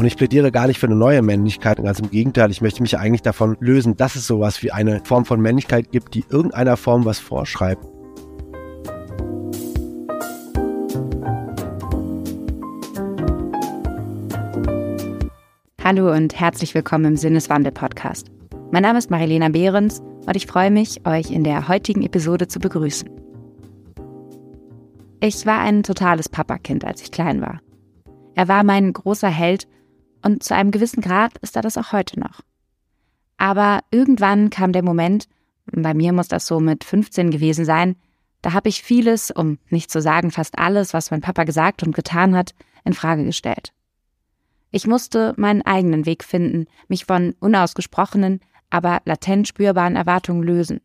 Und 0.00 0.06
ich 0.06 0.16
plädiere 0.16 0.50
gar 0.50 0.66
nicht 0.66 0.78
für 0.78 0.86
eine 0.86 0.96
neue 0.96 1.20
Männlichkeit, 1.20 1.76
ganz 1.76 1.98
im 1.98 2.08
Gegenteil, 2.08 2.50
ich 2.50 2.62
möchte 2.62 2.80
mich 2.80 2.96
eigentlich 2.96 3.20
davon 3.20 3.58
lösen, 3.60 3.98
dass 3.98 4.16
es 4.16 4.26
sowas 4.26 4.62
wie 4.62 4.72
eine 4.72 5.02
Form 5.04 5.26
von 5.26 5.42
Männlichkeit 5.42 5.92
gibt, 5.92 6.14
die 6.14 6.24
irgendeiner 6.30 6.78
Form 6.78 7.04
was 7.04 7.18
vorschreibt. 7.18 7.84
Hallo 15.84 16.10
und 16.10 16.40
herzlich 16.40 16.74
willkommen 16.74 17.04
im 17.04 17.16
Sinneswandel-Podcast. 17.18 18.30
Mein 18.70 18.84
Name 18.84 18.98
ist 18.98 19.10
Marilena 19.10 19.50
Behrens 19.50 20.00
und 20.00 20.34
ich 20.34 20.46
freue 20.46 20.70
mich, 20.70 21.06
euch 21.06 21.30
in 21.30 21.44
der 21.44 21.68
heutigen 21.68 22.00
Episode 22.00 22.48
zu 22.48 22.58
begrüßen. 22.58 23.10
Ich 25.20 25.44
war 25.44 25.60
ein 25.60 25.82
totales 25.82 26.30
Papakind, 26.30 26.86
als 26.86 27.02
ich 27.02 27.10
klein 27.10 27.42
war. 27.42 27.60
Er 28.34 28.48
war 28.48 28.64
mein 28.64 28.94
großer 28.94 29.28
Held 29.28 29.68
und 30.22 30.42
zu 30.42 30.54
einem 30.54 30.70
gewissen 30.70 31.00
Grad 31.00 31.38
ist 31.38 31.56
er 31.56 31.62
das 31.62 31.78
auch 31.78 31.92
heute 31.92 32.18
noch. 32.18 32.40
Aber 33.36 33.80
irgendwann 33.90 34.50
kam 34.50 34.72
der 34.72 34.82
Moment, 34.82 35.28
bei 35.66 35.94
mir 35.94 36.12
muss 36.12 36.28
das 36.28 36.46
so 36.46 36.60
mit 36.60 36.84
15 36.84 37.30
gewesen 37.30 37.64
sein, 37.64 37.96
da 38.42 38.52
habe 38.52 38.68
ich 38.68 38.82
vieles, 38.82 39.30
um 39.30 39.58
nicht 39.68 39.90
zu 39.90 40.00
sagen 40.00 40.30
fast 40.30 40.58
alles, 40.58 40.94
was 40.94 41.10
mein 41.10 41.20
Papa 41.20 41.44
gesagt 41.44 41.82
und 41.82 41.94
getan 41.94 42.34
hat, 42.34 42.54
in 42.84 42.94
Frage 42.94 43.24
gestellt. 43.24 43.72
Ich 44.70 44.86
musste 44.86 45.34
meinen 45.36 45.62
eigenen 45.62 46.06
Weg 46.06 46.24
finden, 46.24 46.66
mich 46.88 47.04
von 47.04 47.34
unausgesprochenen, 47.40 48.40
aber 48.70 49.02
latent 49.04 49.48
spürbaren 49.48 49.96
Erwartungen 49.96 50.42
lösen. 50.42 50.80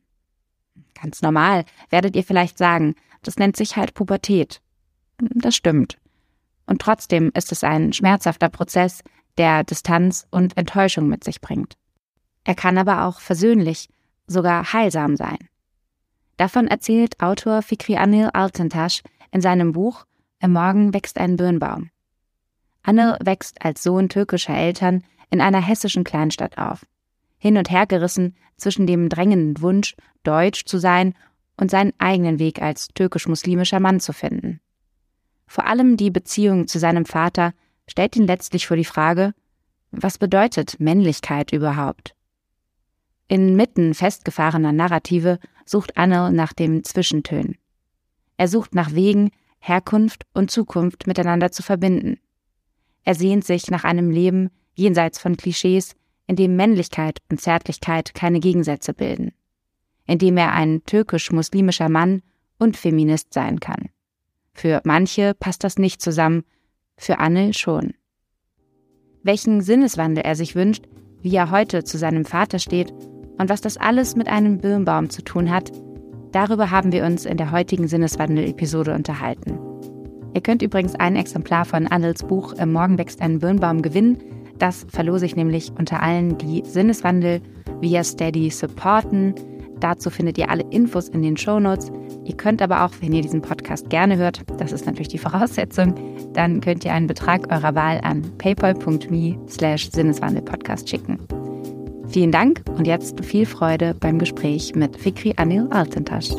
Ganz 1.02 1.22
normal, 1.22 1.66
werdet 1.90 2.16
ihr 2.16 2.24
vielleicht 2.24 2.58
sagen, 2.58 2.96
das 3.22 3.38
nennt 3.38 3.56
sich 3.56 3.76
halt 3.76 3.94
Pubertät. 3.94 4.62
Das 5.18 5.56
stimmt. 5.56 5.98
Und 6.66 6.82
trotzdem 6.82 7.32
ist 7.36 7.52
es 7.52 7.64
ein 7.64 7.94
schmerzhafter 7.94 8.50
Prozess, 8.50 9.04
der 9.38 9.64
Distanz 9.64 10.28
und 10.32 10.58
Enttäuschung 10.58 11.08
mit 11.08 11.24
sich 11.24 11.42
bringt. 11.42 11.76
Er 12.44 12.56
kann 12.56 12.78
aber 12.78 13.06
auch 13.06 13.20
versöhnlich, 13.20 13.90
sogar 14.28 14.72
heilsam 14.74 15.16
sein. 15.16 15.38
Davon 16.38 16.68
erzählt 16.68 17.22
Autor 17.22 17.62
Fikri 17.62 17.98
Anil 17.98 18.30
Altantasch 18.34 19.02
in 19.32 19.42
seinem 19.42 19.72
Buch 19.72 20.06
Im 20.40 20.54
Morgen 20.54 20.94
wächst 20.94 21.18
ein 21.18 21.38
Birnbaum. 21.38 21.90
Anil 22.84 23.18
wächst 23.24 23.64
als 23.64 23.84
Sohn 23.84 24.10
türkischer 24.10 24.56
Eltern 24.56 25.04
in 25.30 25.42
einer 25.42 25.62
hessischen 25.62 26.04
Kleinstadt 26.04 26.58
auf, 26.58 26.86
hin 27.38 27.58
und 27.58 27.72
her 27.72 27.88
gerissen 27.88 28.36
zwischen 28.58 28.86
dem 28.86 29.10
drängenden 29.10 29.62
Wunsch, 29.62 29.96
deutsch 30.24 30.66
zu 30.66 30.78
sein 30.78 31.14
und 31.58 31.72
seinen 31.72 31.94
eigenen 31.98 32.40
Weg 32.40 32.62
als 32.62 32.90
türkisch-muslimischer 32.90 33.80
Mann 33.80 34.00
zu 34.00 34.14
finden. 34.14 34.60
Vor 35.48 35.66
allem 35.66 35.98
die 35.98 36.12
Beziehung 36.12 36.68
zu 36.68 36.80
seinem 36.80 37.06
Vater 37.06 37.54
stellt 37.88 38.16
ihn 38.16 38.28
letztlich 38.28 38.68
vor 38.68 38.78
die 38.78 38.86
Frage, 38.86 39.34
was 39.92 40.18
bedeutet 40.18 40.80
Männlichkeit 40.80 41.52
überhaupt? 41.54 42.16
Inmitten 43.28 43.94
festgefahrener 43.94 44.72
Narrative 44.72 45.40
sucht 45.66 45.98
Anne 45.98 46.32
nach 46.32 46.54
dem 46.54 46.84
Zwischentönen. 46.84 47.58
Er 48.38 48.48
sucht 48.48 48.76
nach 48.76 48.94
Wegen, 48.94 49.32
Herkunft 49.60 50.26
und 50.34 50.52
Zukunft 50.52 51.08
miteinander 51.08 51.52
zu 51.52 51.64
verbinden. 51.64 52.20
Er 53.04 53.16
sehnt 53.16 53.46
sich 53.46 53.72
nach 53.72 53.84
einem 53.84 54.12
Leben 54.12 54.52
jenseits 54.76 55.20
von 55.20 55.38
Klischees, 55.38 55.96
in 56.28 56.36
dem 56.36 56.56
Männlichkeit 56.56 57.20
und 57.30 57.40
Zärtlichkeit 57.40 58.14
keine 58.14 58.40
Gegensätze 58.40 58.94
bilden, 58.94 59.32
in 60.06 60.18
dem 60.18 60.38
er 60.38 60.54
ein 60.54 60.84
türkisch-muslimischer 60.84 61.90
Mann 61.90 62.22
und 62.58 62.78
Feminist 62.78 63.34
sein 63.34 63.60
kann. 63.60 63.90
Für 64.54 64.82
manche 64.86 65.34
passt 65.34 65.64
das 65.64 65.78
nicht 65.78 66.02
zusammen, 66.02 66.44
für 66.98 67.20
Anne 67.20 67.54
schon. 67.54 67.94
Welchen 69.24 69.62
Sinneswandel 69.62 70.24
er 70.24 70.36
sich 70.36 70.56
wünscht, 70.56 70.86
wie 71.22 71.36
er 71.36 71.52
heute 71.52 71.84
zu 71.84 71.98
seinem 71.98 72.26
Vater 72.26 72.60
steht 72.60 72.92
und 73.38 73.50
was 73.50 73.62
das 73.62 73.78
alles 73.78 74.16
mit 74.16 74.28
einem 74.28 74.60
Birnbaum 74.60 75.10
zu 75.10 75.24
tun 75.24 75.50
hat, 75.50 75.72
darüber 76.32 76.72
haben 76.72 76.92
wir 76.92 77.04
uns 77.06 77.26
in 77.26 77.38
der 77.38 77.52
heutigen 77.52 77.88
Sinneswandel-Episode 77.88 78.94
unterhalten. 78.94 79.60
Ihr 80.36 80.42
könnt 80.42 80.62
übrigens 80.62 80.96
ein 80.96 81.16
Exemplar 81.16 81.66
von 81.66 81.88
Annels 81.88 82.24
Buch 82.24 82.54
Im 82.54 82.74
Morgen 82.74 82.98
wächst 82.98 83.22
ein 83.22 83.40
Birnbaum 83.40 83.82
gewinnen. 83.82 84.18
Das 84.60 84.86
verlose 84.90 85.26
ich 85.26 85.36
nämlich 85.36 85.72
unter 85.78 86.04
allen, 86.04 86.38
die 86.38 86.62
Sinneswandel 86.66 87.42
via 87.80 88.04
Steady 88.04 88.50
supporten. 88.50 89.34
Dazu 89.80 90.10
findet 90.10 90.38
ihr 90.38 90.50
alle 90.50 90.66
Infos 90.72 91.10
in 91.10 91.22
den 91.22 91.38
Show 91.38 91.60
Notes. 91.60 91.92
Ihr 92.26 92.36
könnt 92.36 92.62
aber 92.62 92.84
auch, 92.84 92.92
wenn 93.02 93.14
ihr 93.14 93.22
diesen 93.22 93.42
Podcast 93.42 93.90
gerne 93.90 94.18
hört, 94.18 94.42
das 94.60 94.72
ist 94.72 94.86
natürlich 94.86 95.10
die 95.10 95.20
Voraussetzung, 95.20 95.94
dann 96.34 96.60
könnt 96.60 96.84
ihr 96.84 96.92
einen 96.92 97.08
Betrag 97.08 97.52
eurer 97.52 97.76
Wahl 97.76 98.02
an 98.04 98.24
paypal.me 98.38 99.38
slash 99.48 99.92
Sinneswandelpodcast 99.92 100.90
schicken. 100.90 101.20
Vielen 102.08 102.32
Dank 102.32 102.64
und 102.78 102.88
jetzt 102.88 103.24
viel 103.24 103.46
Freude 103.46 103.96
beim 104.00 104.20
Gespräch 104.20 104.74
mit 104.76 104.98
Fikri 104.98 105.34
Anil 105.38 105.68
Altentasch. 105.70 106.32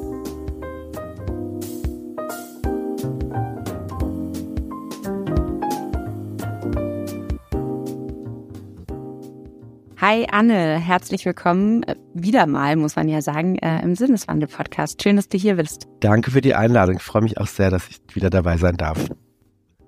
Hi 10.08 10.24
Anne, 10.30 10.78
herzlich 10.78 11.24
willkommen. 11.24 11.82
Äh, 11.82 11.96
wieder 12.14 12.46
mal, 12.46 12.76
muss 12.76 12.94
man 12.94 13.08
ja 13.08 13.20
sagen, 13.20 13.58
äh, 13.58 13.82
im 13.82 13.96
Sinneswandel-Podcast. 13.96 15.02
Schön, 15.02 15.16
dass 15.16 15.28
du 15.28 15.36
hier 15.36 15.56
bist. 15.56 15.88
Danke 15.98 16.30
für 16.30 16.40
die 16.40 16.54
Einladung. 16.54 16.98
Ich 16.98 17.02
freue 17.02 17.22
mich 17.22 17.38
auch 17.38 17.48
sehr, 17.48 17.70
dass 17.70 17.88
ich 17.88 18.00
wieder 18.14 18.30
dabei 18.30 18.56
sein 18.56 18.76
darf. 18.76 19.08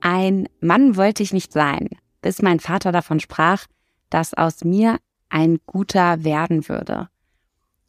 Ein 0.00 0.48
Mann 0.60 0.96
wollte 0.96 1.22
ich 1.22 1.32
nicht 1.32 1.52
sein, 1.52 1.90
bis 2.20 2.42
mein 2.42 2.58
Vater 2.58 2.90
davon 2.90 3.20
sprach, 3.20 3.66
dass 4.10 4.34
aus 4.34 4.64
mir 4.64 4.98
ein 5.28 5.60
guter 5.66 6.24
werden 6.24 6.68
würde. 6.68 7.08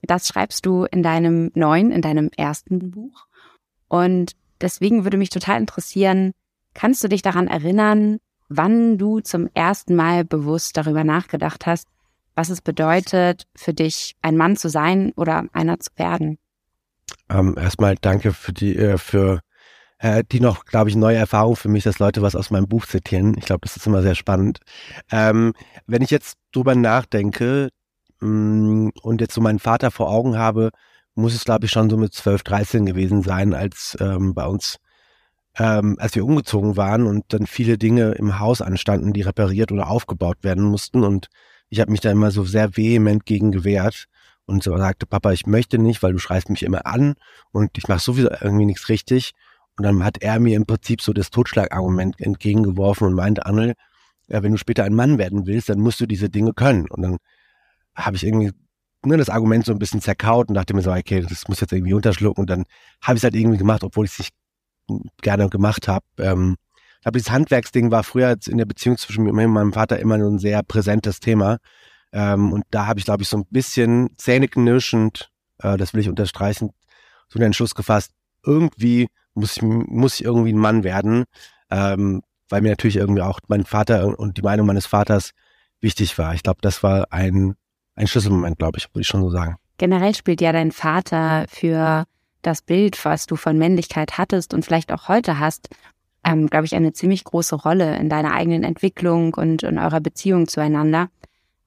Das 0.04 0.28
schreibst 0.28 0.68
du 0.68 0.84
in 0.84 1.02
deinem 1.02 1.50
neuen, 1.56 1.92
in 1.92 2.04
deinem 2.04 2.30
ersten 2.38 2.92
Buch. 2.92 3.26
Und 3.88 4.34
deswegen 4.62 5.04
würde 5.04 5.18
mich 5.18 5.32
total 5.32 5.60
interessieren, 5.60 6.34
kannst 6.76 7.04
du 7.04 7.08
dich 7.08 7.24
daran 7.24 7.48
erinnern, 7.48 8.20
wann 8.50 9.00
du 9.00 9.20
zum 9.20 9.50
ersten 9.56 9.96
Mal 9.96 10.26
bewusst 10.26 10.78
darüber 10.78 11.04
nachgedacht 11.04 11.66
hast, 11.66 11.88
was 12.40 12.48
es 12.48 12.62
bedeutet, 12.62 13.48
für 13.54 13.74
dich 13.74 14.16
ein 14.22 14.38
Mann 14.38 14.56
zu 14.56 14.70
sein 14.70 15.12
oder 15.18 15.44
einer 15.52 15.78
zu 15.78 15.92
werden. 15.98 16.38
Ähm, 17.30 17.56
erstmal 17.60 17.96
danke 18.00 18.32
für 18.32 18.54
die, 18.54 18.78
äh, 18.78 18.98
für 18.98 19.42
äh, 19.98 20.24
die 20.32 20.40
noch, 20.40 20.64
glaube 20.64 20.90
ich, 20.90 20.96
neue 20.96 21.18
Erfahrung 21.18 21.58
für 21.58 21.68
mich, 21.68 21.84
dass 21.84 22.00
Leute 22.00 22.22
was 22.22 22.38
aus 22.38 22.50
meinem 22.50 22.70
Buch 22.70 22.86
zitieren. 22.86 23.36
Ich 23.38 23.44
glaube, 23.44 23.60
das 23.64 23.76
ist 23.76 23.86
immer 23.86 24.02
sehr 24.02 24.16
spannend. 24.16 24.60
Ähm, 25.12 25.52
wenn 25.86 26.02
ich 26.02 26.12
jetzt 26.12 26.38
drüber 26.54 26.76
nachdenke 26.76 27.72
mh, 28.22 28.30
mm, 28.30 28.92
und 29.02 29.20
jetzt 29.20 29.34
so 29.34 29.42
meinen 29.42 29.60
Vater 29.60 29.92
vor 29.92 30.10
Augen 30.10 30.38
habe, 30.38 30.70
muss 31.16 31.36
es, 31.36 31.44
glaube 31.44 31.66
ich, 31.66 31.72
schon 31.72 31.90
so 31.90 31.98
mit 31.98 32.14
12, 32.14 32.44
13 32.44 32.86
gewesen 32.86 33.22
sein, 33.22 33.54
als 33.54 33.98
ähm, 34.00 34.34
bei 34.34 34.46
uns, 34.46 34.78
ähm, 35.58 35.98
als 36.00 36.16
wir 36.16 36.24
umgezogen 36.24 36.78
waren 36.78 37.06
und 37.06 37.26
dann 37.34 37.48
viele 37.48 37.78
Dinge 37.78 38.12
im 38.12 38.40
Haus 38.40 38.62
anstanden, 38.62 39.12
die 39.12 39.24
repariert 39.24 39.74
oder 39.74 39.90
aufgebaut 39.90 40.38
werden 40.42 40.64
mussten 40.64 41.04
und 41.04 41.28
ich 41.70 41.80
habe 41.80 41.92
mich 41.92 42.02
da 42.02 42.12
immer 42.12 42.32
so 42.32 42.44
sehr 42.44 42.76
vehement 42.76 43.26
gegen 43.26 43.52
gewehrt 43.52 44.06
und 44.46 44.64
so 44.64 44.76
sagte, 44.78 45.06
Papa, 45.06 45.32
ich 45.32 45.46
möchte 45.46 45.78
nicht, 45.78 46.02
weil 46.02 46.14
du 46.14 46.20
schreist 46.20 46.50
mich 46.50 46.64
immer 46.64 46.86
an 46.86 47.14
und 47.52 47.78
ich 47.78 47.88
mache 47.88 48.00
sowieso 48.00 48.30
irgendwie 48.30 48.66
nichts 48.66 48.90
richtig. 48.90 49.32
Und 49.78 49.84
dann 49.84 50.04
hat 50.04 50.22
er 50.22 50.40
mir 50.40 50.58
im 50.58 50.66
Prinzip 50.66 51.02
so 51.02 51.14
das 51.14 51.30
Totschlagargument 51.30 52.20
entgegengeworfen 52.20 53.08
und 53.08 53.14
meinte, 53.14 53.46
Annel, 53.46 53.76
ja, 54.28 54.44
wenn 54.44 54.52
du 54.52 54.58
später 54.58 54.84
ein 54.84 54.94
Mann 54.94 55.18
werden 55.18 55.46
willst, 55.46 55.70
dann 55.70 55.80
musst 55.80 56.02
du 56.02 56.06
diese 56.06 56.30
Dinge 56.30 56.54
können. 56.54 56.90
Und 56.90 57.02
dann 57.02 57.18
habe 57.96 58.16
ich 58.16 58.26
irgendwie 58.26 58.52
ne, 59.06 59.18
das 59.18 59.30
Argument 59.30 59.66
so 59.66 59.72
ein 59.72 59.80
bisschen 59.80 60.02
zerkaut 60.02 60.50
und 60.50 60.56
dachte 60.56 60.74
mir 60.74 60.82
so, 60.82 60.92
okay, 60.92 61.22
das 61.22 61.48
muss 61.48 61.62
jetzt 61.62 61.72
irgendwie 61.72 61.94
unterschlucken. 61.94 62.42
Und 62.42 62.50
dann 62.50 62.66
habe 63.02 63.16
ich 63.16 63.20
es 63.20 63.24
halt 63.24 63.36
irgendwie 63.36 63.58
gemacht, 63.58 63.84
obwohl 63.84 64.06
ich 64.06 64.14
es 64.14 64.20
nicht 64.20 64.34
gerne 65.22 65.50
gemacht 65.50 65.88
habe. 65.88 66.06
Ähm, 66.18 66.58
ich 67.00 67.04
glaube, 67.04 67.18
dieses 67.18 67.32
Handwerksding 67.32 67.92
war 67.92 68.04
früher 68.04 68.36
in 68.46 68.58
der 68.58 68.66
Beziehung 68.66 68.98
zwischen 68.98 69.24
mir 69.24 69.32
und 69.32 69.54
meinem 69.54 69.72
Vater 69.72 70.00
immer 70.00 70.16
ein 70.16 70.38
sehr 70.38 70.64
präsentes 70.64 71.22
Thema. 71.22 71.60
Ähm, 72.12 72.52
und 72.52 72.66
da 72.72 72.88
habe 72.88 73.00
ich, 73.00 73.06
glaube 73.06 73.24
ich, 73.24 73.30
so 73.30 73.38
ein 73.38 73.46
bisschen 73.50 74.10
zähneknirschend, 74.18 75.32
äh, 75.60 75.78
das 75.78 75.94
will 75.94 76.02
ich 76.02 76.10
unterstreichen, 76.10 76.72
so 77.30 77.40
den 77.40 77.46
Entschluss 77.46 77.74
gefasst, 77.74 78.12
irgendwie 78.46 79.08
muss 79.34 79.56
ich, 79.56 79.62
muss 79.62 80.16
ich 80.16 80.26
irgendwie 80.26 80.52
ein 80.52 80.58
Mann 80.58 80.84
werden, 80.84 81.24
ähm, 81.70 82.22
weil 82.50 82.62
mir 82.62 82.72
natürlich 82.72 82.98
irgendwie 82.98 83.22
auch 83.22 83.40
mein 83.48 83.64
Vater 83.64 84.20
und 84.20 84.36
die 84.36 84.42
Meinung 84.42 84.68
meines 84.68 84.86
Vaters 84.86 85.32
wichtig 85.80 86.18
war. 86.18 86.34
Ich 86.34 86.44
glaube, 86.44 86.60
das 86.62 86.84
war 86.84 87.14
ein, 87.14 87.56
ein 87.96 88.08
Schlüsselmoment, 88.08 88.60
glaube 88.60 88.78
ich, 88.78 88.90
würde 88.90 89.02
ich 89.02 89.08
schon 89.08 89.22
so 89.22 89.30
sagen. 89.30 89.56
Generell 89.78 90.16
spielt 90.16 90.42
ja 90.42 90.52
dein 90.52 90.74
Vater 90.74 91.46
für 91.48 92.04
das 92.42 92.62
Bild, 92.62 93.06
was 93.06 93.26
du 93.26 93.38
von 93.38 93.58
Männlichkeit 93.58 94.18
hattest 94.18 94.54
und 94.54 94.66
vielleicht 94.66 94.92
auch 94.92 95.08
heute 95.08 95.40
hast, 95.40 95.70
ähm, 96.24 96.48
glaube 96.48 96.66
ich, 96.66 96.76
eine 96.76 96.94
ziemlich 96.94 97.24
große 97.24 97.56
Rolle 97.56 97.98
in 97.98 98.10
deiner 98.10 98.34
eigenen 98.34 98.64
Entwicklung 98.64 99.34
und 99.34 99.64
in 99.64 99.78
eurer 99.78 100.02
Beziehung 100.02 100.48
zueinander. 100.48 101.10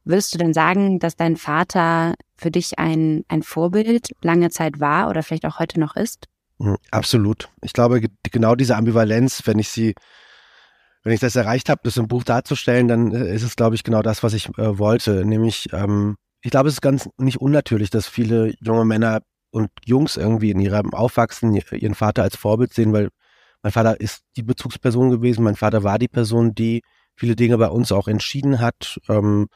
Würdest 0.05 0.35
du 0.35 0.39
denn 0.39 0.53
sagen, 0.53 0.99
dass 0.99 1.17
dein 1.17 1.37
Vater 1.37 2.15
für 2.37 2.51
dich 2.51 2.79
ein, 2.79 3.25
ein 3.29 3.43
Vorbild 3.43 4.11
lange 4.23 4.51
Zeit 4.51 4.81
war 4.81 5.09
oder 5.09 5.23
vielleicht 5.23 5.47
auch 5.47 5.59
heute 5.59 5.79
noch 5.79 5.97
ist? 5.97 6.27
Mhm, 6.59 6.77
absolut. 6.91 7.49
Ich 7.63 7.73
glaube, 7.73 8.03
genau 8.31 8.55
diese 8.55 8.77
Ambivalenz, 8.77 9.43
wenn 9.47 9.59
ich 9.59 9.69
sie 9.69 9.95
wenn 11.05 11.13
ich 11.13 11.21
das 11.21 11.37
erreicht 11.37 11.69
habe, 11.69 11.81
das 11.85 11.97
im 11.97 12.09
Buch 12.09 12.25
darzustellen, 12.25 12.89
dann 12.89 13.13
äh, 13.13 13.35
ist 13.35 13.43
es, 13.43 13.57
glaube 13.57 13.75
ich, 13.75 13.85
genau 13.85 14.03
das, 14.03 14.23
was 14.23 14.35
ich 14.35 14.49
äh, 14.59 14.79
wollte. 14.79 15.25
Nämlich, 15.25 15.69
ähm, 15.73 16.17
ich 16.43 16.51
glaube, 16.51 16.69
es 16.69 16.75
ist 16.75 16.81
ganz 16.81 17.09
nicht 17.19 17.41
unnatürlich, 17.41 17.91
dass 17.91 18.07
viele 18.07 18.55
junge 18.61 18.85
Männer 18.85 19.23
und 19.51 19.71
Jungs 19.85 20.17
irgendwie 20.17 20.51
in 20.51 20.61
ihrem 20.61 20.95
Aufwachsen 20.95 21.55
ihren 21.55 21.95
Vater 21.95 22.23
als 22.23 22.37
Vorbild 22.37 22.73
sehen, 22.73 22.93
weil 22.93 23.11
mein 23.63 23.73
Vater 23.73 24.01
ist 24.01 24.23
die 24.37 24.43
Bezugsperson 24.43 25.11
gewesen, 25.11 25.45
mein 25.45 25.57
Vater 25.57 25.85
war 25.85 25.99
die 25.99 26.09
Person, 26.09 26.55
die 26.55 26.83
viele 27.17 27.37
Dinge 27.37 27.59
bei 27.59 27.69
uns 27.69 27.93
auch 27.93 28.09
entschieden 28.09 28.61
hat. 28.61 28.99
Ähm, 29.09 29.49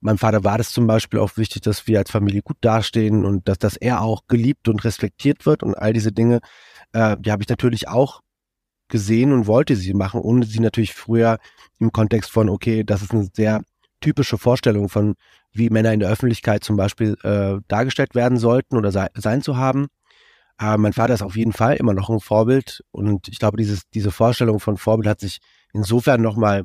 meinem 0.00 0.18
Vater 0.18 0.44
war 0.44 0.58
das 0.58 0.72
zum 0.72 0.86
Beispiel 0.86 1.20
auch 1.20 1.36
wichtig, 1.36 1.62
dass 1.62 1.86
wir 1.86 1.98
als 1.98 2.10
Familie 2.10 2.42
gut 2.42 2.56
dastehen 2.60 3.24
und 3.24 3.48
dass, 3.48 3.58
dass 3.58 3.76
er 3.76 4.02
auch 4.02 4.22
geliebt 4.28 4.68
und 4.68 4.84
respektiert 4.84 5.44
wird 5.44 5.62
und 5.62 5.74
all 5.74 5.92
diese 5.92 6.12
Dinge, 6.12 6.40
äh, 6.92 7.16
die 7.18 7.32
habe 7.32 7.42
ich 7.42 7.48
natürlich 7.48 7.88
auch 7.88 8.20
gesehen 8.88 9.32
und 9.32 9.46
wollte 9.46 9.76
sie 9.76 9.94
machen, 9.94 10.20
ohne 10.20 10.46
sie 10.46 10.60
natürlich 10.60 10.94
früher 10.94 11.38
im 11.78 11.92
Kontext 11.92 12.30
von, 12.30 12.48
okay, 12.48 12.84
das 12.84 13.02
ist 13.02 13.12
eine 13.12 13.28
sehr 13.34 13.62
typische 14.00 14.38
Vorstellung 14.38 14.88
von, 14.88 15.14
wie 15.52 15.70
Männer 15.70 15.92
in 15.92 16.00
der 16.00 16.10
Öffentlichkeit 16.10 16.64
zum 16.64 16.76
Beispiel 16.76 17.16
äh, 17.22 17.60
dargestellt 17.68 18.14
werden 18.14 18.38
sollten 18.38 18.76
oder 18.76 18.92
sei, 18.92 19.08
sein 19.14 19.42
zu 19.42 19.56
haben. 19.56 19.88
Aber 20.58 20.76
mein 20.76 20.92
Vater 20.92 21.14
ist 21.14 21.22
auf 21.22 21.36
jeden 21.36 21.52
Fall 21.52 21.76
immer 21.76 21.94
noch 21.94 22.10
ein 22.10 22.20
Vorbild 22.20 22.84
und 22.90 23.28
ich 23.28 23.38
glaube, 23.38 23.56
dieses, 23.56 23.88
diese 23.94 24.10
Vorstellung 24.10 24.58
von 24.58 24.76
Vorbild 24.76 25.08
hat 25.08 25.20
sich 25.20 25.38
insofern 25.72 26.20
nochmal 26.20 26.64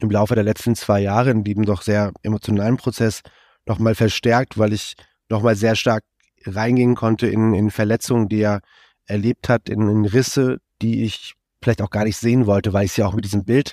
im 0.00 0.10
Laufe 0.10 0.34
der 0.34 0.44
letzten 0.44 0.74
zwei 0.74 1.00
Jahre 1.00 1.30
in 1.30 1.44
diesem 1.44 1.64
doch 1.64 1.82
sehr 1.82 2.12
emotionalen 2.22 2.78
Prozess 2.78 3.20
nochmal 3.66 3.94
verstärkt, 3.94 4.58
weil 4.58 4.72
ich 4.72 4.94
nochmal 5.28 5.56
sehr 5.56 5.76
stark 5.76 6.04
reingehen 6.46 6.94
konnte 6.94 7.26
in, 7.26 7.52
in 7.52 7.70
Verletzungen, 7.70 8.28
die 8.28 8.40
er 8.40 8.60
erlebt 9.04 9.48
hat, 9.50 9.68
in, 9.68 9.88
in 9.88 10.06
Risse, 10.06 10.58
die 10.80 11.04
ich 11.04 11.34
vielleicht 11.62 11.82
auch 11.82 11.90
gar 11.90 12.04
nicht 12.04 12.16
sehen 12.16 12.46
wollte, 12.46 12.72
weil 12.72 12.86
ich 12.86 12.92
sie 12.92 13.02
auch 13.02 13.14
mit 13.14 13.24
diesem 13.24 13.44
Bild 13.44 13.72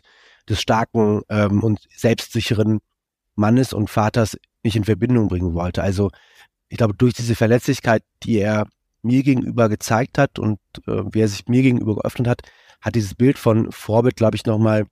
des 0.50 0.62
starken 0.62 1.22
ähm, 1.30 1.64
und 1.64 1.80
selbstsicheren 1.96 2.80
Mannes 3.36 3.72
und 3.72 3.90
Vaters 3.90 4.38
nicht 4.64 4.76
in 4.76 4.84
Verbindung 4.84 5.28
bringen 5.28 5.54
wollte. 5.54 5.82
Also 5.82 6.12
ich 6.68 6.78
glaube, 6.78 6.96
durch 6.96 7.14
diese 7.14 7.36
Verletzlichkeit, 7.36 8.04
die 8.24 8.40
er 8.40 8.68
mir 9.06 9.24
gegenüber 9.24 9.70
gezeigt 9.70 10.18
hat 10.18 10.40
und 10.40 10.60
äh, 10.88 11.04
wie 11.12 11.22
er 11.22 11.28
sich 11.28 11.48
mir 11.48 11.62
gegenüber 11.62 11.96
geöffnet 11.96 12.28
hat, 12.28 12.42
hat 12.82 12.96
dieses 12.96 13.16
Bild 13.16 13.38
von 13.38 13.72
Vorbild, 13.72 14.16
glaube 14.16 14.36
ich, 14.36 14.46
nochmal 14.46 14.86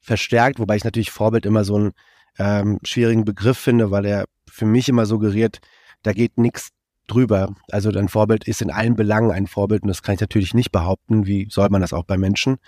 verstärkt, 0.00 0.58
wobei 0.58 0.76
ich 0.76 0.84
natürlich 0.84 1.10
Vorbild 1.10 1.46
immer 1.46 1.64
so 1.64 1.76
einen 1.76 1.92
ähm, 2.38 2.78
schwierigen 2.84 3.24
Begriff 3.24 3.58
finde, 3.58 3.90
weil 3.90 4.06
er 4.06 4.24
für 4.48 4.66
mich 4.66 4.88
immer 4.88 5.06
suggeriert, 5.06 5.60
da 6.02 6.12
geht 6.12 6.38
nichts 6.38 6.70
drüber. 7.08 7.54
Also 7.70 7.90
dein 7.90 8.08
Vorbild 8.08 8.46
ist 8.46 8.62
in 8.62 8.70
allen 8.70 8.94
Belangen 8.94 9.30
ein 9.30 9.46
Vorbild 9.46 9.82
und 9.82 9.88
das 9.88 10.02
kann 10.02 10.14
ich 10.14 10.20
natürlich 10.20 10.54
nicht 10.54 10.70
behaupten. 10.70 11.26
Wie 11.26 11.48
soll 11.50 11.68
man 11.70 11.80
das 11.80 11.92
auch 11.92 12.04
bei 12.04 12.16
Menschen? 12.16 12.58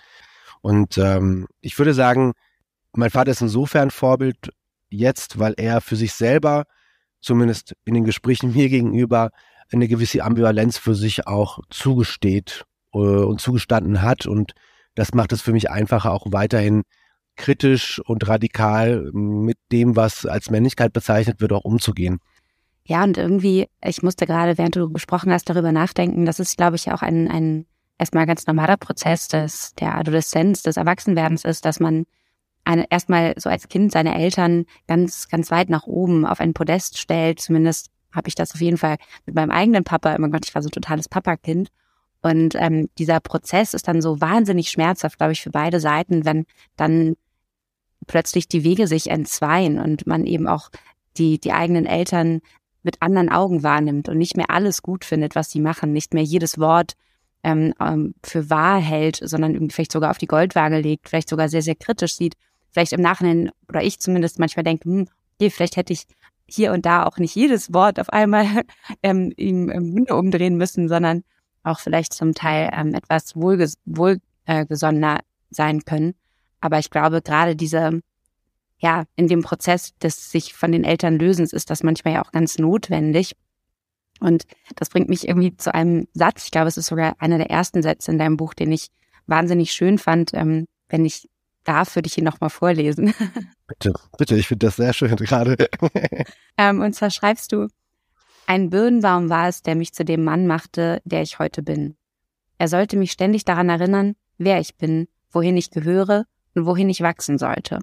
Und 0.63 0.99
ähm, 0.99 1.47
ich 1.61 1.79
würde 1.79 1.95
sagen, 1.95 2.33
mein 2.93 3.11
Vater 3.11 3.31
ist 3.31 3.43
insofern 3.43 3.91
Vorbild 3.91 4.51
jetzt, 4.89 5.39
weil 5.39 5.55
er 5.57 5.81
für 5.81 5.97
sich 5.97 6.13
selber, 6.13 6.65
zumindest 7.21 7.75
in 7.85 7.95
den 7.95 8.05
Gesprächen 8.05 8.53
mir 8.55 8.69
gegenüber, 8.69 9.31
eine 9.73 9.89
gewisse 9.89 10.25
Ambivalenz 10.25 10.79
für 10.79 10.95
sich 10.95 11.27
auch 11.27 11.61
zugesteht 11.71 12.65
äh, 12.93 12.99
und 12.99 13.41
zugestanden 13.41 14.03
hat. 14.03 14.27
Und 14.27 14.53
das 14.95 15.15
macht 15.15 15.33
es 15.33 15.43
für 15.43 15.53
mich 15.53 15.71
einfacher, 15.71 16.13
auch 16.13 16.27
weiterhin 16.31 16.83
kritisch 17.37 18.01
und 18.05 18.29
radikal 18.29 19.11
mit 19.13 19.57
dem, 19.73 19.97
was 19.97 20.27
als 20.27 20.51
Männlichkeit 20.51 20.93
bezeichnet 20.93 21.41
wird, 21.41 21.53
auch 21.53 21.65
umzugehen. 21.65 22.19
Ja, 22.85 23.05
und 23.05 23.17
irgendwie, 23.17 23.69
ich 23.85 24.03
musste 24.03 24.27
gerade, 24.27 24.59
während 24.59 24.77
du 24.77 24.91
gesprochen 24.91 25.33
hast, 25.33 25.49
darüber 25.49 25.73
nachdenken, 25.73 26.27
das 26.27 26.41
ist, 26.41 26.57
glaube 26.57 26.77
ich, 26.77 26.91
auch 26.91 27.03
ein, 27.03 27.29
ein 27.29 27.67
erstmal 27.99 28.27
ganz 28.27 28.47
normaler 28.47 28.77
Prozess 28.77 29.29
des, 29.29 29.75
der 29.75 29.95
Adoleszenz, 29.97 30.63
des 30.63 30.77
Erwachsenwerdens 30.77 31.45
ist, 31.45 31.65
dass 31.65 31.81
man 31.81 32.07
eine, 32.65 32.87
erstmal 32.91 33.35
so 33.37 33.49
als 33.49 33.69
Kind 33.69 33.93
seine 33.93 34.19
Eltern 34.19 34.65
ganz, 34.87 35.29
ganz 35.29 35.51
weit 35.51 35.71
nach 35.71 35.87
oben 35.87 36.27
auf 36.27 36.41
ein 36.41 36.55
Podest 36.55 36.99
stellt. 36.99 37.41
Zumindest 37.41 37.91
habe 38.13 38.29
ich 38.29 38.35
das 38.35 38.55
auf 38.55 38.61
jeden 38.61 38.77
Fall 38.77 38.97
mit 39.27 39.35
meinem 39.35 39.51
eigenen 39.51 39.85
Papa 39.85 40.15
immer 40.15 40.29
gemacht. 40.29 40.47
Ich 40.47 40.55
war 40.55 40.63
so 40.63 40.69
ein 40.69 40.73
totales 40.73 41.09
Papakind. 41.09 41.69
Und 42.23 42.55
ähm, 42.55 42.89
dieser 42.99 43.21
Prozess 43.21 43.73
ist 43.73 43.89
dann 43.89 44.03
so 44.03 44.21
wahnsinnig 44.21 44.71
schmerzhaft, 44.71 45.19
glaube 45.19 45.33
ich, 45.33 45.41
für 45.41 45.51
beide 45.51 45.81
Seiten, 45.81 46.25
wenn 46.25 46.45
dann 46.77 47.17
plötzlich 48.07 48.49
die 48.49 48.65
Wege 48.65 48.87
sich 48.87 49.11
entzweien 49.11 49.79
und 49.79 50.07
man 50.07 50.27
eben 50.27 50.47
auch 50.47 50.71
die, 51.17 51.39
die 51.39 51.53
eigenen 51.53 51.87
Eltern 51.87 52.41
mit 52.83 53.01
anderen 53.01 53.29
Augen 53.29 53.63
wahrnimmt 53.63 54.09
und 54.09 54.19
nicht 54.19 54.37
mehr 54.37 54.51
alles 54.51 54.83
gut 54.83 55.05
findet, 55.05 55.35
was 55.35 55.51
sie 55.51 55.61
machen, 55.61 55.93
nicht 55.93 56.15
mehr 56.15 56.23
jedes 56.23 56.59
Wort 56.59 56.95
ähm, 57.43 57.75
ähm, 57.81 58.15
für 58.23 58.51
wahr 58.51 58.79
hält, 58.79 59.21
sondern 59.23 59.71
vielleicht 59.71 59.93
sogar 59.93 60.11
auf 60.11 60.19
die 60.19 60.27
Goldwaage 60.27 60.79
legt, 60.79 61.09
vielleicht 61.09 61.29
sogar 61.29 61.49
sehr, 61.49 61.63
sehr 61.63 61.75
kritisch 61.75 62.15
sieht, 62.15 62.35
vielleicht 62.71 62.93
im 62.93 63.01
Nachhinein, 63.01 63.51
oder 63.69 63.83
ich 63.83 63.99
zumindest 63.99 64.39
manchmal 64.39 64.65
denke, 64.65 64.89
hm, 64.89 65.09
okay, 65.37 65.51
vielleicht 65.51 65.77
hätte 65.77 65.93
ich 65.93 66.05
hier 66.51 66.73
und 66.73 66.87
da 66.87 67.05
auch 67.05 67.19
nicht 67.19 67.35
jedes 67.35 67.73
Wort 67.73 68.01
auf 68.01 68.11
einmal 68.11 68.47
ähm, 69.03 69.33
ihm 69.37 69.69
im 69.69 69.91
Munde 69.91 70.17
umdrehen 70.17 70.57
müssen, 70.57 70.89
sondern 70.89 71.25
auch 71.63 71.81
vielleicht 71.81 72.13
zum 72.13 72.35
Teil 72.35 72.71
ähm, 72.73 72.95
etwas 72.95 73.37
wohlges 73.37 73.79
wohlgesonnener 73.85 75.19
äh, 75.19 75.23
sein 75.51 75.85
können. 75.85 76.15
Aber 76.61 76.79
ich 76.79 76.91
glaube, 76.91 77.23
gerade 77.23 77.57
diese, 77.57 78.01
ja, 78.79 79.05
in 79.17 79.29
dem 79.29 79.43
Prozess 79.43 79.97
des 79.99 80.31
sich 80.31 80.55
von 80.55 80.73
den 80.73 80.85
Eltern 80.85 81.19
lösens 81.19 81.53
ist 81.53 81.71
das 81.71 81.83
manchmal 81.83 82.15
ja 82.15 82.25
auch 82.25 82.33
ganz 82.33 82.59
notwendig. 82.59 83.37
Und 84.21 84.45
das 84.77 84.91
bringt 84.91 85.09
mich 85.09 85.27
irgendwie 85.27 85.57
zu 85.57 85.75
einem 85.75 86.07
Satz. 86.13 86.45
Ich 86.45 86.51
glaube, 86.51 86.69
es 86.69 86.77
ist 86.77 86.87
sogar 86.87 87.15
einer 87.19 87.39
der 87.39 87.51
ersten 87.51 87.83
Sätze 87.83 88.11
in 88.11 88.19
deinem 88.19 88.37
Buch, 88.37 88.53
den 88.53 88.71
ich 88.71 88.89
wahnsinnig 89.27 89.73
schön 89.73 89.99
fand. 89.99 90.35
Ähm, 90.35 90.67
wenn 90.89 91.05
ich 91.05 91.29
darf, 91.65 91.95
würde 91.95 92.07
ich 92.07 92.19
ihn 92.19 92.25
nochmal 92.25 92.51
vorlesen. 92.51 93.15
Bitte, 93.67 93.93
bitte, 94.19 94.35
ich 94.35 94.49
finde 94.49 94.67
das 94.67 94.77
sehr 94.77 94.93
schön 94.93 95.15
gerade. 95.15 95.69
ähm, 96.59 96.81
und 96.81 96.93
zwar 96.93 97.11
schreibst 97.11 97.53
du, 97.53 97.69
ein 98.49 98.69
Birnbaum 98.69 99.31
war 99.31 99.47
es, 99.47 99.63
der 99.63 99.77
mich 99.77 99.95
zu 99.95 100.05
dem 100.05 100.25
Mann 100.25 100.49
machte, 100.49 101.01
der 101.05 101.23
ich 101.23 101.39
heute 101.39 101.63
bin. 101.63 101.97
Er 102.59 102.67
sollte 102.67 102.97
mich 102.97 103.13
ständig 103.13 103.45
daran 103.45 103.69
erinnern, 103.69 104.17
wer 104.39 104.59
ich 104.59 104.77
bin, 104.77 105.07
wohin 105.31 105.57
ich 105.57 105.71
gehöre 105.71 106.25
und 106.57 106.67
wohin 106.67 106.91
ich 106.91 107.01
wachsen 107.01 107.39
sollte. 107.39 107.79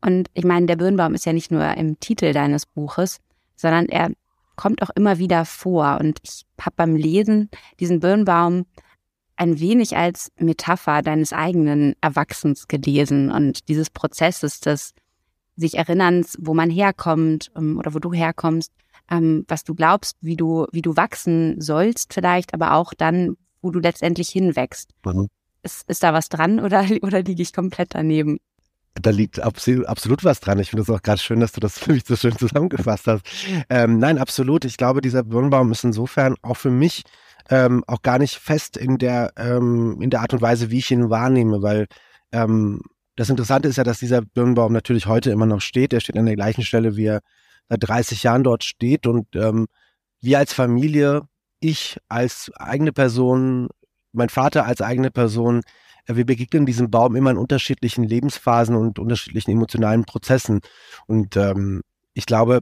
Und 0.00 0.30
ich 0.32 0.44
meine, 0.44 0.64
der 0.64 0.76
Birnbaum 0.76 1.14
ist 1.14 1.26
ja 1.26 1.34
nicht 1.34 1.50
nur 1.50 1.76
im 1.76 2.00
Titel 2.00 2.32
deines 2.32 2.64
Buches, 2.64 3.20
sondern 3.56 3.90
er 3.90 4.10
kommt 4.56 4.82
auch 4.82 4.90
immer 4.94 5.18
wieder 5.18 5.44
vor. 5.44 5.98
Und 6.00 6.18
ich 6.22 6.46
habe 6.60 6.76
beim 6.76 6.96
Lesen 6.96 7.50
diesen 7.78 8.00
Birnbaum 8.00 8.66
ein 9.40 9.58
wenig 9.58 9.96
als 9.96 10.30
Metapher 10.38 11.00
deines 11.00 11.32
eigenen 11.32 11.94
Erwachsens 12.02 12.68
gelesen 12.68 13.30
und 13.30 13.68
dieses 13.68 13.88
Prozesses 13.88 14.60
des 14.60 14.92
sich 15.56 15.78
Erinnerns, 15.78 16.36
wo 16.38 16.52
man 16.52 16.68
herkommt 16.68 17.50
ähm, 17.56 17.78
oder 17.78 17.94
wo 17.94 17.98
du 17.98 18.12
herkommst, 18.12 18.70
ähm, 19.10 19.46
was 19.48 19.64
du 19.64 19.74
glaubst, 19.74 20.16
wie 20.20 20.36
du, 20.36 20.66
wie 20.72 20.82
du 20.82 20.94
wachsen 20.94 21.58
sollst 21.58 22.12
vielleicht, 22.12 22.52
aber 22.52 22.74
auch 22.74 22.92
dann, 22.92 23.36
wo 23.62 23.70
du 23.70 23.78
letztendlich 23.80 24.28
hinwächst. 24.28 24.90
Mhm. 25.06 25.28
Ist, 25.62 25.88
ist 25.88 26.02
da 26.02 26.12
was 26.12 26.28
dran 26.28 26.60
oder, 26.60 26.84
oder 27.02 27.22
liege 27.22 27.42
ich 27.42 27.54
komplett 27.54 27.94
daneben? 27.94 28.40
Da 28.94 29.10
liegt 29.10 29.40
absolut, 29.40 29.86
absolut 29.86 30.24
was 30.24 30.40
dran. 30.40 30.58
Ich 30.58 30.70
finde 30.70 30.82
es 30.82 30.90
auch 30.90 31.02
gerade 31.02 31.20
schön, 31.20 31.40
dass 31.40 31.52
du 31.52 31.60
das 31.60 31.78
für 31.78 31.92
mich 31.92 32.04
so 32.06 32.16
schön 32.16 32.36
zusammengefasst 32.36 33.06
hast. 33.06 33.24
Ähm, 33.68 33.98
nein, 33.98 34.18
absolut. 34.18 34.64
Ich 34.64 34.76
glaube, 34.76 35.00
dieser 35.00 35.22
Birnbaum 35.22 35.72
ist 35.72 35.84
insofern 35.84 36.36
auch 36.42 36.56
für 36.56 36.70
mich 36.70 37.04
ähm, 37.48 37.84
auch 37.86 38.02
gar 38.02 38.18
nicht 38.18 38.36
fest 38.36 38.76
in 38.76 38.98
der, 38.98 39.32
ähm, 39.36 39.98
in 40.00 40.10
der 40.10 40.20
Art 40.20 40.32
und 40.32 40.42
Weise, 40.42 40.70
wie 40.70 40.78
ich 40.78 40.90
ihn 40.90 41.10
wahrnehme, 41.10 41.62
weil 41.62 41.86
ähm, 42.32 42.80
das 43.16 43.28
Interessante 43.28 43.68
ist 43.68 43.76
ja, 43.76 43.84
dass 43.84 43.98
dieser 43.98 44.22
Birnbaum 44.22 44.72
natürlich 44.72 45.06
heute 45.06 45.30
immer 45.30 45.46
noch 45.46 45.60
steht. 45.60 45.92
Er 45.92 46.00
steht 46.00 46.16
an 46.16 46.26
der 46.26 46.36
gleichen 46.36 46.62
Stelle, 46.62 46.96
wie 46.96 47.06
er 47.06 47.20
seit 47.68 47.86
30 47.88 48.22
Jahren 48.22 48.44
dort 48.44 48.64
steht 48.64 49.06
und 49.06 49.26
ähm, 49.34 49.66
wir 50.20 50.38
als 50.38 50.52
Familie, 50.52 51.22
ich 51.60 51.98
als 52.08 52.50
eigene 52.56 52.92
Person, 52.92 53.68
mein 54.12 54.28
Vater 54.28 54.66
als 54.66 54.80
eigene 54.80 55.10
Person, 55.10 55.62
wir 56.06 56.26
begegnen 56.26 56.66
diesem 56.66 56.90
Baum 56.90 57.16
immer 57.16 57.30
in 57.30 57.36
unterschiedlichen 57.36 58.04
Lebensphasen 58.04 58.74
und 58.74 58.98
unterschiedlichen 58.98 59.50
emotionalen 59.50 60.04
Prozessen. 60.04 60.60
Und 61.06 61.36
ähm, 61.36 61.82
ich 62.14 62.26
glaube, 62.26 62.60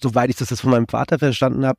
soweit 0.00 0.30
ich 0.30 0.36
das 0.36 0.50
jetzt 0.50 0.60
von 0.60 0.70
meinem 0.70 0.88
Vater 0.88 1.18
verstanden 1.18 1.66
habe, 1.66 1.78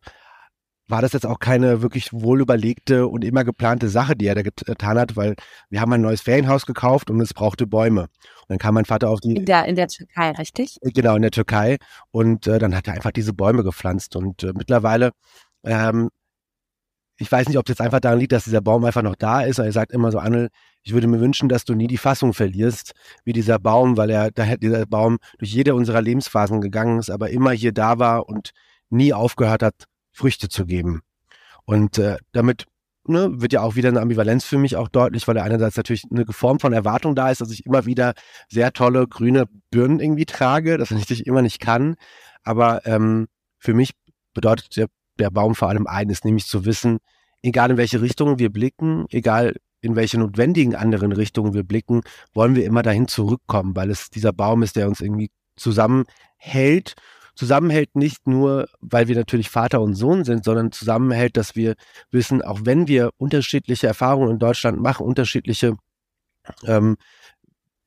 war 0.90 1.02
das 1.02 1.14
jetzt 1.14 1.26
auch 1.26 1.40
keine 1.40 1.84
wirklich 1.84 2.12
wohlüberlegte 2.12 3.08
und 3.08 3.24
immer 3.24 3.44
geplante 3.44 3.90
Sache, 3.90 4.16
die 4.16 4.26
er 4.26 4.36
da 4.36 4.42
getan 4.42 4.98
hat, 4.98 5.16
weil 5.16 5.36
wir 5.70 5.82
haben 5.82 5.94
ein 5.94 6.02
neues 6.02 6.22
Ferienhaus 6.22 6.66
gekauft 6.66 7.12
und 7.12 7.22
es 7.22 7.34
brauchte 7.34 7.68
Bäume. 7.68 8.02
Und 8.02 8.10
dann 8.50 8.58
kam 8.58 8.74
mein 8.74 8.86
Vater 8.86 9.10
auf 9.10 9.20
die. 9.20 9.36
In 9.36 9.46
der, 9.46 9.66
in 9.66 9.76
der 9.76 9.88
Türkei, 9.88 10.32
richtig? 10.32 10.80
Genau, 10.82 11.16
in 11.16 11.22
der 11.22 11.32
Türkei. 11.32 11.78
Und 12.10 12.48
äh, 12.48 12.58
dann 12.58 12.76
hat 12.76 12.88
er 12.88 12.96
einfach 12.96 13.12
diese 13.12 13.34
Bäume 13.34 13.64
gepflanzt. 13.64 14.16
Und 14.16 14.44
äh, 14.44 14.52
mittlerweile 14.56 15.12
ähm, 15.64 16.10
ich 17.20 17.30
weiß 17.32 17.48
nicht, 17.50 17.58
ob 17.58 17.66
es 17.68 17.74
jetzt 17.74 17.82
einfach 17.82 18.00
daran 18.00 18.18
liegt, 18.18 18.32
dass 18.32 18.46
dieser 18.46 18.62
Baum 18.62 18.86
einfach 18.86 19.02
noch 19.02 19.16
da 19.16 19.42
ist. 19.42 19.60
Er 19.60 19.72
sagt 19.74 19.92
immer 19.92 20.12
so, 20.12 20.20
Annel, 20.20 20.50
ich 20.84 20.94
würde 20.94 21.08
mir 21.08 21.20
wünschen, 21.20 21.50
dass 21.50 21.66
du 21.66 21.76
nie 21.76 21.88
die 21.88 21.98
Fassung 21.98 22.34
verlierst, 22.34 22.94
wie 23.26 23.34
dieser 23.34 23.60
Baum, 23.60 23.98
weil 23.98 24.10
er, 24.10 24.32
dieser 24.32 24.86
Baum 24.86 25.18
durch 25.38 25.52
jede 25.52 25.76
unserer 25.76 26.02
Lebensphasen 26.02 26.62
gegangen 26.62 26.98
ist, 26.98 27.10
aber 27.10 27.30
immer 27.30 27.52
hier 27.52 27.74
da 27.74 28.00
war 28.00 28.30
und 28.30 28.52
nie 28.90 29.14
aufgehört 29.14 29.64
hat, 29.64 29.76
Früchte 30.14 30.48
zu 30.48 30.66
geben. 30.66 31.02
Und 31.66 31.98
äh, 31.98 32.18
damit 32.32 32.66
ne, 33.06 33.30
wird 33.42 33.52
ja 33.52 33.62
auch 33.62 33.76
wieder 33.76 33.90
eine 33.90 34.00
Ambivalenz 34.00 34.46
für 34.46 34.58
mich 34.58 34.78
auch 34.78 34.88
deutlich, 34.88 35.28
weil 35.28 35.36
da 35.36 35.44
einerseits 35.44 35.76
natürlich 35.76 36.06
eine 36.10 36.26
Form 36.30 36.60
von 36.60 36.72
Erwartung 36.72 37.16
da 37.16 37.30
ist, 37.30 37.42
dass 37.42 37.52
ich 37.52 37.66
immer 37.66 37.86
wieder 37.86 38.14
sehr 38.48 38.72
tolle 38.72 39.08
grüne 39.08 39.46
Birnen 39.72 40.00
irgendwie 40.00 40.26
trage, 40.26 40.78
das 40.78 40.92
ich 41.10 41.28
immer 41.28 41.42
nicht 41.42 41.60
kann. 41.60 41.96
Aber 42.44 42.86
ähm, 42.86 43.28
für 43.58 43.74
mich 43.74 43.92
bedeutet 44.34 44.78
der, 44.78 44.88
der 45.20 45.30
Baum 45.30 45.56
vor 45.56 45.70
allem 45.70 45.88
eines, 45.88 46.24
nämlich 46.24 46.46
zu 46.48 46.66
wissen, 46.66 47.00
egal 47.42 47.72
in 47.72 47.78
welche 47.78 48.02
Richtung 48.02 48.40
wir 48.40 48.52
blicken, 48.52 49.06
egal 49.10 49.56
in 49.82 49.96
welche 49.96 50.20
notwendigen 50.20 50.76
anderen 50.76 51.12
Richtungen 51.12 51.54
wir 51.54 51.64
blicken, 51.64 52.02
wollen 52.34 52.56
wir 52.56 52.66
immer 52.66 52.84
dahin 52.84 53.08
zurückkommen, 53.08 53.76
weil 53.76 53.90
es 53.90 54.10
dieser 54.10 54.34
Baum 54.34 54.64
ist, 54.64 54.76
der 54.76 54.88
uns 54.88 55.02
irgendwie 55.02 55.32
zusammenhält. 55.56 56.96
Zusammenhält 57.36 57.96
nicht 57.96 58.28
nur, 58.28 58.68
weil 58.82 59.08
wir 59.08 59.16
natürlich 59.16 59.50
Vater 59.50 59.80
und 59.80 59.96
Sohn 59.96 60.26
sind, 60.26 60.44
sondern 60.44 60.74
zusammenhält, 60.74 61.38
dass 61.38 61.56
wir 61.56 61.76
wissen, 62.12 62.42
auch 62.42 62.62
wenn 62.64 62.90
wir 62.90 63.12
unterschiedliche 63.18 63.88
Erfahrungen 63.88 64.32
in 64.32 64.40
Deutschland 64.40 64.82
machen, 64.82 65.06
unterschiedliche 65.06 65.78
ähm, 66.66 66.98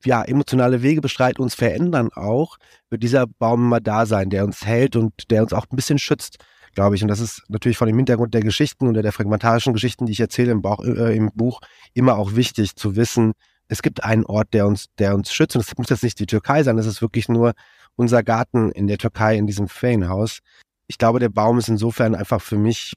ja, 0.03 0.23
emotionale 0.23 0.81
Wege 0.81 1.01
bestreiten, 1.01 1.43
uns 1.43 1.53
verändern 1.53 2.09
auch, 2.13 2.57
wird 2.89 3.03
dieser 3.03 3.27
Baum 3.27 3.65
immer 3.65 3.79
da 3.79 4.07
sein, 4.07 4.31
der 4.31 4.43
uns 4.43 4.65
hält 4.65 4.95
und 4.95 5.29
der 5.29 5.43
uns 5.43 5.53
auch 5.53 5.65
ein 5.71 5.75
bisschen 5.75 5.99
schützt 5.99 6.43
glaube 6.73 6.95
ich. 6.95 7.01
Und 7.01 7.07
das 7.07 7.19
ist 7.19 7.43
natürlich 7.47 7.77
von 7.77 7.87
dem 7.87 7.97
Hintergrund 7.97 8.33
der 8.33 8.41
Geschichten 8.41 8.87
oder 8.87 9.01
der 9.01 9.11
fragmentarischen 9.11 9.73
Geschichten, 9.73 10.05
die 10.05 10.11
ich 10.11 10.19
erzähle 10.19 10.51
im, 10.51 10.61
Bauch, 10.61 10.83
äh, 10.83 11.15
im 11.15 11.31
Buch, 11.33 11.61
immer 11.93 12.17
auch 12.17 12.35
wichtig 12.35 12.75
zu 12.75 12.95
wissen, 12.95 13.33
es 13.67 13.81
gibt 13.81 14.03
einen 14.03 14.25
Ort, 14.25 14.53
der 14.53 14.67
uns, 14.67 14.87
der 14.99 15.15
uns 15.15 15.33
schützt. 15.33 15.55
Und 15.55 15.61
es 15.61 15.77
muss 15.77 15.89
jetzt 15.89 16.03
nicht 16.03 16.19
die 16.19 16.25
Türkei 16.25 16.63
sein, 16.63 16.77
es 16.77 16.85
ist 16.85 17.01
wirklich 17.01 17.29
nur 17.29 17.53
unser 17.95 18.23
Garten 18.23 18.71
in 18.71 18.87
der 18.87 18.97
Türkei, 18.97 19.37
in 19.37 19.47
diesem 19.47 19.67
Ferienhaus. 19.67 20.39
Ich 20.87 20.97
glaube, 20.97 21.19
der 21.19 21.29
Baum 21.29 21.57
ist 21.57 21.69
insofern 21.69 22.15
einfach 22.15 22.41
für 22.41 22.57
mich, 22.57 22.93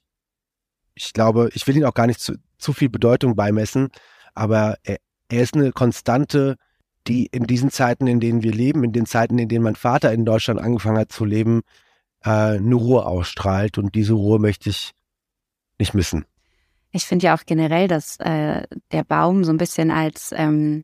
ich 0.93 1.13
glaube, 1.13 1.49
ich 1.53 1.65
will 1.67 1.77
ihn 1.77 1.85
auch 1.85 1.93
gar 1.93 2.07
nicht 2.07 2.19
zu, 2.19 2.35
zu 2.57 2.73
viel 2.73 2.89
Bedeutung 2.89 3.35
beimessen, 3.35 3.89
aber 4.33 4.77
er, 4.83 4.97
er 5.29 5.41
ist 5.41 5.55
eine 5.55 5.71
Konstante, 5.71 6.57
die 7.07 7.27
in 7.27 7.47
diesen 7.47 7.71
Zeiten, 7.71 8.07
in 8.07 8.19
denen 8.19 8.43
wir 8.43 8.51
leben, 8.51 8.83
in 8.83 8.91
den 8.91 9.05
Zeiten, 9.05 9.39
in 9.39 9.47
denen 9.47 9.63
mein 9.63 9.75
Vater 9.75 10.11
in 10.11 10.25
Deutschland 10.25 10.59
angefangen 10.59 10.97
hat 10.97 11.11
zu 11.11 11.25
leben, 11.25 11.61
äh, 12.27 12.57
eine 12.57 12.75
Ruhe 12.75 13.05
ausstrahlt 13.05 13.77
und 13.77 13.95
diese 13.95 14.13
Ruhe 14.13 14.39
möchte 14.39 14.69
ich 14.69 14.91
nicht 15.79 15.93
missen. 15.93 16.25
Ich 16.91 17.05
finde 17.05 17.27
ja 17.27 17.35
auch 17.35 17.45
generell, 17.45 17.87
dass 17.87 18.17
äh, 18.19 18.63
der 18.91 19.03
Baum 19.03 19.43
so 19.43 19.51
ein 19.51 19.57
bisschen 19.57 19.91
als, 19.91 20.33
ähm, 20.35 20.83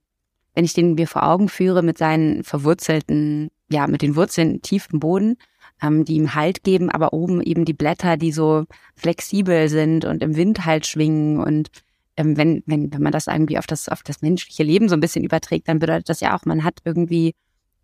wenn 0.53 0.65
ich 0.65 0.73
den 0.73 0.93
mir 0.95 1.07
vor 1.07 1.23
Augen 1.23 1.49
führe 1.49 1.81
mit 1.81 1.97
seinen 1.97 2.43
verwurzelten, 2.43 3.49
ja, 3.69 3.87
mit 3.87 4.01
den 4.01 4.15
Wurzeln 4.15 4.61
tief 4.61 4.87
im 4.91 4.99
Boden, 4.99 5.35
ähm, 5.81 6.05
die 6.05 6.15
ihm 6.15 6.35
Halt 6.35 6.63
geben, 6.63 6.89
aber 6.89 7.13
oben 7.13 7.41
eben 7.41 7.65
die 7.65 7.73
Blätter, 7.73 8.15
die 8.17 8.31
so 8.31 8.65
flexibel 8.95 9.67
sind 9.69 10.05
und 10.05 10.23
im 10.23 10.35
Wind 10.35 10.65
halt 10.65 10.85
schwingen 10.85 11.39
und 11.39 11.69
ähm, 12.15 12.37
wenn, 12.37 12.63
wenn, 12.67 12.93
wenn 12.93 13.01
man 13.01 13.11
das 13.11 13.27
irgendwie 13.27 13.57
auf 13.57 13.65
das, 13.65 13.89
auf 13.89 14.03
das 14.03 14.21
menschliche 14.21 14.63
Leben 14.63 14.87
so 14.87 14.95
ein 14.95 14.99
bisschen 14.99 15.23
überträgt, 15.23 15.67
dann 15.67 15.79
bedeutet 15.79 16.09
das 16.09 16.19
ja 16.19 16.37
auch, 16.37 16.45
man 16.45 16.63
hat 16.63 16.79
irgendwie 16.85 17.33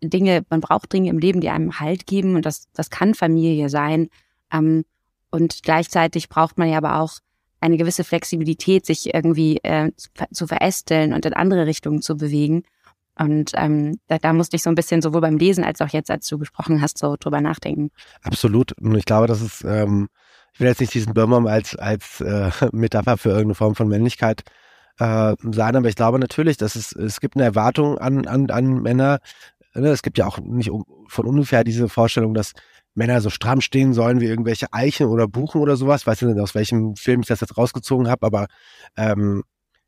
Dinge, 0.02 0.44
man 0.48 0.60
braucht 0.60 0.92
Dinge 0.92 1.10
im 1.10 1.18
Leben, 1.18 1.40
die 1.40 1.50
einem 1.50 1.80
Halt 1.80 2.06
geben 2.06 2.36
und 2.36 2.46
das, 2.46 2.68
das 2.72 2.90
kann 2.90 3.14
Familie 3.14 3.68
sein. 3.68 4.08
Ähm, 4.52 4.84
und 5.30 5.62
gleichzeitig 5.62 6.28
braucht 6.28 6.58
man 6.58 6.68
ja 6.68 6.78
aber 6.78 7.00
auch 7.00 7.18
eine 7.60 7.76
gewisse 7.76 8.04
Flexibilität, 8.04 8.86
sich 8.86 9.14
irgendwie 9.14 9.58
äh, 9.62 9.92
zu 10.32 10.46
verästeln 10.46 11.12
und 11.12 11.26
in 11.26 11.34
andere 11.34 11.66
Richtungen 11.66 12.00
zu 12.00 12.16
bewegen. 12.16 12.62
Und 13.18 13.52
ähm, 13.54 13.98
da, 14.06 14.18
da 14.18 14.32
musste 14.32 14.56
ich 14.56 14.62
so 14.62 14.70
ein 14.70 14.74
bisschen 14.74 15.02
sowohl 15.02 15.20
beim 15.20 15.36
Lesen 15.36 15.62
als 15.62 15.82
auch 15.82 15.90
jetzt, 15.90 16.10
als 16.10 16.26
du 16.26 16.38
gesprochen 16.38 16.80
hast, 16.80 16.96
so 16.96 17.16
drüber 17.20 17.42
nachdenken. 17.42 17.90
Absolut. 18.22 18.72
Und 18.80 18.94
ich 18.94 19.04
glaube, 19.04 19.26
das 19.26 19.42
ist, 19.42 19.62
ähm, 19.62 20.08
ich 20.54 20.60
will 20.60 20.68
jetzt 20.68 20.80
nicht 20.80 20.94
diesen 20.94 21.12
Birnbaum 21.12 21.46
als, 21.46 21.76
als 21.76 22.22
äh, 22.22 22.50
Metapher 22.72 23.18
für 23.18 23.28
irgendeine 23.28 23.54
Form 23.54 23.74
von 23.74 23.88
Männlichkeit 23.88 24.42
äh, 24.98 25.34
sein, 25.42 25.76
aber 25.76 25.88
ich 25.88 25.96
glaube 25.96 26.18
natürlich, 26.18 26.56
dass 26.56 26.76
es, 26.76 26.92
es 26.92 27.20
gibt 27.20 27.36
eine 27.36 27.44
Erwartung 27.44 27.98
an, 27.98 28.26
an, 28.26 28.50
an 28.50 28.80
Männer, 28.80 29.18
Ne, 29.18 29.59
es 29.72 30.02
gibt 30.02 30.18
ja 30.18 30.26
auch 30.26 30.38
nicht 30.38 30.70
von 31.06 31.26
ungefähr 31.26 31.64
diese 31.64 31.88
Vorstellung, 31.88 32.34
dass 32.34 32.52
Männer 32.94 33.20
so 33.20 33.30
stramm 33.30 33.60
stehen 33.60 33.92
sollen 33.92 34.20
wie 34.20 34.26
irgendwelche 34.26 34.72
Eichen 34.72 35.06
oder 35.06 35.28
Buchen 35.28 35.60
oder 35.60 35.76
sowas. 35.76 36.06
Weiß 36.06 36.22
nicht, 36.22 36.38
aus 36.38 36.54
welchem 36.54 36.96
Film 36.96 37.20
ich 37.20 37.28
das 37.28 37.40
jetzt 37.40 37.56
rausgezogen 37.56 38.08
habe, 38.08 38.26
aber 38.26 38.46
ähm, 38.96 39.44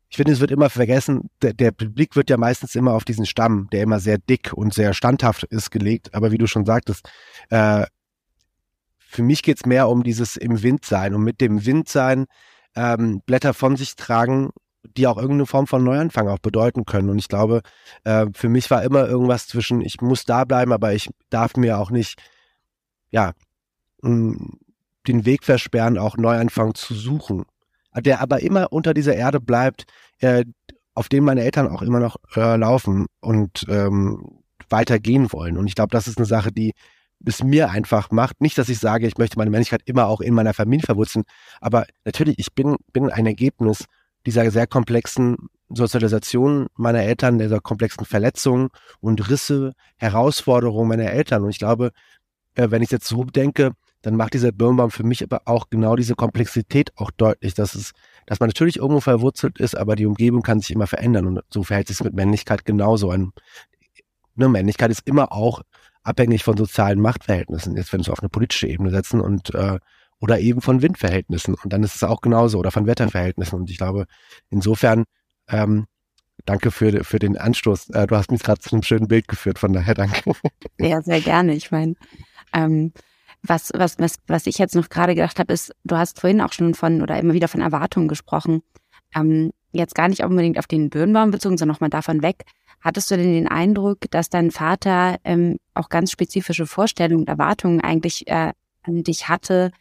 ich 0.09 0.17
finde, 0.17 0.31
es 0.31 0.39
wird 0.39 0.51
immer 0.51 0.69
vergessen, 0.69 1.31
der, 1.41 1.53
der 1.53 1.71
Blick 1.71 2.15
wird 2.15 2.29
ja 2.29 2.37
meistens 2.37 2.75
immer 2.75 2.93
auf 2.93 3.03
diesen 3.03 3.25
Stamm, 3.25 3.67
der 3.71 3.81
immer 3.81 3.99
sehr 3.99 4.19
dick 4.19 4.53
und 4.53 4.73
sehr 4.73 4.93
standhaft 4.93 5.43
ist, 5.45 5.71
gelegt. 5.71 6.13
Aber 6.13 6.31
wie 6.31 6.37
du 6.37 6.45
schon 6.45 6.65
sagtest, 6.65 7.09
äh, 7.49 7.85
für 8.99 9.23
mich 9.23 9.41
geht's 9.41 9.65
mehr 9.65 9.89
um 9.89 10.03
dieses 10.03 10.37
im 10.37 10.61
Wind 10.61 10.85
sein 10.85 11.15
und 11.15 11.23
mit 11.23 11.41
dem 11.41 11.65
Wind 11.65 11.89
sein, 11.89 12.25
ähm, 12.75 13.21
Blätter 13.25 13.53
von 13.53 13.75
sich 13.75 13.95
tragen 13.95 14.51
die 14.83 15.07
auch 15.07 15.17
irgendeine 15.17 15.45
Form 15.45 15.67
von 15.67 15.83
Neuanfang 15.83 16.27
auch 16.27 16.39
bedeuten 16.39 16.85
können. 16.85 17.09
Und 17.09 17.19
ich 17.19 17.27
glaube, 17.27 17.61
äh, 18.03 18.27
für 18.33 18.49
mich 18.49 18.69
war 18.69 18.83
immer 18.83 19.07
irgendwas 19.07 19.47
zwischen, 19.47 19.81
ich 19.81 20.01
muss 20.01 20.25
da 20.25 20.43
bleiben, 20.45 20.73
aber 20.73 20.93
ich 20.93 21.09
darf 21.29 21.55
mir 21.55 21.79
auch 21.79 21.91
nicht, 21.91 22.21
ja, 23.09 23.33
den 24.03 25.25
Weg 25.25 25.43
versperren, 25.45 25.97
auch 25.97 26.17
Neuanfang 26.17 26.73
zu 26.73 26.93
suchen. 26.93 27.45
Der 27.95 28.21
aber 28.21 28.41
immer 28.41 28.73
unter 28.73 28.93
dieser 28.93 29.15
Erde 29.15 29.39
bleibt, 29.39 29.85
äh, 30.19 30.45
auf 30.95 31.09
dem 31.09 31.23
meine 31.23 31.43
Eltern 31.43 31.67
auch 31.67 31.81
immer 31.81 31.99
noch 31.99 32.17
äh, 32.35 32.55
laufen 32.57 33.05
und 33.19 33.65
ähm, 33.69 34.41
weitergehen 34.69 35.31
wollen. 35.31 35.57
Und 35.57 35.67
ich 35.67 35.75
glaube, 35.75 35.91
das 35.91 36.07
ist 36.07 36.17
eine 36.17 36.25
Sache, 36.25 36.51
die 36.51 36.73
es 37.25 37.43
mir 37.43 37.69
einfach 37.69 38.11
macht. 38.11 38.41
Nicht, 38.41 38.57
dass 38.57 38.69
ich 38.69 38.79
sage, 38.79 39.07
ich 39.07 39.17
möchte 39.17 39.37
meine 39.37 39.51
Männlichkeit 39.51 39.81
immer 39.85 40.07
auch 40.07 40.21
in 40.21 40.33
meiner 40.33 40.53
Familie 40.53 40.85
verwurzeln, 40.85 41.23
aber 41.61 41.85
natürlich, 42.03 42.37
ich 42.39 42.53
bin, 42.53 42.75
bin 42.91 43.09
ein 43.09 43.25
Ergebnis 43.25 43.85
dieser 44.25 44.49
sehr 44.51 44.67
komplexen 44.67 45.37
Sozialisation 45.69 46.67
meiner 46.75 47.01
Eltern, 47.01 47.39
dieser 47.39 47.59
komplexen 47.59 48.05
Verletzungen 48.05 48.69
und 48.99 49.29
Risse, 49.29 49.73
Herausforderungen 49.97 50.89
meiner 50.89 51.11
Eltern. 51.11 51.43
Und 51.43 51.49
ich 51.49 51.59
glaube, 51.59 51.91
äh, 52.55 52.69
wenn 52.69 52.81
ich 52.81 52.91
jetzt 52.91 53.07
so 53.07 53.23
denke, 53.23 53.71
dann 54.01 54.17
macht 54.17 54.33
dieser 54.33 54.51
Birnbaum 54.51 54.91
für 54.91 55.03
mich 55.03 55.23
aber 55.23 55.43
auch 55.45 55.69
genau 55.69 55.95
diese 55.95 56.13
Komplexität 56.15 56.91
auch 56.97 57.09
deutlich, 57.11 57.53
dass 57.53 57.73
es, 57.73 57.93
dass 58.25 58.39
man 58.39 58.49
natürlich 58.49 58.77
irgendwo 58.77 58.99
verwurzelt 58.99 59.59
ist, 59.59 59.75
aber 59.75 59.95
die 59.95 60.05
Umgebung 60.05 60.41
kann 60.41 60.59
sich 60.59 60.71
immer 60.71 60.87
verändern 60.87 61.25
und 61.25 61.39
so 61.49 61.63
verhält 61.63 61.87
sich 61.87 62.03
mit 62.03 62.13
Männlichkeit 62.13 62.65
genauso. 62.65 63.11
Ein, 63.11 63.31
eine 64.35 64.49
Männlichkeit 64.49 64.91
ist 64.91 65.07
immer 65.07 65.31
auch 65.31 65.61
abhängig 66.03 66.43
von 66.43 66.57
sozialen 66.57 66.99
Machtverhältnissen. 66.99 67.77
Jetzt, 67.77 67.93
wenn 67.93 68.01
wir 68.01 68.03
es 68.03 68.09
auf 68.09 68.19
eine 68.19 68.29
politische 68.29 68.67
Ebene 68.67 68.91
setzen 68.91 69.21
und 69.21 69.55
äh, 69.55 69.79
oder 70.23 70.39
eben 70.39 70.61
von 70.61 70.81
Windverhältnissen. 70.81 71.53
Und 71.53 71.73
dann 71.73 71.83
ist 71.83 71.95
es 71.95 72.03
auch 72.03 72.21
genauso 72.21 72.57
oder 72.57 72.71
von 72.71 72.87
Wetterverhältnissen. 72.87 73.59
Und 73.59 73.69
ich 73.69 73.77
glaube, 73.77 74.05
insofern, 74.49 75.03
ähm, 75.49 75.85
danke 76.45 76.71
für, 76.71 77.03
für 77.03 77.19
den 77.19 77.37
Anstoß. 77.37 77.89
Äh, 77.89 78.07
du 78.07 78.15
hast 78.15 78.31
mich 78.31 78.41
gerade 78.41 78.61
zu 78.61 78.71
einem 78.71 78.83
schönen 78.83 79.09
Bild 79.09 79.27
geführt, 79.27 79.59
von 79.59 79.73
daher 79.73 79.93
danke. 79.93 80.31
Ja, 80.79 81.01
sehr 81.01 81.19
gerne. 81.19 81.53
Ich 81.55 81.71
meine, 81.71 81.95
ähm, 82.53 82.93
was, 83.41 83.71
was, 83.75 83.99
was, 83.99 84.15
was 84.27 84.47
ich 84.47 84.59
jetzt 84.59 84.75
noch 84.75 84.87
gerade 84.87 85.13
gedacht 85.13 85.39
habe, 85.39 85.51
ist, 85.51 85.75
du 85.83 85.97
hast 85.97 86.21
vorhin 86.21 86.39
auch 86.39 86.53
schon 86.53 86.73
von 86.73 87.01
oder 87.01 87.19
immer 87.19 87.33
wieder 87.33 87.49
von 87.49 87.59
Erwartungen 87.59 88.07
gesprochen. 88.07 88.61
Ähm, 89.13 89.51
jetzt 89.73 89.93
gar 89.93 90.07
nicht 90.07 90.23
unbedingt 90.23 90.57
auf 90.57 90.67
den 90.67 90.89
Birnbaum 90.89 91.31
bezogen, 91.31 91.57
sondern 91.57 91.73
nochmal 91.73 91.89
davon 91.89 92.23
weg. 92.23 92.45
Hattest 92.79 93.11
du 93.11 93.17
denn 93.17 93.33
den 93.33 93.49
Eindruck, 93.49 94.09
dass 94.11 94.29
dein 94.29 94.51
Vater 94.51 95.17
ähm, 95.25 95.57
auch 95.73 95.89
ganz 95.89 96.11
spezifische 96.11 96.65
Vorstellungen 96.65 97.23
und 97.23 97.29
Erwartungen 97.29 97.81
eigentlich 97.81 98.25
äh, 98.27 98.53
an 98.83 99.03
dich 99.03 99.27
hatte, 99.27 99.71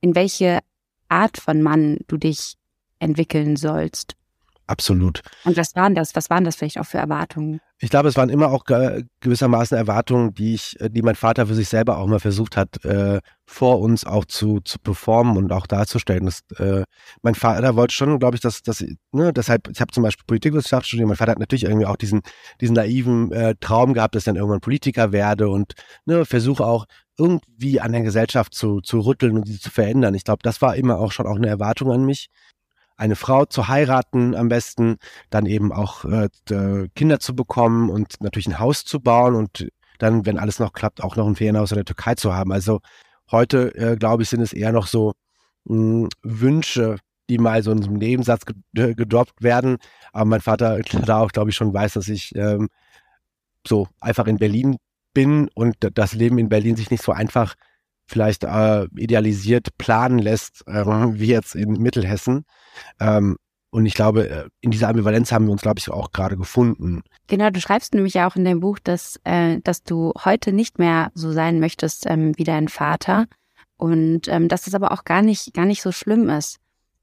in 0.00 0.14
welche 0.14 0.60
Art 1.08 1.38
von 1.38 1.62
Mann 1.62 1.98
du 2.08 2.16
dich 2.16 2.54
entwickeln 2.98 3.56
sollst. 3.56 4.16
Absolut. 4.68 5.22
Und 5.44 5.56
was 5.56 5.76
waren 5.76 5.94
das? 5.94 6.16
Was 6.16 6.28
waren 6.28 6.44
das 6.44 6.56
vielleicht 6.56 6.78
auch 6.80 6.86
für 6.86 6.98
Erwartungen? 6.98 7.60
Ich 7.78 7.90
glaube, 7.90 8.08
es 8.08 8.16
waren 8.16 8.30
immer 8.30 8.50
auch 8.50 8.64
gewissermaßen 9.20 9.76
Erwartungen, 9.76 10.34
die 10.34 10.54
ich, 10.54 10.76
die 10.80 11.02
mein 11.02 11.14
Vater 11.14 11.46
für 11.46 11.54
sich 11.54 11.68
selber 11.68 11.98
auch 11.98 12.06
mal 12.06 12.18
versucht 12.18 12.56
hat, 12.56 12.84
äh, 12.84 13.20
vor 13.44 13.80
uns 13.80 14.04
auch 14.04 14.24
zu, 14.24 14.60
zu 14.60 14.78
performen 14.78 15.36
und 15.36 15.52
auch 15.52 15.66
darzustellen. 15.66 16.24
Das, 16.24 16.40
äh, 16.58 16.84
mein 17.22 17.34
Vater 17.34 17.76
wollte 17.76 17.94
schon, 17.94 18.18
glaube 18.18 18.36
ich, 18.36 18.40
dass, 18.40 18.62
dass, 18.62 18.84
ne, 19.12 19.32
deshalb, 19.32 19.68
ich 19.68 19.80
habe 19.80 19.92
zum 19.92 20.02
Beispiel 20.02 20.24
Politikwissenschaft 20.26 20.86
studiert, 20.86 21.06
mein 21.06 21.18
Vater 21.18 21.32
hat 21.32 21.38
natürlich 21.38 21.64
irgendwie 21.64 21.86
auch 21.86 21.96
diesen, 21.96 22.22
diesen 22.60 22.74
naiven 22.74 23.30
äh, 23.30 23.54
Traum 23.60 23.92
gehabt, 23.92 24.14
dass 24.14 24.22
ich 24.22 24.26
dann 24.26 24.36
irgendwann 24.36 24.60
Politiker 24.60 25.12
werde 25.12 25.48
und 25.48 25.74
ne, 26.06 26.24
versuche 26.24 26.64
auch 26.64 26.86
irgendwie 27.18 27.80
an 27.80 27.92
der 27.92 28.02
Gesellschaft 28.02 28.54
zu, 28.54 28.80
zu 28.80 29.00
rütteln 29.00 29.36
und 29.36 29.46
sie 29.46 29.58
zu 29.58 29.70
verändern. 29.70 30.14
Ich 30.14 30.24
glaube, 30.24 30.40
das 30.42 30.60
war 30.62 30.76
immer 30.76 30.98
auch 30.98 31.12
schon 31.12 31.26
auch 31.26 31.36
eine 31.36 31.48
Erwartung 31.48 31.92
an 31.92 32.04
mich, 32.04 32.28
eine 32.96 33.16
Frau 33.16 33.44
zu 33.44 33.68
heiraten 33.68 34.34
am 34.34 34.48
besten, 34.48 34.96
dann 35.30 35.46
eben 35.46 35.72
auch 35.72 36.04
äh, 36.04 36.28
Kinder 36.94 37.20
zu 37.20 37.34
bekommen 37.34 37.90
und 37.90 38.20
natürlich 38.20 38.46
ein 38.46 38.58
Haus 38.58 38.84
zu 38.84 39.00
bauen 39.00 39.34
und 39.34 39.68
dann, 39.98 40.26
wenn 40.26 40.38
alles 40.38 40.58
noch 40.58 40.72
klappt, 40.72 41.02
auch 41.02 41.16
noch 41.16 41.26
ein 41.26 41.36
Ferienhaus 41.36 41.72
in 41.72 41.76
der 41.76 41.84
Türkei 41.84 42.14
zu 42.14 42.34
haben. 42.34 42.52
Also 42.52 42.80
heute, 43.30 43.74
äh, 43.76 43.96
glaube 43.96 44.22
ich, 44.22 44.28
sind 44.28 44.40
es 44.40 44.52
eher 44.52 44.72
noch 44.72 44.86
so 44.86 45.12
mh, 45.64 45.74
hm, 45.74 46.08
Wünsche, 46.22 46.98
die 47.28 47.38
mal 47.38 47.62
so 47.62 47.72
in 47.72 47.82
einem 47.82 47.94
Nebensatz 47.94 48.42
gedroppt 48.72 49.42
werden. 49.42 49.78
Aber 50.12 50.26
mein 50.26 50.40
Vater 50.40 50.80
da 51.06 51.20
auch, 51.20 51.32
glaube 51.32 51.50
ich, 51.50 51.56
schon 51.56 51.72
weiß, 51.72 51.94
dass 51.94 52.08
ich 52.08 52.34
ähm, 52.36 52.68
so 53.66 53.88
einfach 54.00 54.26
in 54.26 54.38
Berlin 54.38 54.76
bin 55.16 55.48
und 55.54 55.76
das 55.94 56.12
Leben 56.12 56.36
in 56.36 56.50
Berlin 56.50 56.76
sich 56.76 56.90
nicht 56.90 57.02
so 57.02 57.10
einfach 57.10 57.54
vielleicht 58.06 58.44
äh, 58.44 58.84
idealisiert 58.96 59.76
planen 59.78 60.18
lässt, 60.18 60.62
äh, 60.66 60.84
wie 61.18 61.28
jetzt 61.28 61.54
in 61.54 61.72
Mittelhessen. 61.72 62.44
Ähm, 63.00 63.38
und 63.70 63.86
ich 63.86 63.94
glaube, 63.94 64.28
äh, 64.28 64.48
in 64.60 64.70
dieser 64.70 64.88
Ambivalenz 64.88 65.32
haben 65.32 65.46
wir 65.46 65.52
uns, 65.52 65.62
glaube 65.62 65.78
ich, 65.78 65.90
auch 65.90 66.12
gerade 66.12 66.36
gefunden. 66.36 67.02
Genau, 67.28 67.48
du 67.48 67.60
schreibst 67.60 67.94
nämlich 67.94 68.12
ja 68.12 68.28
auch 68.28 68.36
in 68.36 68.44
deinem 68.44 68.60
Buch, 68.60 68.78
dass, 68.78 69.18
äh, 69.24 69.58
dass 69.64 69.82
du 69.82 70.12
heute 70.22 70.52
nicht 70.52 70.78
mehr 70.78 71.10
so 71.14 71.32
sein 71.32 71.60
möchtest 71.60 72.04
ähm, 72.06 72.32
wie 72.36 72.44
dein 72.44 72.68
Vater 72.68 73.26
und 73.78 74.28
ähm, 74.28 74.48
dass 74.48 74.66
es 74.66 74.74
aber 74.74 74.92
auch 74.92 75.04
gar 75.04 75.22
nicht, 75.22 75.54
gar 75.54 75.64
nicht 75.64 75.80
so 75.80 75.92
schlimm 75.92 76.28
ist. 76.28 76.58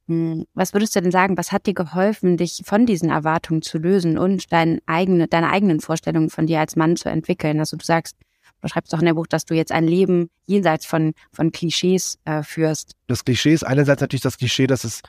Hm, 0.08 0.46
was 0.54 0.74
würdest 0.74 0.96
du 0.96 1.02
denn 1.02 1.12
sagen, 1.12 1.38
was 1.38 1.52
hat 1.52 1.66
dir 1.66 1.74
geholfen, 1.74 2.38
dich 2.38 2.62
von 2.66 2.86
diesen 2.86 3.10
Erwartungen 3.10 3.62
zu 3.62 3.78
lösen 3.78 4.18
und 4.18 4.52
deine, 4.52 4.80
eigene, 4.86 5.28
deine 5.28 5.50
eigenen 5.50 5.80
Vorstellungen 5.80 6.30
von 6.30 6.48
dir 6.48 6.60
als 6.60 6.76
Mann 6.76 6.96
zu 6.96 7.10
entwickeln? 7.10 7.60
Also 7.60 7.78
du 7.78 7.86
sagst, 7.86 8.18
du 8.62 8.68
schreibst 8.68 8.92
doch 8.92 9.00
in 9.00 9.06
der 9.06 9.14
Buch, 9.14 9.28
dass 9.28 9.46
du 9.46 9.54
jetzt 9.54 9.72
ein 9.72 9.88
Leben 9.88 10.30
jenseits 10.46 10.86
von, 10.86 11.14
von 11.32 11.52
Klischees 11.52 12.18
äh, 12.26 12.44
führst. 12.44 12.94
Das 13.08 13.24
Klischee 13.24 13.54
ist 13.54 13.64
einerseits 13.64 14.02
natürlich 14.02 14.22
das 14.22 14.38
Klischee, 14.38 14.68
dass 14.68 14.84
es 14.84 15.02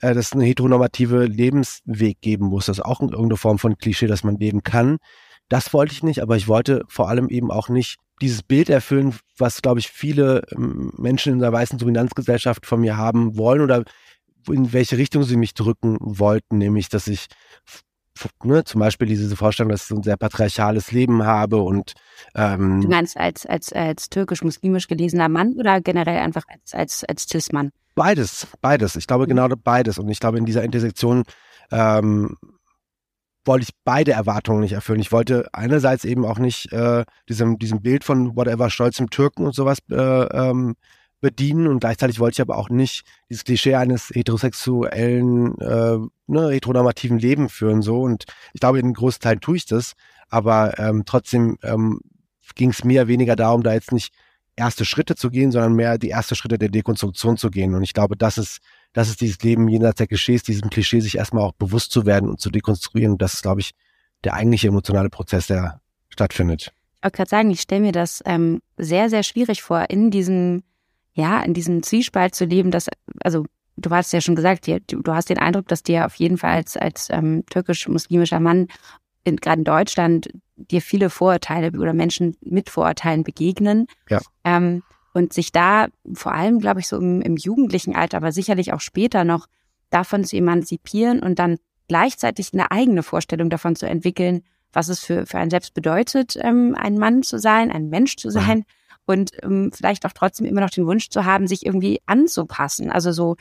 äh, 0.00 0.14
dass 0.14 0.26
es 0.26 0.32
eine 0.32 0.44
heteronormative 0.44 1.24
Lebensweg 1.24 2.20
geben 2.20 2.46
muss. 2.46 2.66
Das 2.66 2.78
ist 2.78 2.84
auch 2.84 3.00
irgendeine 3.00 3.36
Form 3.36 3.58
von 3.58 3.76
Klischee, 3.78 4.06
dass 4.06 4.24
man 4.24 4.36
leben 4.36 4.62
kann. 4.62 4.98
Das 5.48 5.72
wollte 5.72 5.92
ich 5.92 6.02
nicht, 6.02 6.22
aber 6.22 6.36
ich 6.36 6.46
wollte 6.46 6.84
vor 6.88 7.08
allem 7.08 7.28
eben 7.28 7.50
auch 7.50 7.68
nicht 7.68 7.96
dieses 8.20 8.42
Bild 8.42 8.68
erfüllen, 8.68 9.14
was, 9.36 9.62
glaube 9.62 9.80
ich, 9.80 9.88
viele 9.88 10.42
ähm, 10.52 10.92
Menschen 10.96 11.32
in 11.34 11.38
der 11.38 11.52
weißen 11.52 11.78
Dominanzgesellschaft 11.78 12.66
von 12.66 12.80
mir 12.80 12.96
haben 12.96 13.36
wollen 13.36 13.60
oder 13.60 13.84
in 14.50 14.72
welche 14.72 14.98
Richtung 14.98 15.22
sie 15.22 15.36
mich 15.36 15.54
drücken 15.54 15.96
wollten, 16.00 16.58
nämlich, 16.58 16.88
dass 16.88 17.06
ich 17.06 17.26
ne, 18.42 18.64
zum 18.64 18.80
Beispiel 18.80 19.06
diese 19.06 19.36
Vorstellung, 19.36 19.70
dass 19.70 19.82
ich 19.82 19.88
so 19.88 19.96
ein 19.96 20.02
sehr 20.02 20.16
patriarchales 20.16 20.92
Leben 20.92 21.24
habe 21.24 21.58
und 21.58 21.94
ähm, 22.34 22.80
Du 22.80 22.88
meinst 22.88 23.16
als, 23.16 23.46
als, 23.46 23.72
als 23.72 24.10
türkisch-muslimisch 24.10 24.88
gelesener 24.88 25.28
Mann 25.28 25.54
oder 25.58 25.80
generell 25.80 26.18
einfach 26.18 26.44
als, 26.48 26.74
als, 26.74 27.04
als 27.04 27.26
Cis-Mann? 27.28 27.70
Beides, 27.94 28.46
beides. 28.60 28.96
Ich 28.96 29.06
glaube 29.06 29.24
mhm. 29.24 29.30
genau 29.30 29.48
beides. 29.62 29.98
Und 29.98 30.08
ich 30.08 30.20
glaube, 30.20 30.38
in 30.38 30.46
dieser 30.46 30.62
Intersektion 30.62 31.24
ähm, 31.70 32.36
wollte 33.44 33.64
ich 33.64 33.74
beide 33.84 34.12
Erwartungen 34.12 34.60
nicht 34.60 34.72
erfüllen. 34.72 35.00
Ich 35.00 35.12
wollte 35.12 35.48
einerseits 35.52 36.04
eben 36.04 36.24
auch 36.24 36.38
nicht 36.38 36.72
äh, 36.72 37.04
diesem, 37.28 37.58
diesem 37.58 37.82
Bild 37.82 38.04
von 38.04 38.36
whatever 38.36 38.70
stolzem 38.70 39.10
Türken 39.10 39.46
und 39.46 39.54
sowas 39.54 39.78
äh, 39.90 39.94
ähm, 39.96 40.76
bedienen 41.20 41.66
und 41.66 41.80
gleichzeitig 41.80 42.20
wollte 42.20 42.36
ich 42.36 42.40
aber 42.40 42.56
auch 42.56 42.68
nicht 42.68 43.04
dieses 43.28 43.44
Klischee 43.44 43.74
eines 43.74 44.10
heterosexuellen, 44.10 45.58
äh, 45.58 45.98
ne, 46.26 46.50
heteronormativen 46.50 47.18
Leben 47.18 47.48
führen 47.48 47.82
so. 47.82 48.00
Und 48.00 48.24
ich 48.52 48.60
glaube 48.60 48.78
in 48.78 48.94
großen 48.94 49.20
Teilen 49.20 49.40
tue 49.40 49.56
ich 49.56 49.66
das, 49.66 49.94
aber 50.28 50.78
ähm, 50.78 51.04
trotzdem 51.04 51.58
ähm, 51.62 52.00
ging 52.54 52.70
es 52.70 52.84
mir 52.84 53.08
weniger 53.08 53.36
darum, 53.36 53.62
da 53.62 53.72
jetzt 53.72 53.92
nicht 53.92 54.12
erste 54.56 54.84
Schritte 54.84 55.14
zu 55.14 55.30
gehen, 55.30 55.52
sondern 55.52 55.74
mehr 55.74 55.98
die 55.98 56.08
erste 56.08 56.34
Schritte 56.34 56.58
der 56.58 56.68
Dekonstruktion 56.68 57.36
zu 57.36 57.50
gehen. 57.50 57.74
Und 57.74 57.82
ich 57.82 57.94
glaube, 57.94 58.16
das 58.16 58.38
ist 58.38 58.58
das 58.92 59.08
ist 59.08 59.20
dieses 59.20 59.40
Leben 59.42 59.68
jenseits 59.68 59.98
der 59.98 60.06
Klischees, 60.06 60.42
diesem 60.42 60.70
Klischee 60.70 61.00
sich 61.00 61.18
erstmal 61.18 61.44
auch 61.44 61.52
bewusst 61.52 61.92
zu 61.92 62.06
werden 62.06 62.28
und 62.28 62.40
zu 62.40 62.50
dekonstruieren 62.50 63.12
und 63.12 63.22
das 63.22 63.34
ist 63.34 63.42
glaube 63.42 63.60
ich 63.60 63.72
der 64.24 64.34
eigentliche 64.34 64.68
emotionale 64.68 65.10
Prozess, 65.10 65.46
der 65.46 65.80
stattfindet. 66.08 66.72
Ich 66.96 67.04
wollte 67.04 67.16
gerade 67.16 67.30
sagen, 67.30 67.50
ich 67.50 67.60
stelle 67.60 67.82
mir 67.82 67.92
das 67.92 68.22
ähm, 68.26 68.60
sehr, 68.76 69.08
sehr 69.08 69.22
schwierig 69.22 69.62
vor, 69.62 69.88
in 69.88 70.10
diesem 70.10 70.64
ja, 71.18 71.42
in 71.42 71.52
diesem 71.52 71.82
Zwiespalt 71.82 72.36
zu 72.36 72.44
leben, 72.44 72.70
dass, 72.70 72.86
also 73.24 73.44
du 73.76 73.90
hast 73.90 74.12
ja 74.12 74.20
schon 74.20 74.36
gesagt, 74.36 74.68
du, 74.68 75.12
hast 75.12 75.30
den 75.30 75.38
Eindruck, 75.38 75.66
dass 75.66 75.82
dir 75.82 76.06
auf 76.06 76.14
jeden 76.14 76.38
Fall 76.38 76.52
als, 76.52 76.76
als 76.76 77.08
ähm, 77.10 77.44
türkisch-muslimischer 77.50 78.38
Mann 78.38 78.68
in, 79.24 79.36
gerade 79.36 79.58
in 79.58 79.64
Deutschland 79.64 80.28
dir 80.54 80.80
viele 80.80 81.10
Vorurteile 81.10 81.76
oder 81.76 81.92
Menschen 81.92 82.36
mit 82.40 82.70
Vorurteilen 82.70 83.24
begegnen. 83.24 83.86
Ja. 84.08 84.20
Ähm, 84.44 84.84
und 85.12 85.32
sich 85.32 85.50
da 85.50 85.88
vor 86.14 86.34
allem, 86.34 86.60
glaube 86.60 86.78
ich, 86.78 86.86
so 86.86 86.98
im, 86.98 87.20
im 87.22 87.36
jugendlichen 87.36 87.96
Alter, 87.96 88.18
aber 88.18 88.30
sicherlich 88.30 88.72
auch 88.72 88.80
später 88.80 89.24
noch 89.24 89.46
davon 89.90 90.22
zu 90.22 90.36
emanzipieren 90.36 91.20
und 91.20 91.40
dann 91.40 91.56
gleichzeitig 91.88 92.52
eine 92.52 92.70
eigene 92.70 93.02
Vorstellung 93.02 93.50
davon 93.50 93.74
zu 93.74 93.86
entwickeln, 93.86 94.42
was 94.72 94.88
es 94.88 95.00
für, 95.00 95.26
für 95.26 95.38
einen 95.38 95.50
selbst 95.50 95.74
bedeutet, 95.74 96.38
ähm, 96.40 96.76
ein 96.78 96.96
Mann 96.98 97.24
zu 97.24 97.38
sein, 97.38 97.72
ein 97.72 97.88
Mensch 97.88 98.16
zu 98.16 98.30
sein, 98.30 98.64
und 99.08 99.30
ähm, 99.42 99.70
vielleicht 99.72 100.04
auch 100.04 100.12
trotzdem 100.12 100.46
immer 100.46 100.60
noch 100.60 100.70
den 100.70 100.86
Wunsch 100.86 101.08
zu 101.08 101.24
haben, 101.24 101.46
sich 101.46 101.64
irgendwie 101.64 102.00
anzupassen. 102.04 102.90
Also 102.92 103.10
so, 103.10 103.36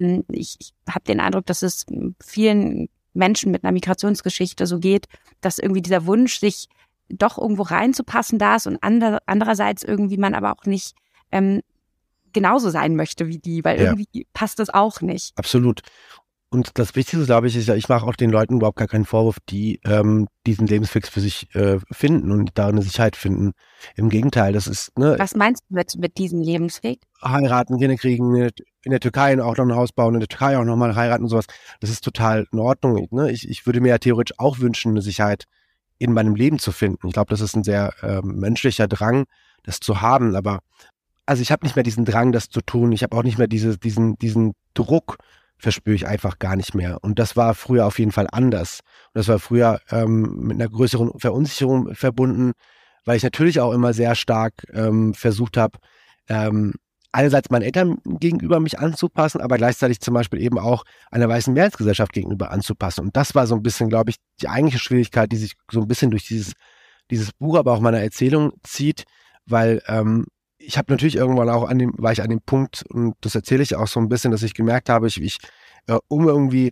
hm, 0.00 0.24
ich, 0.28 0.56
ich 0.58 0.74
habe 0.88 1.04
den 1.04 1.20
Eindruck, 1.20 1.46
dass 1.46 1.62
es 1.62 1.86
vielen 2.20 2.88
Menschen 3.14 3.52
mit 3.52 3.62
einer 3.62 3.72
Migrationsgeschichte 3.72 4.66
so 4.66 4.80
geht, 4.80 5.06
dass 5.40 5.60
irgendwie 5.60 5.80
dieser 5.80 6.06
Wunsch, 6.06 6.40
sich 6.40 6.68
doch 7.08 7.38
irgendwo 7.38 7.62
reinzupassen, 7.62 8.40
da 8.40 8.56
ist 8.56 8.66
und 8.66 8.82
ander, 8.82 9.20
andererseits 9.26 9.84
irgendwie 9.84 10.16
man 10.16 10.34
aber 10.34 10.52
auch 10.52 10.64
nicht 10.64 10.96
ähm, 11.30 11.60
genauso 12.32 12.70
sein 12.70 12.96
möchte 12.96 13.28
wie 13.28 13.38
die, 13.38 13.64
weil 13.64 13.78
ja. 13.78 13.90
irgendwie 13.90 14.26
passt 14.32 14.58
das 14.58 14.70
auch 14.70 15.02
nicht. 15.02 15.38
Absolut. 15.38 15.82
Und 16.52 16.78
das 16.78 16.94
Wichtigste, 16.94 17.24
glaube 17.24 17.46
ich, 17.46 17.56
ist 17.56 17.66
ja, 17.66 17.74
ich 17.74 17.88
mache 17.88 18.06
auch 18.06 18.14
den 18.14 18.28
Leuten 18.28 18.56
überhaupt 18.56 18.76
gar 18.76 18.86
keinen 18.86 19.06
Vorwurf, 19.06 19.38
die 19.48 19.80
ähm, 19.86 20.28
diesen 20.46 20.66
Lebensfix 20.66 21.08
für 21.08 21.20
sich 21.20 21.52
äh, 21.54 21.78
finden 21.90 22.30
und 22.30 22.50
da 22.54 22.68
eine 22.68 22.82
Sicherheit 22.82 23.16
finden. 23.16 23.52
Im 23.96 24.10
Gegenteil, 24.10 24.52
das 24.52 24.66
ist. 24.66 24.96
Ne, 24.98 25.14
Was 25.18 25.34
meinst 25.34 25.64
du 25.70 25.76
mit, 25.76 25.96
mit 25.96 26.18
diesem 26.18 26.42
Lebensweg? 26.42 27.00
Heiraten, 27.24 27.78
Kinder 27.78 27.96
kriegen, 27.96 28.34
in 28.36 28.90
der 28.90 29.00
Türkei 29.00 29.42
auch 29.42 29.56
noch 29.56 29.64
ein 29.64 29.74
Haus 29.74 29.92
bauen, 29.92 30.12
in 30.12 30.20
der 30.20 30.28
Türkei 30.28 30.58
auch 30.58 30.64
nochmal 30.64 30.94
heiraten 30.94 31.22
und 31.22 31.30
sowas. 31.30 31.46
Das 31.80 31.88
ist 31.88 32.04
total 32.04 32.46
in 32.52 32.58
Ordnung. 32.58 33.08
Ne? 33.12 33.32
Ich, 33.32 33.48
ich 33.48 33.64
würde 33.64 33.80
mir 33.80 33.88
ja 33.88 33.98
theoretisch 33.98 34.38
auch 34.38 34.58
wünschen, 34.58 34.90
eine 34.90 35.00
Sicherheit 35.00 35.44
in 35.96 36.12
meinem 36.12 36.34
Leben 36.34 36.58
zu 36.58 36.70
finden. 36.70 37.06
Ich 37.06 37.14
glaube, 37.14 37.30
das 37.30 37.40
ist 37.40 37.56
ein 37.56 37.64
sehr 37.64 37.94
äh, 38.02 38.20
menschlicher 38.22 38.88
Drang, 38.88 39.24
das 39.62 39.80
zu 39.80 40.02
haben. 40.02 40.36
Aber 40.36 40.58
also 41.24 41.40
ich 41.40 41.50
habe 41.50 41.64
nicht 41.64 41.76
mehr 41.76 41.82
diesen 41.82 42.04
Drang, 42.04 42.30
das 42.30 42.50
zu 42.50 42.60
tun. 42.60 42.92
Ich 42.92 43.02
habe 43.02 43.16
auch 43.16 43.22
nicht 43.22 43.38
mehr 43.38 43.48
diese, 43.48 43.78
diesen, 43.78 44.18
diesen 44.18 44.52
Druck 44.74 45.16
verspüre 45.62 45.94
ich 45.94 46.06
einfach 46.08 46.40
gar 46.40 46.56
nicht 46.56 46.74
mehr. 46.74 46.98
Und 47.02 47.20
das 47.20 47.36
war 47.36 47.54
früher 47.54 47.86
auf 47.86 48.00
jeden 48.00 48.10
Fall 48.10 48.26
anders. 48.32 48.80
Und 49.14 49.20
das 49.20 49.28
war 49.28 49.38
früher 49.38 49.80
ähm, 49.90 50.38
mit 50.38 50.60
einer 50.60 50.68
größeren 50.68 51.12
Verunsicherung 51.18 51.94
verbunden, 51.94 52.52
weil 53.04 53.16
ich 53.16 53.22
natürlich 53.22 53.60
auch 53.60 53.72
immer 53.72 53.94
sehr 53.94 54.16
stark 54.16 54.54
ähm, 54.72 55.14
versucht 55.14 55.56
habe, 55.56 55.78
ähm, 56.28 56.74
einerseits 57.12 57.50
meinen 57.50 57.62
Eltern 57.62 57.98
gegenüber 58.04 58.58
mich 58.58 58.80
anzupassen, 58.80 59.40
aber 59.40 59.56
gleichzeitig 59.56 60.00
zum 60.00 60.14
Beispiel 60.14 60.40
eben 60.40 60.58
auch 60.58 60.82
einer 61.12 61.28
weißen 61.28 61.54
Mehrheitsgesellschaft 61.54 62.12
gegenüber 62.12 62.50
anzupassen. 62.50 63.02
Und 63.02 63.16
das 63.16 63.36
war 63.36 63.46
so 63.46 63.54
ein 63.54 63.62
bisschen, 63.62 63.88
glaube 63.88 64.10
ich, 64.10 64.16
die 64.40 64.48
eigentliche 64.48 64.80
Schwierigkeit, 64.80 65.30
die 65.30 65.36
sich 65.36 65.52
so 65.70 65.80
ein 65.80 65.88
bisschen 65.88 66.10
durch 66.10 66.26
dieses, 66.26 66.54
dieses 67.10 67.32
Buch, 67.32 67.56
aber 67.56 67.72
auch 67.72 67.80
meiner 67.80 68.00
Erzählung 68.00 68.52
zieht, 68.64 69.04
weil 69.46 69.80
ähm, 69.86 70.26
ich 70.64 70.78
habe 70.78 70.92
natürlich 70.92 71.16
irgendwann 71.16 71.48
auch 71.48 71.68
an 71.68 71.78
dem, 71.78 71.92
war 71.98 72.12
ich 72.12 72.22
an 72.22 72.30
dem 72.30 72.40
Punkt, 72.40 72.84
und 72.88 73.14
das 73.20 73.34
erzähle 73.34 73.62
ich 73.62 73.76
auch 73.76 73.88
so 73.88 74.00
ein 74.00 74.08
bisschen, 74.08 74.30
dass 74.30 74.42
ich 74.42 74.54
gemerkt 74.54 74.88
habe, 74.88 75.06
ich, 75.06 75.20
ich 75.20 75.38
äh, 75.86 75.98
um 76.08 76.28
irgendwie 76.28 76.70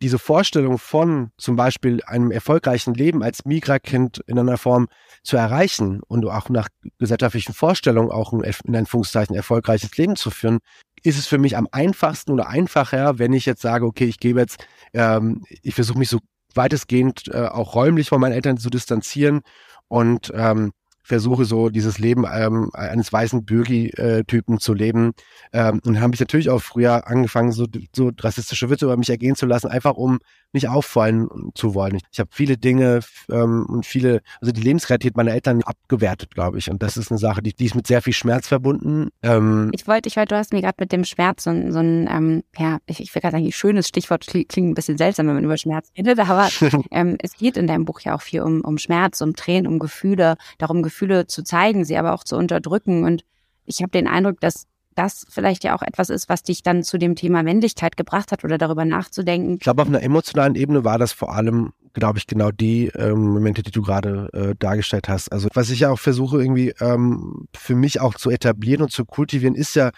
diese 0.00 0.18
Vorstellung 0.18 0.78
von 0.78 1.30
zum 1.36 1.54
Beispiel 1.54 2.02
einem 2.04 2.32
erfolgreichen 2.32 2.94
Leben 2.94 3.22
als 3.22 3.44
Migra-Kind 3.44 4.20
in 4.26 4.38
einer 4.38 4.58
Form 4.58 4.88
zu 5.22 5.36
erreichen 5.36 6.00
und 6.08 6.26
auch 6.26 6.48
nach 6.48 6.68
gesellschaftlichen 6.98 7.54
Vorstellungen 7.54 8.10
auch 8.10 8.32
ein, 8.32 8.42
in 8.64 8.74
Anführungszeichen 8.74 9.36
erfolgreiches 9.36 9.96
Leben 9.96 10.16
zu 10.16 10.30
führen, 10.30 10.58
ist 11.04 11.18
es 11.18 11.26
für 11.26 11.38
mich 11.38 11.56
am 11.56 11.68
einfachsten 11.70 12.32
oder 12.32 12.48
einfacher, 12.48 13.18
wenn 13.18 13.32
ich 13.32 13.46
jetzt 13.46 13.62
sage, 13.62 13.86
okay, 13.86 14.06
ich 14.06 14.18
gebe 14.18 14.40
jetzt, 14.40 14.66
ähm, 14.92 15.44
ich 15.62 15.74
versuche 15.74 15.98
mich 15.98 16.08
so 16.08 16.18
weitestgehend 16.54 17.28
äh, 17.28 17.46
auch 17.46 17.74
räumlich 17.74 18.08
von 18.08 18.20
meinen 18.20 18.32
Eltern 18.32 18.58
zu 18.58 18.70
distanzieren 18.70 19.42
und 19.88 20.32
ähm, 20.34 20.72
versuche 21.12 21.44
so 21.44 21.68
dieses 21.68 21.98
Leben 21.98 22.24
ähm, 22.32 22.70
eines 22.72 23.12
weißen 23.12 23.44
Bürgi-Typen 23.44 24.58
zu 24.60 24.72
leben. 24.72 25.12
Ähm, 25.52 25.78
und 25.84 26.00
habe 26.00 26.14
ich 26.14 26.20
natürlich 26.20 26.48
auch 26.48 26.62
früher 26.62 27.06
angefangen, 27.06 27.52
so, 27.52 27.66
so 27.94 28.10
rassistische 28.18 28.70
Witze 28.70 28.86
über 28.86 28.96
mich 28.96 29.10
ergehen 29.10 29.36
zu 29.36 29.44
lassen, 29.44 29.68
einfach 29.68 29.92
um 29.92 30.20
nicht 30.54 30.68
auffallen 30.68 31.28
zu 31.54 31.74
wollen. 31.74 31.98
Ich 32.10 32.18
habe 32.18 32.30
viele 32.32 32.56
Dinge 32.56 33.00
ähm, 33.30 33.66
und 33.68 33.86
viele, 33.86 34.22
also 34.40 34.52
die 34.52 34.60
Lebensrealität 34.60 35.16
meiner 35.16 35.32
Eltern 35.32 35.62
abgewertet, 35.62 36.34
glaube 36.34 36.58
ich. 36.58 36.70
Und 36.70 36.82
das 36.82 36.96
ist 36.96 37.10
eine 37.10 37.18
Sache, 37.18 37.42
die, 37.42 37.54
die 37.54 37.66
ist 37.66 37.74
mit 37.74 37.86
sehr 37.86 38.02
viel 38.02 38.12
Schmerz 38.12 38.48
verbunden. 38.48 39.08
Ähm, 39.22 39.70
ich 39.72 39.86
wollte, 39.86 40.08
ich 40.08 40.16
wollte, 40.16 40.34
du 40.34 40.38
hast 40.38 40.52
mir 40.52 40.60
gerade 40.60 40.76
mit 40.78 40.92
dem 40.92 41.04
Schmerz 41.04 41.44
so, 41.44 41.50
so 41.70 41.78
ein, 41.78 42.08
ähm, 42.10 42.42
ja, 42.56 42.78
ich, 42.86 43.00
ich 43.00 43.14
will 43.14 43.20
gerade 43.20 43.36
sagen, 43.36 43.46
ein 43.46 43.52
schönes 43.52 43.88
Stichwort 43.88 44.26
klingt 44.26 44.56
ein 44.56 44.74
bisschen 44.74 44.98
seltsam, 44.98 45.26
wenn 45.26 45.34
man 45.34 45.44
über 45.44 45.56
Schmerz 45.56 45.90
redet, 45.96 46.18
aber 46.18 46.48
ähm, 46.90 47.16
es 47.20 47.36
geht 47.36 47.56
in 47.56 47.66
deinem 47.66 47.84
Buch 47.84 48.00
ja 48.00 48.14
auch 48.14 48.22
viel 48.22 48.42
um, 48.42 48.62
um 48.62 48.78
Schmerz, 48.78 49.20
um 49.20 49.34
Tränen, 49.34 49.66
um 49.66 49.78
Gefühle, 49.78 50.36
darum 50.58 50.82
Gefühle 50.82 51.01
zu 51.26 51.44
zeigen, 51.44 51.84
sie 51.84 51.96
aber 51.96 52.12
auch 52.12 52.24
zu 52.24 52.36
unterdrücken. 52.36 53.04
Und 53.04 53.24
ich 53.64 53.82
habe 53.82 53.90
den 53.90 54.06
Eindruck, 54.08 54.40
dass 54.40 54.66
das 54.94 55.26
vielleicht 55.30 55.64
ja 55.64 55.74
auch 55.74 55.82
etwas 55.82 56.10
ist, 56.10 56.28
was 56.28 56.42
dich 56.42 56.62
dann 56.62 56.82
zu 56.82 56.98
dem 56.98 57.14
Thema 57.16 57.42
Männlichkeit 57.42 57.96
gebracht 57.96 58.32
hat 58.32 58.44
oder 58.44 58.58
darüber 58.58 58.84
nachzudenken. 58.84 59.54
Ich 59.54 59.60
glaube, 59.60 59.82
auf 59.82 59.88
einer 59.88 60.02
emotionalen 60.02 60.54
Ebene 60.54 60.84
war 60.84 60.98
das 60.98 61.12
vor 61.12 61.34
allem, 61.34 61.72
glaube 61.94 62.18
ich, 62.18 62.26
genau 62.26 62.50
die 62.50 62.88
ähm, 62.94 63.32
Momente, 63.32 63.62
die 63.62 63.70
du 63.70 63.82
gerade 63.82 64.28
äh, 64.32 64.54
dargestellt 64.58 65.08
hast. 65.08 65.32
Also 65.32 65.48
was 65.54 65.70
ich 65.70 65.80
ja 65.80 65.90
auch 65.90 65.98
versuche 65.98 66.38
irgendwie 66.38 66.74
ähm, 66.80 67.46
für 67.56 67.74
mich 67.74 68.00
auch 68.00 68.14
zu 68.14 68.30
etablieren 68.30 68.82
und 68.82 68.92
zu 68.92 69.04
kultivieren, 69.04 69.54
ist 69.54 69.74
ja 69.74 69.90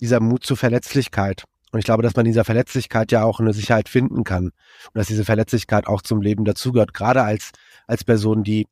dieser 0.00 0.20
Mut 0.20 0.44
zur 0.44 0.56
Verletzlichkeit. 0.56 1.44
Und 1.70 1.78
ich 1.78 1.86
glaube, 1.86 2.02
dass 2.02 2.16
man 2.16 2.26
dieser 2.26 2.44
Verletzlichkeit 2.44 3.12
ja 3.12 3.24
auch 3.24 3.40
eine 3.40 3.54
Sicherheit 3.54 3.88
finden 3.88 4.24
kann. 4.24 4.46
Und 4.46 4.94
dass 4.94 5.06
diese 5.06 5.24
Verletzlichkeit 5.24 5.86
auch 5.86 6.02
zum 6.02 6.20
Leben 6.20 6.44
dazugehört, 6.44 6.92
gerade 6.92 7.22
als, 7.22 7.52
als 7.86 8.04
Person, 8.04 8.44
die 8.44 8.66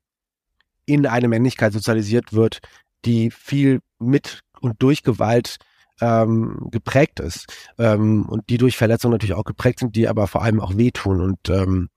in 0.93 1.07
eine 1.07 1.29
Männlichkeit 1.29 1.73
sozialisiert 1.73 2.33
wird, 2.33 2.61
die 3.05 3.31
viel 3.31 3.81
mit 3.99 4.41
und 4.61 4.83
durch 4.83 5.03
Gewalt 5.03 5.57
ähm, 6.01 6.69
geprägt 6.71 7.21
ist 7.21 7.47
ähm, 7.79 8.27
und 8.27 8.49
die 8.49 8.59
durch 8.59 8.77
Verletzungen 8.77 9.13
natürlich 9.13 9.35
auch 9.35 9.45
geprägt 9.45 9.81
sind, 9.81 9.97
die 9.97 10.09
aber 10.09 10.27
vor 10.27 10.43
allem 10.43 10.61
auch 10.61 10.77
wehtun 10.77 11.21
und 11.21 11.49
ähm, 11.49 11.89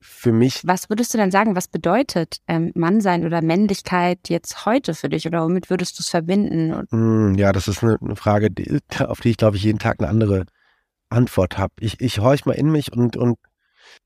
für 0.00 0.32
mich. 0.32 0.62
Was 0.64 0.88
würdest 0.88 1.12
du 1.12 1.18
denn 1.18 1.30
sagen, 1.30 1.56
was 1.56 1.68
bedeutet 1.68 2.38
ähm, 2.48 2.72
Mannsein 2.74 3.26
oder 3.26 3.42
Männlichkeit 3.42 4.28
jetzt 4.28 4.64
heute 4.64 4.94
für 4.94 5.08
dich 5.08 5.26
oder 5.26 5.44
womit 5.44 5.68
würdest 5.68 5.98
du 5.98 6.02
es 6.02 6.08
verbinden? 6.08 6.86
Hm, 6.90 7.34
ja, 7.34 7.52
das 7.52 7.68
ist 7.68 7.82
eine, 7.82 7.98
eine 8.00 8.16
Frage, 8.16 8.50
die, 8.50 8.80
auf 9.00 9.20
die 9.20 9.30
ich 9.30 9.36
glaube 9.36 9.56
ich 9.56 9.62
jeden 9.62 9.78
Tag 9.78 10.00
eine 10.00 10.08
andere 10.08 10.46
Antwort 11.10 11.58
habe. 11.58 11.74
Ich, 11.80 12.00
ich 12.00 12.20
horch 12.20 12.46
mal 12.46 12.52
in 12.52 12.70
mich 12.70 12.92
und, 12.92 13.16
und 13.16 13.38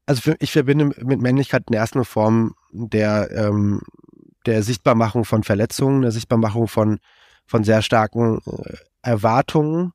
also 0.06 0.20
für, 0.20 0.36
ich 0.40 0.52
verbinde 0.52 0.86
mit 0.86 1.20
Männlichkeit 1.20 1.64
in 1.68 1.74
erster 1.74 2.04
Form 2.04 2.54
der, 2.74 3.30
ähm, 3.32 3.80
der 4.46 4.62
Sichtbarmachung 4.62 5.24
von 5.24 5.42
Verletzungen, 5.42 6.02
der 6.02 6.10
Sichtbarmachung 6.10 6.68
von, 6.68 6.98
von 7.46 7.64
sehr 7.64 7.82
starken 7.82 8.40
äh, 8.46 8.76
Erwartungen, 9.02 9.92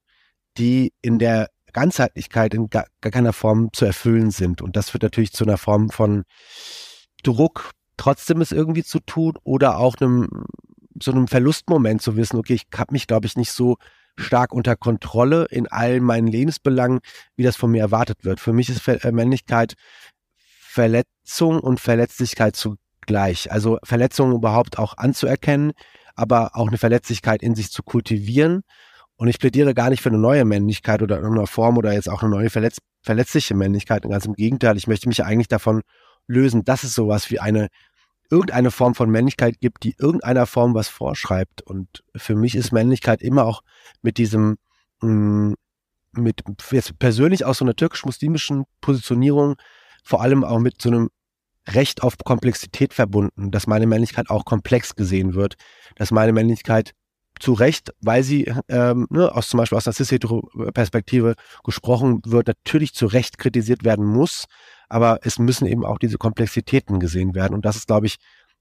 die 0.57 0.93
in 1.01 1.19
der 1.19 1.49
Ganzheitlichkeit 1.73 2.53
in 2.53 2.69
gar, 2.69 2.85
gar 3.01 3.11
keiner 3.11 3.33
Form 3.33 3.69
zu 3.73 3.85
erfüllen 3.85 4.31
sind. 4.31 4.61
Und 4.61 4.75
das 4.75 4.93
wird 4.93 5.03
natürlich 5.03 5.33
zu 5.33 5.43
einer 5.43 5.57
Form 5.57 5.89
von 5.89 6.23
Druck, 7.23 7.71
trotzdem 7.97 8.41
es 8.41 8.51
irgendwie 8.51 8.83
zu 8.83 8.99
tun 8.99 9.33
oder 9.43 9.77
auch 9.77 9.95
einem 9.97 10.45
so 11.01 11.11
einem 11.11 11.27
Verlustmoment 11.27 12.01
zu 12.01 12.17
wissen, 12.17 12.37
okay, 12.37 12.55
ich 12.55 12.67
habe 12.75 12.93
mich, 12.93 13.07
glaube 13.07 13.25
ich, 13.25 13.37
nicht 13.37 13.51
so 13.51 13.77
stark 14.17 14.51
unter 14.53 14.75
Kontrolle 14.75 15.45
in 15.49 15.67
all 15.67 16.01
meinen 16.01 16.27
Lebensbelangen, 16.27 16.99
wie 17.35 17.43
das 17.43 17.55
von 17.55 17.71
mir 17.71 17.81
erwartet 17.81 18.25
wird. 18.25 18.39
Für 18.39 18.53
mich 18.53 18.69
ist 18.69 18.85
äh, 18.87 19.11
Männlichkeit 19.11 19.75
Verletzung 20.71 21.59
und 21.59 21.79
Verletzlichkeit 21.79 22.55
zugleich. 22.55 23.51
Also 23.51 23.79
Verletzungen 23.83 24.35
überhaupt 24.35 24.77
auch 24.77 24.97
anzuerkennen, 24.97 25.71
aber 26.15 26.55
auch 26.55 26.67
eine 26.67 26.77
Verletzlichkeit 26.77 27.41
in 27.41 27.55
sich 27.55 27.71
zu 27.71 27.81
kultivieren 27.81 28.61
und 29.15 29.27
ich 29.27 29.39
plädiere 29.39 29.73
gar 29.73 29.89
nicht 29.89 30.01
für 30.01 30.09
eine 30.09 30.19
neue 30.19 30.45
Männlichkeit 30.45 31.01
oder 31.01 31.17
eine 31.17 31.47
Form 31.47 31.77
oder 31.77 31.91
jetzt 31.91 32.07
auch 32.07 32.21
eine 32.21 32.29
neue 32.29 32.51
verletz 32.51 32.77
verletzliche 33.01 33.55
Männlichkeit. 33.55 34.03
Ganz 34.03 34.25
im 34.25 34.33
Gegenteil, 34.33 34.77
ich 34.77 34.85
möchte 34.85 35.09
mich 35.09 35.23
eigentlich 35.25 35.47
davon 35.47 35.81
lösen, 36.27 36.63
dass 36.63 36.83
es 36.83 36.93
sowas 36.93 37.31
wie 37.31 37.39
eine 37.39 37.67
irgendeine 38.29 38.69
Form 38.69 38.93
von 38.93 39.09
Männlichkeit 39.09 39.59
gibt, 39.59 39.83
die 39.83 39.95
irgendeiner 39.97 40.45
Form 40.45 40.75
was 40.75 40.87
vorschreibt. 40.87 41.63
Und 41.63 42.03
für 42.15 42.35
mich 42.35 42.55
ist 42.55 42.71
Männlichkeit 42.71 43.23
immer 43.23 43.45
auch 43.45 43.63
mit 44.03 44.19
diesem, 44.19 44.57
mh, 45.01 45.09
mm, 45.09 45.55
mit 46.11 46.43
jetzt 46.71 46.97
persönlich 46.99 47.43
aus 47.43 47.57
so 47.57 47.65
einer 47.65 47.75
türkisch-muslimischen 47.75 48.65
Positionierung, 48.81 49.55
vor 50.09 50.21
allem 50.21 50.43
auch 50.43 50.57
mit 50.57 50.81
so 50.81 50.89
einem 50.89 51.09
Recht 51.67 52.01
auf 52.01 52.17
Komplexität 52.17 52.95
verbunden, 52.95 53.51
dass 53.51 53.67
meine 53.67 53.85
Männlichkeit 53.85 54.31
auch 54.31 54.43
komplex 54.43 54.95
gesehen 54.95 55.35
wird, 55.35 55.53
dass 55.97 56.09
meine 56.09 56.33
Männlichkeit 56.33 56.93
zu 57.39 57.53
Recht, 57.53 57.93
weil 58.01 58.23
sie 58.23 58.51
ähm, 58.69 59.05
ne, 59.11 59.33
aus 59.33 59.49
zum 59.49 59.59
Beispiel 59.59 59.77
aus 59.77 59.85
einer 59.85 59.93
cis-hetero-Perspektive 59.93 61.35
gesprochen 61.63 62.21
wird, 62.25 62.47
natürlich 62.47 62.95
zu 62.95 63.05
Recht 63.05 63.37
kritisiert 63.37 63.83
werden 63.83 64.03
muss, 64.03 64.45
aber 64.89 65.19
es 65.21 65.37
müssen 65.37 65.67
eben 65.67 65.85
auch 65.85 65.99
diese 65.99 66.17
Komplexitäten 66.17 66.99
gesehen 66.99 67.35
werden. 67.35 67.53
Und 67.53 67.63
das 67.63 67.75
ist, 67.75 67.85
glaube 67.85 68.07
ich, 68.07 68.15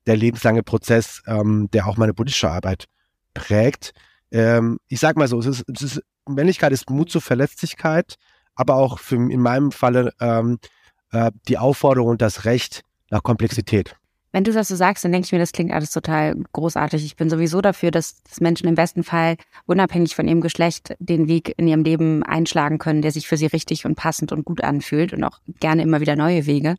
der 0.07 0.19
lebenslange 0.19 0.63
Prozess, 0.63 1.23
ähm, 1.27 1.71
der 1.73 1.87
auch 1.87 1.97
meine 1.97 2.13
politische 2.13 2.51
Arbeit 2.51 2.85
prägt. 3.33 3.93
Ähm, 4.31 4.79
ich 4.89 5.01
sag 5.01 5.17
mal 5.17 5.29
so, 5.29 5.39
es 5.39 5.47
ist, 5.47 5.65
es 5.67 5.81
ist, 5.81 6.03
Männlichkeit 6.29 6.73
ist 6.73 6.91
Mut 6.91 7.11
zur 7.11 7.23
Verletzlichkeit, 7.23 8.17
aber 8.55 8.75
auch 8.75 8.99
für, 8.99 9.17
in 9.17 9.41
meinem 9.41 9.73
Falle 9.73 10.13
ähm, 10.21 10.59
äh, 11.13 11.31
die 11.49 11.59
Aufforderung 11.59 12.11
und 12.11 12.23
das 12.23 12.45
Recht 12.45 12.83
nach 13.11 13.23
Komplexität. 13.23 13.97
Wenn 14.31 14.45
du 14.45 14.53
das 14.53 14.69
so 14.69 14.77
sagst, 14.77 15.05
dann 15.05 15.13
denke 15.13 15.25
ich 15.25 15.33
mir, 15.33 15.39
das 15.39 15.53
klingt 15.53 15.73
alles 15.73 15.91
total 15.91 16.37
großartig. 16.53 17.03
Ich 17.05 17.17
bin 17.17 17.31
sowieso 17.31 17.63
dafür, 17.63 17.91
dass, 17.91 18.21
Menschen 18.41 18.69
im 18.69 18.75
besten 18.75 19.03
Fall 19.03 19.37
unabhängig 19.65 20.15
von 20.15 20.29
ihrem 20.29 20.43
Geschlecht 20.43 20.95
den 20.99 21.29
Weg 21.29 21.55
in 21.57 21.67
ihrem 21.67 21.83
Leben 21.83 22.23
einschlagen 22.23 22.79
können, 22.79 23.01
der 23.01 23.11
sich 23.11 23.27
für 23.27 23.39
sie 23.39 23.47
richtig 23.47 23.87
und 23.87 23.95
passend 23.95 24.31
und 24.31 24.45
gut 24.45 24.63
anfühlt 24.63 25.15
und 25.15 25.25
auch 25.25 25.41
gerne 25.61 25.83
immer 25.83 26.01
wieder 26.01 26.15
neue 26.15 26.45
Wege. 26.45 26.77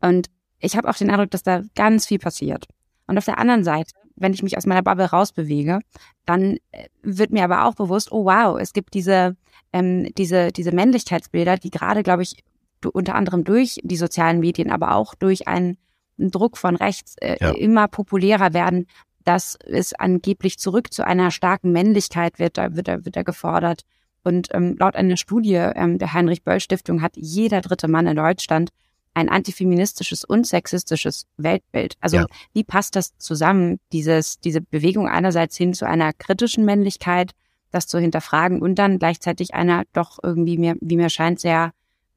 Und 0.00 0.28
ich 0.60 0.76
habe 0.76 0.88
auch 0.88 0.96
den 0.96 1.10
Eindruck, 1.10 1.30
dass 1.30 1.42
da 1.42 1.62
ganz 1.74 2.06
viel 2.06 2.18
passiert. 2.18 2.66
Und 3.06 3.18
auf 3.18 3.26
der 3.26 3.38
anderen 3.38 3.64
Seite, 3.64 3.92
wenn 4.16 4.32
ich 4.32 4.42
mich 4.42 4.56
aus 4.56 4.64
meiner 4.64 4.82
Bubble 4.82 5.10
rausbewege, 5.10 5.80
dann 6.24 6.56
äh, 6.70 6.88
wird 7.02 7.32
mir 7.32 7.44
aber 7.44 7.66
auch 7.66 7.74
bewusst, 7.74 8.10
oh 8.12 8.24
wow, 8.24 8.58
es 8.58 8.72
gibt 8.72 8.94
diese, 8.94 9.36
ähm, 9.72 10.08
diese, 10.16 10.52
diese 10.52 10.72
Männlichkeitsbilder, 10.72 11.58
die 11.58 11.70
gerade, 11.70 12.02
glaube 12.02 12.22
ich, 12.22 12.42
unter 12.90 13.14
anderem 13.14 13.44
durch 13.44 13.78
die 13.82 13.96
sozialen 13.96 14.40
Medien, 14.40 14.70
aber 14.70 14.94
auch 14.94 15.14
durch 15.14 15.48
einen 15.48 15.78
Druck 16.18 16.58
von 16.58 16.76
rechts 16.76 17.16
äh, 17.20 17.36
ja. 17.40 17.50
immer 17.50 17.88
populärer 17.88 18.52
werden, 18.52 18.86
dass 19.24 19.56
es 19.66 19.92
angeblich 19.94 20.58
zurück 20.58 20.92
zu 20.92 21.06
einer 21.06 21.30
starken 21.30 21.72
Männlichkeit 21.72 22.38
wird, 22.38 22.58
da 22.58 22.74
wird, 22.74 22.88
da 22.88 23.04
wird 23.04 23.16
er 23.16 23.24
gefordert. 23.24 23.82
Und 24.24 24.48
ähm, 24.52 24.76
laut 24.78 24.94
einer 24.94 25.16
Studie 25.16 25.54
ähm, 25.54 25.98
der 25.98 26.12
Heinrich-Böll-Stiftung 26.12 27.02
hat 27.02 27.12
jeder 27.16 27.60
dritte 27.60 27.88
Mann 27.88 28.06
in 28.06 28.16
Deutschland 28.16 28.70
ein 29.14 29.28
antifeministisches 29.28 30.24
und 30.24 30.46
sexistisches 30.46 31.26
Weltbild. 31.36 31.96
Also 32.00 32.18
ja. 32.18 32.26
wie 32.54 32.64
passt 32.64 32.96
das 32.96 33.16
zusammen, 33.18 33.78
dieses, 33.92 34.40
diese 34.40 34.60
Bewegung 34.60 35.08
einerseits 35.08 35.56
hin 35.56 35.74
zu 35.74 35.86
einer 35.86 36.12
kritischen 36.12 36.64
Männlichkeit, 36.64 37.32
das 37.70 37.86
zu 37.86 37.98
hinterfragen 37.98 38.62
und 38.62 38.76
dann 38.76 38.98
gleichzeitig 38.98 39.54
einer 39.54 39.84
doch 39.92 40.18
irgendwie 40.22 40.56
mir, 40.56 40.76
wie 40.80 40.96
mir 40.96 41.10
scheint, 41.10 41.40
sehr 41.40 41.72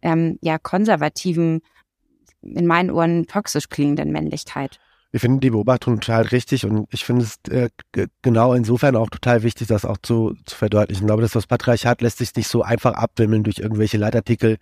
ähm, 0.06 0.38
ja 0.42 0.58
konservativen 0.58 1.62
in 2.42 2.68
meinen 2.68 2.92
Ohren 2.92 3.26
toxisch 3.26 3.70
klingenden 3.70 4.12
Männlichkeit. 4.12 4.80
Ich 5.12 5.22
finde 5.22 5.40
die 5.40 5.50
Beobachtung 5.50 6.00
total 6.00 6.24
richtig 6.24 6.66
und 6.66 6.88
ich 6.94 7.06
finde 7.06 7.24
es 7.24 7.40
äh, 7.50 7.70
genau 8.22 8.54
insofern 8.54 8.96
auch 8.96 9.10
total 9.10 9.44
wichtig, 9.44 9.68
das 9.68 9.86
auch 9.86 9.98
zu, 9.98 10.36
zu 10.46 10.56
verdeutlichen. 10.56 11.04
Ich 11.04 11.08
glaube, 11.08 11.22
dass 11.22 11.32
das 11.32 11.48
Patriarchat 11.48 12.02
lässt 12.02 12.20
sich 12.20 12.36
nicht 12.36 12.48
so 12.48 12.62
einfach 12.62 12.94
abwimmeln 12.94 13.44
durch 13.44 13.60
irgendwelche 13.60 13.98
Leitartikel 13.98 14.58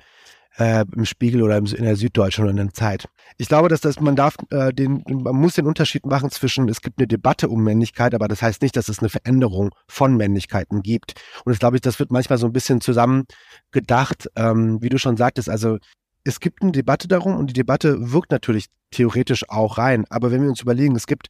äh, 0.58 0.86
im 0.96 1.06
Spiegel 1.06 1.42
oder 1.42 1.58
in 1.58 1.66
der 1.66 1.96
Süddeutschen 1.96 2.44
oder 2.44 2.52
in 2.52 2.58
der 2.58 2.74
Zeit. 2.74 3.08
Ich 3.38 3.48
glaube, 3.48 3.70
dass 3.70 3.82
das, 3.82 4.00
man 4.00 4.16
darf 4.16 4.36
äh, 4.52 4.74
den, 4.74 5.04
man 5.08 5.36
muss 5.36 5.56
den 5.56 5.66
Unterschied 5.66 6.06
machen 6.06 6.30
zwischen, 6.30 6.70
es 6.70 6.82
gibt 6.82 7.00
eine 7.00 7.08
Debatte 7.08 7.50
um 7.50 7.64
Männlichkeit, 7.64 8.14
aber 8.14 8.28
das 8.28 8.42
heißt 8.42 8.62
nicht, 8.62 8.76
dass 8.76 8.90
es 8.90 9.00
eine 9.00 9.10
Veränderung 9.10 9.72
von 9.88 10.16
Männlichkeiten 10.16 10.82
gibt. 10.82 11.16
Und 11.44 11.52
das 11.52 11.60
glaube 11.60 11.78
ich, 11.78 11.82
das 11.82 12.00
wird 12.00 12.12
manchmal 12.12 12.38
so 12.38 12.46
ein 12.46 12.54
bisschen 12.54 12.82
zusammen 12.82 13.26
gedacht, 13.72 14.30
ähm, 14.36 14.82
wie 14.82 14.90
du 14.90 14.98
schon 14.98 15.18
sagtest, 15.18 15.50
also 15.50 15.78
es 16.24 16.40
gibt 16.40 16.62
eine 16.62 16.72
Debatte 16.72 17.08
darum 17.08 17.36
und 17.36 17.48
die 17.48 17.54
Debatte 17.54 18.12
wirkt 18.12 18.32
natürlich 18.32 18.68
theoretisch 18.92 19.50
auch 19.50 19.78
rein. 19.78 20.06
Aber 20.10 20.32
wenn 20.32 20.42
wir 20.42 20.50
uns 20.50 20.62
überlegen, 20.62 20.96
es 20.96 21.08
gibt 21.08 21.28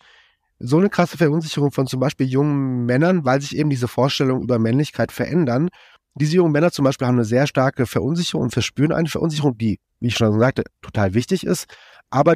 so 0.59 0.77
eine 0.77 0.89
krasse 0.89 1.17
Verunsicherung 1.17 1.71
von 1.71 1.87
zum 1.87 1.99
Beispiel 1.99 2.27
jungen 2.27 2.85
Männern, 2.85 3.25
weil 3.25 3.41
sich 3.41 3.57
eben 3.57 3.69
diese 3.69 3.87
Vorstellungen 3.87 4.43
über 4.43 4.59
Männlichkeit 4.59 5.11
verändern. 5.11 5.69
Diese 6.15 6.35
jungen 6.35 6.51
Männer 6.51 6.71
zum 6.71 6.85
Beispiel 6.85 7.07
haben 7.07 7.15
eine 7.15 7.25
sehr 7.25 7.47
starke 7.47 7.85
Verunsicherung 7.85 8.43
und 8.43 8.51
verspüren 8.51 8.91
eine 8.91 9.09
Verunsicherung, 9.09 9.57
die, 9.57 9.79
wie 9.99 10.07
ich 10.07 10.15
schon 10.15 10.37
sagte, 10.39 10.63
total 10.81 11.13
wichtig 11.13 11.45
ist. 11.45 11.65
Aber 12.09 12.35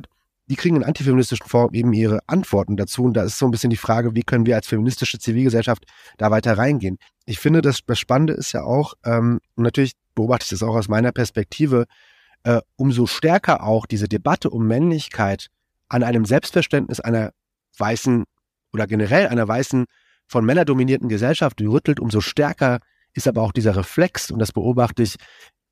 die 0.50 0.56
kriegen 0.56 0.78
in 0.78 0.84
antifeministischen 0.84 1.48
Form 1.48 1.74
eben 1.74 1.94
ihre 1.94 2.20
Antworten 2.28 2.78
dazu. 2.78 3.04
Und 3.04 3.13
da 3.13 3.24
ist 3.24 3.38
so 3.38 3.46
ein 3.46 3.52
bisschen 3.52 3.70
die 3.70 3.78
Frage, 3.78 4.16
wie 4.16 4.24
können 4.24 4.46
wir 4.46 4.56
als 4.56 4.68
feministische 4.68 5.20
Zivilgesellschaft 5.20 5.86
da 6.18 6.32
weiter 6.32 6.58
reingehen? 6.58 6.98
Ich 7.26 7.40
finde, 7.40 7.62
das, 7.62 7.80
das 7.86 8.00
Spannende 8.00 8.34
ist 8.34 8.54
ja 8.54 8.63
auch, 8.63 8.94
ähm, 9.04 9.40
und 9.56 9.63
natürlich 9.63 9.94
beobachte 10.16 10.44
ich 10.46 10.50
das 10.50 10.63
auch 10.63 10.76
aus 10.76 10.88
meiner 10.88 11.12
Perspektive, 11.12 11.86
äh, 12.44 12.62
umso 12.78 13.06
stärker 13.08 13.63
auch 13.63 13.86
diese 13.86 14.08
Debatte 14.08 14.50
um 14.50 14.66
Männlichkeit 14.66 15.48
an 15.90 16.04
einem 16.04 16.26
Selbstverständnis 16.26 17.00
einer 17.00 17.32
weißen 17.78 18.24
oder 18.74 18.88
generell 18.88 19.28
einer 19.28 19.48
weißen 19.48 19.86
von 20.28 20.46
Männern 20.46 20.66
dominierten 20.66 21.10
Gesellschaft 21.10 21.62
rüttelt, 21.62 22.00
umso 22.00 22.22
stärker 22.22 22.80
ist 23.17 23.27
aber 23.27 23.41
auch 23.41 23.51
dieser 23.51 23.75
Reflex, 23.75 24.32
und 24.32 24.39
das 24.39 24.51
beobachte 24.51 25.03
ich, 25.03 25.15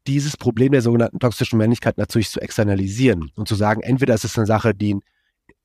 dieses 0.08 0.38
Problem 0.38 0.72
der 0.72 0.82
sogenannten 0.82 1.20
toxischen 1.20 1.58
Männlichkeit 1.58 1.98
natürlich 1.98 2.30
zu 2.30 2.40
externalisieren 2.40 3.32
und 3.36 3.48
zu 3.48 3.56
sagen, 3.56 3.82
entweder 3.82 4.14
ist 4.14 4.24
es 4.24 4.38
eine 4.38 4.46
Sache, 4.46 4.76
die 4.76 5.00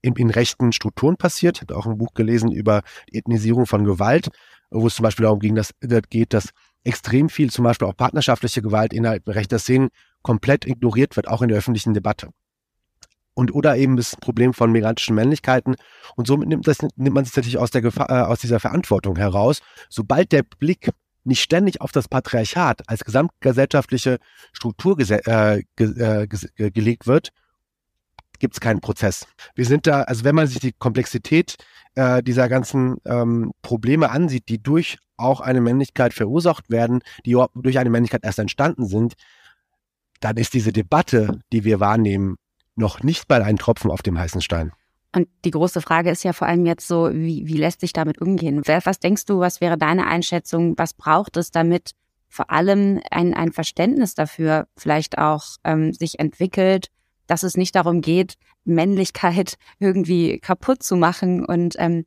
in, 0.02 0.14
in 0.14 0.30
rechten 0.30 0.72
Strukturen 0.72 1.16
passiert. 1.16 1.56
Ich 1.56 1.62
habe 1.62 1.76
auch 1.76 1.86
ein 1.86 1.98
Buch 1.98 2.14
gelesen 2.14 2.50
über 2.50 2.82
die 3.10 3.18
Ethnisierung 3.18 3.66
von 3.66 3.84
Gewalt, 3.84 4.28
wo 4.70 4.86
es 4.86 4.94
zum 4.94 5.02
Beispiel 5.02 5.24
darum 5.24 5.40
ging, 5.40 5.54
dass, 5.54 5.72
geht, 6.08 6.32
dass 6.32 6.50
extrem 6.84 7.28
viel, 7.28 7.50
zum 7.50 7.64
Beispiel 7.64 7.86
auch 7.88 7.96
partnerschaftliche 7.96 8.62
Gewalt 8.62 8.92
innerhalb 8.92 9.28
rechter 9.28 9.58
Szenen 9.58 9.88
komplett 10.22 10.66
ignoriert 10.66 11.16
wird, 11.16 11.28
auch 11.28 11.42
in 11.42 11.48
der 11.48 11.58
öffentlichen 11.58 11.92
Debatte. 11.92 12.28
Und 13.34 13.54
oder 13.54 13.76
eben 13.76 13.96
das 13.96 14.16
Problem 14.16 14.54
von 14.54 14.72
migrantischen 14.72 15.14
Männlichkeiten. 15.14 15.76
Und 16.16 16.26
somit 16.26 16.48
nimmt, 16.48 16.66
das, 16.66 16.78
nimmt 16.96 17.14
man 17.14 17.24
sich 17.24 17.36
natürlich 17.36 17.58
aus, 17.58 17.70
der 17.70 17.80
Gefahr, 17.80 18.10
äh, 18.10 18.26
aus 18.26 18.40
dieser 18.40 18.60
Verantwortung 18.60 19.16
heraus. 19.16 19.60
Sobald 19.88 20.32
der 20.32 20.42
Blick 20.42 20.90
nicht 21.24 21.42
ständig 21.42 21.80
auf 21.80 21.92
das 21.92 22.08
Patriarchat 22.08 22.88
als 22.88 23.04
gesamtgesellschaftliche 23.04 24.18
Struktur 24.52 24.98
äh, 24.98 25.62
ge 25.76 26.26
äh, 26.56 26.70
gelegt 26.70 27.06
wird, 27.06 27.30
gibt 28.38 28.54
es 28.54 28.60
keinen 28.60 28.80
Prozess. 28.80 29.26
Wir 29.54 29.66
sind 29.66 29.86
da, 29.86 30.02
also 30.02 30.24
wenn 30.24 30.34
man 30.34 30.46
sich 30.46 30.58
die 30.58 30.72
Komplexität 30.72 31.56
äh, 31.94 32.22
dieser 32.22 32.48
ganzen 32.48 32.96
ähm, 33.04 33.52
Probleme 33.62 34.10
ansieht, 34.10 34.48
die 34.48 34.62
durch 34.62 34.98
auch 35.16 35.40
eine 35.40 35.60
Männlichkeit 35.60 36.14
verursacht 36.14 36.70
werden, 36.70 37.02
die 37.26 37.36
durch 37.54 37.78
eine 37.78 37.90
Männlichkeit 37.90 38.24
erst 38.24 38.38
entstanden 38.38 38.86
sind, 38.86 39.14
dann 40.20 40.36
ist 40.36 40.54
diese 40.54 40.72
Debatte, 40.72 41.40
die 41.52 41.64
wir 41.64 41.80
wahrnehmen, 41.80 42.36
noch 42.74 43.02
nicht 43.02 43.28
mal 43.28 43.42
ein 43.42 43.56
Tropfen 43.56 43.90
auf 43.90 44.02
dem 44.02 44.18
heißen 44.18 44.40
Stein. 44.40 44.72
Und 45.14 45.28
die 45.44 45.50
große 45.50 45.80
Frage 45.80 46.10
ist 46.10 46.22
ja 46.22 46.32
vor 46.32 46.46
allem 46.46 46.66
jetzt 46.66 46.86
so, 46.86 47.12
wie, 47.12 47.46
wie 47.46 47.56
lässt 47.56 47.80
sich 47.80 47.92
damit 47.92 48.20
umgehen? 48.20 48.62
Was 48.64 49.00
denkst 49.00 49.24
du, 49.24 49.40
was 49.40 49.60
wäre 49.60 49.76
deine 49.76 50.06
Einschätzung? 50.06 50.74
Was 50.76 50.94
braucht 50.94 51.36
es, 51.36 51.50
damit 51.50 51.92
vor 52.28 52.50
allem 52.50 53.00
ein, 53.10 53.34
ein 53.34 53.50
Verständnis 53.50 54.14
dafür 54.14 54.68
vielleicht 54.76 55.18
auch 55.18 55.44
ähm, 55.64 55.92
sich 55.92 56.20
entwickelt, 56.20 56.86
dass 57.26 57.42
es 57.42 57.56
nicht 57.56 57.74
darum 57.74 58.00
geht, 58.00 58.34
Männlichkeit 58.64 59.56
irgendwie 59.80 60.38
kaputt 60.38 60.82
zu 60.82 60.96
machen 60.96 61.44
und 61.44 61.74
ähm, 61.78 62.06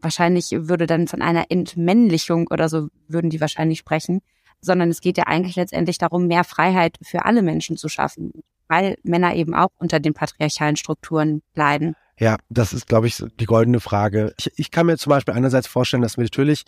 wahrscheinlich 0.00 0.50
würde 0.52 0.86
dann 0.86 1.08
von 1.08 1.20
einer 1.20 1.46
Entmännlichung 1.50 2.46
oder 2.48 2.68
so 2.68 2.88
würden 3.08 3.30
die 3.30 3.40
wahrscheinlich 3.40 3.78
sprechen, 3.78 4.20
sondern 4.60 4.88
es 4.90 5.00
geht 5.00 5.18
ja 5.18 5.24
eigentlich 5.26 5.56
letztendlich 5.56 5.98
darum, 5.98 6.28
mehr 6.28 6.44
Freiheit 6.44 6.96
für 7.02 7.24
alle 7.24 7.42
Menschen 7.42 7.76
zu 7.76 7.88
schaffen, 7.88 8.32
weil 8.68 8.96
Männer 9.02 9.34
eben 9.34 9.54
auch 9.54 9.70
unter 9.78 9.98
den 9.98 10.14
patriarchalen 10.14 10.76
Strukturen 10.76 11.42
leiden. 11.54 11.96
Ja, 12.18 12.36
das 12.48 12.72
ist, 12.72 12.86
glaube 12.86 13.06
ich, 13.08 13.22
die 13.38 13.44
goldene 13.44 13.80
Frage. 13.80 14.32
Ich, 14.38 14.50
ich 14.56 14.70
kann 14.70 14.86
mir 14.86 14.96
zum 14.96 15.10
Beispiel 15.10 15.34
einerseits 15.34 15.66
vorstellen, 15.66 16.02
dass 16.02 16.16
wir 16.16 16.24
natürlich, 16.24 16.64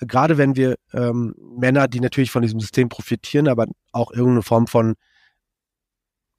gerade 0.00 0.38
wenn 0.38 0.56
wir 0.56 0.76
ähm, 0.92 1.34
Männer, 1.56 1.86
die 1.86 2.00
natürlich 2.00 2.32
von 2.32 2.42
diesem 2.42 2.58
System 2.58 2.88
profitieren, 2.88 3.48
aber 3.48 3.66
auch 3.92 4.10
irgendeine 4.10 4.42
Form 4.42 4.66
von 4.66 4.94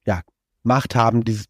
ja, 0.05 0.21
Macht 0.63 0.95
haben, 0.95 1.23
dieses 1.23 1.45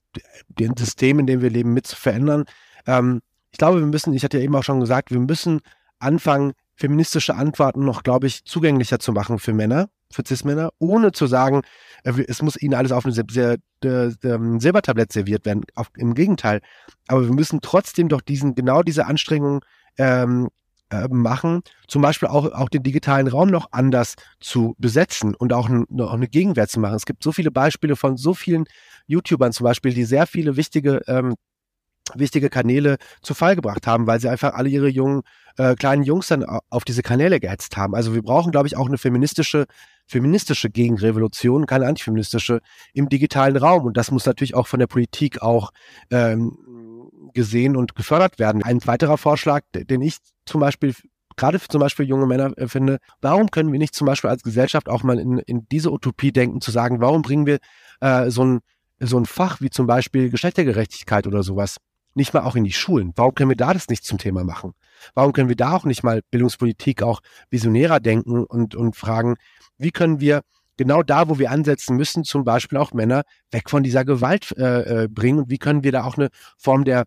den 0.47 0.75
System, 0.77 1.19
in 1.19 1.27
dem 1.27 1.41
wir 1.41 1.49
leben, 1.49 1.73
mit 1.73 1.87
zu 1.87 1.95
verändern. 1.95 2.45
Ähm, 2.85 3.21
ich 3.51 3.57
glaube, 3.57 3.79
wir 3.79 3.87
müssen, 3.87 4.13
ich 4.13 4.23
hatte 4.23 4.37
ja 4.37 4.43
eben 4.43 4.55
auch 4.55 4.63
schon 4.63 4.79
gesagt, 4.79 5.11
wir 5.11 5.19
müssen 5.19 5.61
anfangen, 5.97 6.53
feministische 6.75 7.35
Antworten 7.35 7.83
noch, 7.83 8.03
glaube 8.03 8.27
ich, 8.27 8.45
zugänglicher 8.45 8.99
zu 8.99 9.11
machen 9.11 9.39
für 9.39 9.53
Männer, 9.53 9.89
für 10.11 10.23
Cis-Männer, 10.25 10.71
ohne 10.79 11.11
zu 11.11 11.27
sagen, 11.27 11.61
äh, 12.03 12.13
es 12.27 12.41
muss 12.41 12.61
ihnen 12.61 12.73
alles 12.73 12.91
auf 12.91 13.05
einem 13.05 13.13
Silbertablett 14.59 15.13
serviert 15.13 15.45
werden. 15.45 15.63
Auf, 15.75 15.89
Im 15.97 16.13
Gegenteil. 16.13 16.61
Aber 17.07 17.23
wir 17.25 17.33
müssen 17.33 17.61
trotzdem 17.61 18.09
doch 18.09 18.21
diesen, 18.21 18.55
genau 18.55 18.83
diese 18.83 19.05
Anstrengungen 19.05 19.61
ähm, 19.97 20.49
äh, 20.91 21.07
machen, 21.09 21.61
zum 21.87 22.01
Beispiel 22.01 22.29
auch, 22.29 22.51
auch 22.51 22.69
den 22.69 22.83
digitalen 22.83 23.27
Raum 23.27 23.49
noch 23.49 23.67
anders 23.71 24.15
zu 24.39 24.75
besetzen 24.79 25.35
und 25.35 25.53
auch, 25.53 25.69
auch 25.69 26.13
eine 26.13 26.27
Gegenwehr 26.27 26.67
zu 26.67 26.79
machen. 26.79 26.95
Es 26.95 27.05
gibt 27.05 27.23
so 27.23 27.31
viele 27.31 27.51
Beispiele 27.51 27.95
von 27.95 28.17
so 28.17 28.33
vielen 28.33 28.65
YouTubern 29.05 29.51
zum 29.51 29.65
Beispiel, 29.65 29.93
die 29.93 30.05
sehr 30.05 30.25
viele 30.25 30.57
wichtige 30.57 31.01
ähm, 31.07 31.35
wichtige 32.15 32.49
Kanäle 32.49 32.97
zu 33.21 33.33
Fall 33.33 33.55
gebracht 33.55 33.87
haben, 33.87 34.07
weil 34.07 34.19
sie 34.19 34.29
einfach 34.29 34.53
alle 34.53 34.69
ihre 34.69 34.89
jungen 34.89 35.21
äh, 35.57 35.75
kleinen 35.75 36.03
Jungs 36.03 36.27
dann 36.27 36.43
auf 36.69 36.85
diese 36.85 37.01
Kanäle 37.01 37.39
gehetzt 37.39 37.77
haben. 37.77 37.95
Also 37.95 38.13
wir 38.13 38.21
brauchen, 38.21 38.51
glaube 38.51 38.67
ich, 38.67 38.77
auch 38.77 38.87
eine 38.87 38.97
feministische 38.97 39.65
feministische 40.09 40.71
Gegenrevolution, 40.71 41.67
keine 41.67 41.85
antifeministische 41.85 42.61
im 42.93 43.09
digitalen 43.09 43.55
Raum. 43.55 43.85
Und 43.85 43.95
das 43.95 44.09
muss 44.09 44.25
natürlich 44.25 44.55
auch 44.55 44.65
von 44.65 44.79
der 44.79 44.87
Politik 44.87 45.43
auch 45.43 45.71
ähm, 46.09 46.57
gesehen 47.33 47.75
und 47.75 47.95
gefördert 47.95 48.39
werden. 48.39 48.63
Ein 48.63 48.85
weiterer 48.87 49.17
Vorschlag, 49.17 49.61
den 49.73 50.01
ich 50.01 50.17
zum 50.45 50.61
Beispiel 50.61 50.95
gerade 51.37 51.59
für 51.59 51.67
zum 51.67 51.79
Beispiel 51.79 52.07
junge 52.07 52.25
Männer 52.25 52.57
äh, 52.57 52.67
finde, 52.67 52.97
warum 53.21 53.51
können 53.51 53.71
wir 53.71 53.79
nicht 53.79 53.95
zum 53.95 54.07
Beispiel 54.07 54.29
als 54.29 54.43
Gesellschaft 54.43 54.89
auch 54.89 55.03
mal 55.03 55.19
in, 55.19 55.37
in 55.37 55.67
diese 55.71 55.91
Utopie 55.91 56.31
denken, 56.31 56.59
zu 56.59 56.71
sagen, 56.71 57.01
warum 57.01 57.21
bringen 57.21 57.45
wir 57.45 57.59
äh, 58.01 58.29
so 58.29 58.43
ein 58.43 58.59
so 59.01 59.17
ein 59.17 59.25
Fach 59.25 59.61
wie 59.61 59.69
zum 59.69 59.87
Beispiel 59.87 60.29
Geschlechtergerechtigkeit 60.29 61.25
oder 61.25 61.41
sowas 61.41 61.77
nicht 62.13 62.33
mal 62.33 62.41
auch 62.41 62.55
in 62.55 62.63
die 62.63 62.71
Schulen? 62.71 63.13
Warum 63.15 63.35
können 63.35 63.49
wir 63.49 63.57
da 63.57 63.73
das 63.73 63.87
nicht 63.87 64.03
zum 64.03 64.17
Thema 64.17 64.43
machen? 64.43 64.73
Warum 65.13 65.33
können 65.33 65.49
wir 65.49 65.55
da 65.55 65.73
auch 65.75 65.85
nicht 65.85 66.03
mal 66.03 66.21
Bildungspolitik 66.31 67.01
auch 67.03 67.21
visionärer 67.49 67.99
denken 67.99 68.43
und, 68.43 68.75
und 68.75 68.95
fragen, 68.95 69.35
wie 69.77 69.91
können 69.91 70.19
wir 70.19 70.41
genau 70.77 71.03
da, 71.03 71.29
wo 71.29 71.39
wir 71.39 71.51
ansetzen 71.51 71.95
müssen, 71.95 72.23
zum 72.23 72.43
Beispiel 72.43 72.77
auch 72.77 72.93
Männer 72.93 73.23
weg 73.51 73.69
von 73.69 73.83
dieser 73.83 74.05
Gewalt 74.05 74.55
äh, 74.57 75.03
äh 75.03 75.07
bringen 75.07 75.39
und 75.39 75.49
wie 75.49 75.57
können 75.57 75.83
wir 75.83 75.91
da 75.91 76.03
auch 76.03 76.17
eine 76.17 76.29
Form 76.57 76.85
der 76.85 77.05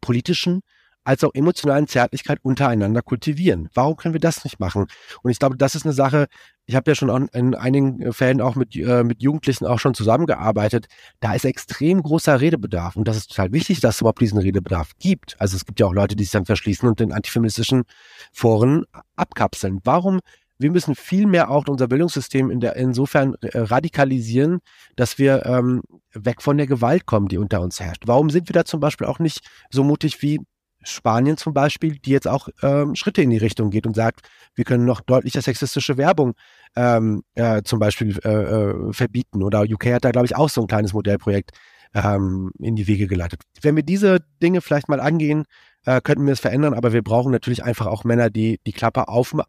politischen 0.00 0.62
als 1.04 1.24
auch 1.24 1.34
emotionalen 1.34 1.86
Zärtlichkeit 1.86 2.38
untereinander 2.42 3.02
kultivieren. 3.02 3.68
Warum 3.74 3.96
können 3.96 4.14
wir 4.14 4.20
das 4.20 4.44
nicht 4.44 4.60
machen? 4.60 4.86
Und 5.22 5.30
ich 5.30 5.38
glaube, 5.38 5.56
das 5.56 5.74
ist 5.74 5.84
eine 5.84 5.94
Sache, 5.94 6.26
ich 6.66 6.74
habe 6.74 6.90
ja 6.90 6.94
schon 6.94 7.28
in 7.28 7.54
einigen 7.54 8.12
Fällen 8.12 8.42
auch 8.42 8.54
mit, 8.54 8.76
äh, 8.76 9.02
mit 9.02 9.22
Jugendlichen 9.22 9.64
auch 9.64 9.78
schon 9.78 9.94
zusammengearbeitet. 9.94 10.86
Da 11.20 11.32
ist 11.34 11.46
extrem 11.46 12.02
großer 12.02 12.40
Redebedarf. 12.40 12.96
Und 12.96 13.08
das 13.08 13.16
ist 13.16 13.30
total 13.30 13.52
wichtig, 13.52 13.80
dass 13.80 13.96
es 13.96 14.00
überhaupt 14.02 14.20
diesen 14.20 14.38
Redebedarf 14.38 14.92
gibt. 14.98 15.34
Also 15.40 15.56
es 15.56 15.64
gibt 15.64 15.80
ja 15.80 15.86
auch 15.86 15.94
Leute, 15.94 16.14
die 16.14 16.24
sich 16.24 16.32
dann 16.32 16.44
verschließen 16.44 16.86
und 16.86 17.00
den 17.00 17.12
antifeministischen 17.12 17.84
Foren 18.32 18.84
abkapseln. 19.16 19.80
Warum 19.84 20.20
wir 20.58 20.70
müssen 20.70 20.94
viel 20.94 21.26
mehr 21.26 21.50
auch 21.50 21.68
unser 21.68 21.86
Bildungssystem 21.86 22.50
in 22.50 22.60
der, 22.60 22.76
insofern 22.76 23.34
äh, 23.40 23.60
radikalisieren, 23.60 24.58
dass 24.96 25.16
wir 25.16 25.46
ähm, 25.46 25.82
weg 26.12 26.42
von 26.42 26.58
der 26.58 26.66
Gewalt 26.66 27.06
kommen, 27.06 27.28
die 27.28 27.38
unter 27.38 27.60
uns 27.60 27.80
herrscht. 27.80 28.02
Warum 28.06 28.28
sind 28.28 28.48
wir 28.48 28.54
da 28.54 28.64
zum 28.64 28.80
Beispiel 28.80 29.06
auch 29.06 29.20
nicht 29.20 29.46
so 29.70 29.84
mutig 29.84 30.20
wie 30.20 30.40
Spanien 30.82 31.36
zum 31.36 31.54
Beispiel, 31.54 31.98
die 31.98 32.10
jetzt 32.10 32.28
auch 32.28 32.48
ähm, 32.62 32.94
Schritte 32.94 33.22
in 33.22 33.30
die 33.30 33.38
Richtung 33.38 33.70
geht 33.70 33.86
und 33.86 33.94
sagt, 33.94 34.28
wir 34.54 34.64
können 34.64 34.84
noch 34.84 35.00
deutlicher 35.00 35.42
sexistische 35.42 35.96
Werbung 35.96 36.34
ähm, 36.76 37.22
äh, 37.34 37.62
zum 37.62 37.78
Beispiel 37.78 38.18
äh, 38.24 38.28
äh, 38.28 38.92
verbieten. 38.92 39.42
Oder 39.42 39.62
UK 39.62 39.86
hat 39.86 40.04
da, 40.04 40.10
glaube 40.10 40.26
ich, 40.26 40.36
auch 40.36 40.48
so 40.48 40.60
ein 40.60 40.66
kleines 40.66 40.92
Modellprojekt 40.92 41.50
ähm, 41.94 42.52
in 42.58 42.76
die 42.76 42.86
Wege 42.86 43.06
geleitet. 43.06 43.42
Wenn 43.60 43.76
wir 43.76 43.82
diese 43.82 44.20
Dinge 44.42 44.60
vielleicht 44.60 44.88
mal 44.88 45.00
angehen, 45.00 45.44
äh, 45.84 46.00
könnten 46.00 46.26
wir 46.26 46.32
es 46.32 46.40
verändern, 46.40 46.74
aber 46.74 46.92
wir 46.92 47.02
brauchen 47.02 47.32
natürlich 47.32 47.64
einfach 47.64 47.86
auch 47.86 48.04
Männer, 48.04 48.30
die 48.30 48.60
die 48.66 48.72
Klappe 48.72 49.08
aufma 49.08 49.44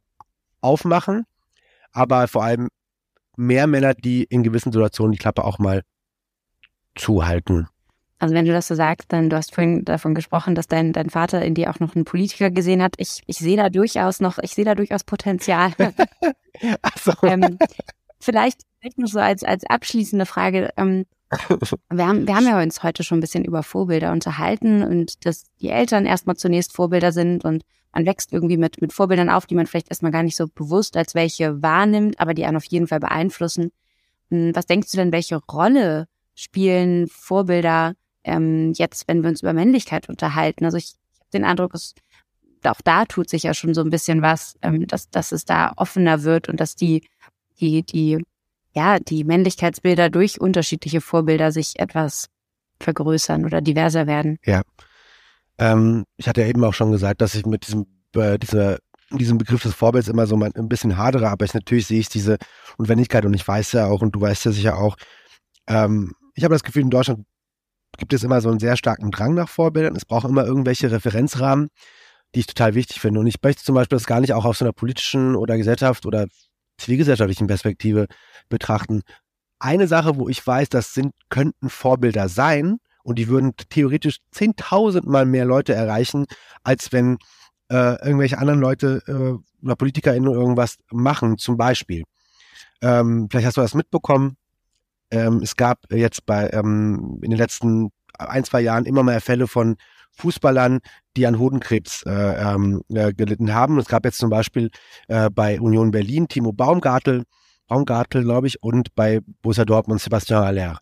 aufmachen, 0.61 1.25
aber 1.93 2.27
vor 2.27 2.43
allem 2.43 2.67
mehr 3.37 3.65
Männer, 3.65 3.93
die 3.93 4.23
in 4.23 4.43
gewissen 4.43 4.73
Situationen 4.73 5.13
die 5.13 5.17
Klappe 5.17 5.45
auch 5.45 5.57
mal 5.57 5.83
zuhalten. 6.95 7.67
Also 8.19 8.35
wenn 8.35 8.45
du 8.45 8.51
das 8.51 8.67
so 8.67 8.75
sagst, 8.75 9.11
dann 9.13 9.29
du 9.29 9.37
hast 9.37 9.55
vorhin 9.55 9.85
davon 9.85 10.13
gesprochen, 10.13 10.53
dass 10.53 10.67
dein, 10.67 10.91
dein 10.91 11.09
Vater 11.09 11.41
in 11.41 11.55
dir 11.55 11.69
auch 11.69 11.79
noch 11.79 11.95
einen 11.95 12.03
Politiker 12.03 12.51
gesehen 12.51 12.83
hat. 12.83 12.95
Ich, 12.97 13.21
ich 13.27 13.37
sehe 13.37 13.55
da 13.55 13.69
durchaus 13.69 14.19
noch, 14.19 14.37
ich 14.39 14.51
sehe 14.51 14.65
da 14.65 14.75
durchaus 14.75 15.05
Potenzial. 15.05 15.71
Ach 16.81 16.97
so. 16.97 17.13
ähm, 17.23 17.57
vielleicht 18.19 18.61
nur 18.97 19.07
so 19.07 19.19
als, 19.19 19.43
als 19.43 19.63
abschließende 19.65 20.25
Frage. 20.25 20.69
Ähm, 20.75 21.05
wir 21.89 22.07
haben, 22.07 22.27
wir 22.27 22.35
haben 22.35 22.45
ja 22.45 22.61
uns 22.61 22.83
heute 22.83 23.03
schon 23.03 23.19
ein 23.19 23.21
bisschen 23.21 23.45
über 23.45 23.63
Vorbilder 23.63 24.11
unterhalten 24.11 24.83
und 24.83 25.25
dass 25.25 25.45
die 25.61 25.69
Eltern 25.69 26.05
erstmal 26.05 26.35
zunächst 26.35 26.73
Vorbilder 26.73 27.11
sind 27.11 27.45
und 27.45 27.63
man 27.93 28.05
wächst 28.05 28.33
irgendwie 28.33 28.57
mit, 28.57 28.81
mit 28.81 28.93
Vorbildern 28.93 29.29
auf, 29.29 29.45
die 29.45 29.55
man 29.55 29.65
vielleicht 29.65 29.89
erstmal 29.89 30.11
gar 30.11 30.23
nicht 30.23 30.35
so 30.35 30.47
bewusst 30.47 30.97
als 30.97 31.15
welche 31.15 31.61
wahrnimmt, 31.61 32.19
aber 32.19 32.33
die 32.33 32.45
einen 32.45 32.57
auf 32.57 32.65
jeden 32.65 32.87
Fall 32.87 32.99
beeinflussen. 32.99 33.71
Hm, 34.29 34.55
was 34.55 34.65
denkst 34.65 34.91
du 34.91 34.97
denn, 34.97 35.11
welche 35.11 35.37
Rolle 35.37 36.07
spielen 36.35 37.07
Vorbilder 37.07 37.93
ähm, 38.23 38.73
jetzt, 38.75 39.07
wenn 39.07 39.23
wir 39.23 39.29
uns 39.29 39.41
über 39.41 39.53
Männlichkeit 39.53 40.09
unterhalten. 40.09 40.65
Also 40.65 40.77
ich, 40.77 40.95
ich 41.13 41.19
habe 41.19 41.29
den 41.33 41.43
Eindruck, 41.43 41.73
es, 41.73 41.95
auch 42.63 42.81
da 42.83 43.05
tut 43.05 43.29
sich 43.29 43.43
ja 43.43 43.53
schon 43.53 43.73
so 43.73 43.81
ein 43.81 43.89
bisschen 43.89 44.21
was, 44.21 44.55
ähm, 44.61 44.87
dass, 44.87 45.09
dass 45.09 45.31
es 45.31 45.45
da 45.45 45.73
offener 45.75 46.23
wird 46.23 46.49
und 46.49 46.59
dass 46.59 46.75
die, 46.75 47.07
die, 47.59 47.83
die, 47.83 48.23
ja, 48.73 48.99
die 48.99 49.23
Männlichkeitsbilder 49.23 50.09
durch 50.09 50.39
unterschiedliche 50.39 51.01
Vorbilder 51.01 51.51
sich 51.51 51.79
etwas 51.79 52.27
vergrößern 52.79 53.45
oder 53.45 53.61
diverser 53.61 54.07
werden. 54.07 54.37
Ja. 54.45 54.61
Ähm, 55.57 56.05
ich 56.17 56.27
hatte 56.27 56.41
ja 56.41 56.47
eben 56.47 56.63
auch 56.63 56.73
schon 56.73 56.91
gesagt, 56.91 57.21
dass 57.21 57.35
ich 57.35 57.45
mit 57.45 57.67
diesem, 57.67 57.85
äh, 58.15 58.37
dieser 58.37 58.79
diesem 59.17 59.37
Begriff 59.37 59.63
des 59.63 59.73
Vorbilds 59.73 60.07
immer 60.07 60.27
so 60.27 60.37
ein 60.39 60.69
bisschen 60.69 60.97
hadere, 60.97 61.29
aber 61.29 61.45
ich 61.45 61.53
natürlich 61.53 61.87
sehe 61.87 61.99
ich 61.99 62.09
diese 62.09 62.37
Notwendigkeit 62.77 63.25
und 63.25 63.33
ich 63.33 63.47
weiß 63.47 63.71
ja 63.71 63.87
auch 63.87 64.01
und 64.01 64.13
du 64.13 64.21
weißt 64.21 64.45
ja 64.45 64.51
sicher 64.51 64.77
auch, 64.77 64.97
ähm, 65.67 66.13
ich 66.35 66.43
habe 66.43 66.53
das 66.53 66.63
Gefühl, 66.63 66.83
in 66.83 66.89
Deutschland 66.89 67.25
gibt 67.99 68.13
es 68.13 68.23
immer 68.23 68.41
so 68.41 68.49
einen 68.49 68.59
sehr 68.59 68.77
starken 68.77 69.11
Drang 69.11 69.33
nach 69.35 69.49
Vorbildern. 69.49 69.95
Es 69.95 70.05
braucht 70.05 70.27
immer 70.27 70.45
irgendwelche 70.45 70.91
Referenzrahmen, 70.91 71.69
die 72.33 72.41
ich 72.41 72.47
total 72.47 72.75
wichtig 72.75 72.99
finde. 72.99 73.19
Und 73.19 73.27
ich 73.27 73.35
möchte 73.41 73.63
zum 73.63 73.75
Beispiel 73.75 73.97
das 73.97 74.07
gar 74.07 74.21
nicht 74.21 74.33
auch 74.33 74.45
aus 74.45 74.61
einer 74.61 74.73
politischen 74.73 75.35
oder 75.35 75.57
Gesellschaft 75.57 76.05
oder 76.05 76.27
zivilgesellschaftlichen 76.77 77.47
Perspektive 77.47 78.07
betrachten. 78.47 79.01
Eine 79.59 79.87
Sache, 79.87 80.17
wo 80.17 80.29
ich 80.29 80.45
weiß, 80.45 80.69
das 80.69 80.93
sind, 80.93 81.13
könnten 81.29 81.69
Vorbilder 81.69 82.29
sein 82.29 82.77
und 83.03 83.19
die 83.19 83.27
würden 83.27 83.53
theoretisch 83.69 84.19
zehntausendmal 84.31 85.25
mehr 85.25 85.45
Leute 85.45 85.73
erreichen, 85.73 86.25
als 86.63 86.91
wenn 86.91 87.17
äh, 87.69 88.01
irgendwelche 88.03 88.37
anderen 88.37 88.59
Leute 88.59 89.03
äh, 89.07 89.65
oder 89.65 89.75
PolitikerInnen 89.75 90.31
irgendwas 90.31 90.77
machen, 90.91 91.37
zum 91.37 91.57
Beispiel. 91.57 92.03
Ähm, 92.81 93.27
vielleicht 93.29 93.47
hast 93.47 93.57
du 93.57 93.61
das 93.61 93.75
mitbekommen. 93.75 94.37
Ähm, 95.11 95.41
es 95.43 95.55
gab 95.55 95.91
jetzt 95.91 96.25
bei 96.25 96.49
ähm, 96.51 97.19
in 97.21 97.31
den 97.31 97.39
letzten 97.39 97.89
ein, 98.17 98.43
zwei 98.43 98.61
Jahren 98.61 98.85
immer 98.85 99.03
mehr 99.03 99.21
Fälle 99.21 99.47
von 99.47 99.77
Fußballern, 100.11 100.79
die 101.15 101.25
an 101.25 101.39
Hodenkrebs 101.39 102.03
äh, 102.05 102.11
ähm, 102.11 102.81
äh, 102.89 103.13
gelitten 103.13 103.53
haben. 103.53 103.77
Es 103.79 103.87
gab 103.87 104.05
jetzt 104.05 104.17
zum 104.17 104.29
Beispiel 104.29 104.69
äh, 105.07 105.29
bei 105.29 105.59
Union 105.59 105.91
Berlin 105.91 106.27
Timo 106.27 106.51
Baumgartel, 106.51 107.23
Baumgartel, 107.67 108.23
glaube 108.23 108.47
ich, 108.47 108.61
und 108.61 108.93
bei 108.95 109.19
Borussia 109.41 109.65
Dortmund 109.65 110.01
Sebastian 110.01 110.43
Aller. 110.43 110.79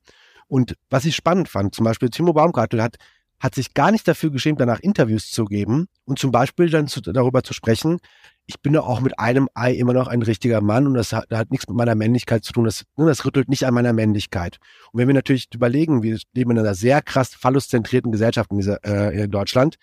Und 0.47 0.75
was 0.89 1.05
ich 1.05 1.15
spannend 1.15 1.49
fand, 1.49 1.75
zum 1.75 1.85
Beispiel 1.85 2.09
Timo 2.09 2.33
Baumgartel 2.33 2.81
hat 2.81 2.95
hat 3.39 3.55
sich 3.55 3.73
gar 3.73 3.91
nicht 3.91 4.07
dafür 4.07 4.31
geschämt, 4.31 4.59
danach 4.59 4.79
Interviews 4.79 5.29
zu 5.29 5.45
geben 5.45 5.87
und 6.05 6.17
zum 6.17 6.31
Beispiel 6.31 6.69
dann 6.69 6.87
zu, 6.87 7.01
darüber 7.01 7.43
zu 7.43 7.53
sprechen, 7.53 7.99
ich 8.47 8.61
bin 8.61 8.73
doch 8.73 8.87
auch 8.87 9.01
mit 9.01 9.19
einem 9.19 9.49
Ei 9.53 9.73
immer 9.73 9.93
noch 9.93 10.07
ein 10.07 10.21
richtiger 10.21 10.61
Mann 10.61 10.87
und 10.87 10.93
das 10.93 11.11
hat, 11.11 11.25
das 11.29 11.39
hat 11.39 11.51
nichts 11.51 11.67
mit 11.67 11.75
meiner 11.75 11.95
Männlichkeit 11.95 12.45
zu 12.45 12.53
tun. 12.53 12.63
Das, 12.63 12.85
ne, 12.95 13.05
das 13.05 13.25
rüttelt 13.25 13.49
nicht 13.49 13.65
an 13.65 13.73
meiner 13.73 13.91
Männlichkeit. 13.91 14.57
Und 14.91 14.99
wenn 14.99 15.07
wir 15.07 15.13
natürlich 15.13 15.47
überlegen, 15.53 16.01
wir 16.01 16.17
leben 16.33 16.51
in 16.51 16.59
einer 16.59 16.73
sehr 16.73 17.01
krass 17.01 17.35
phalluszentrierten 17.35 18.11
Gesellschaft 18.11 18.49
in, 18.51 18.57
dieser, 18.57 18.83
äh, 18.85 19.23
in 19.23 19.31
Deutschland, 19.31 19.75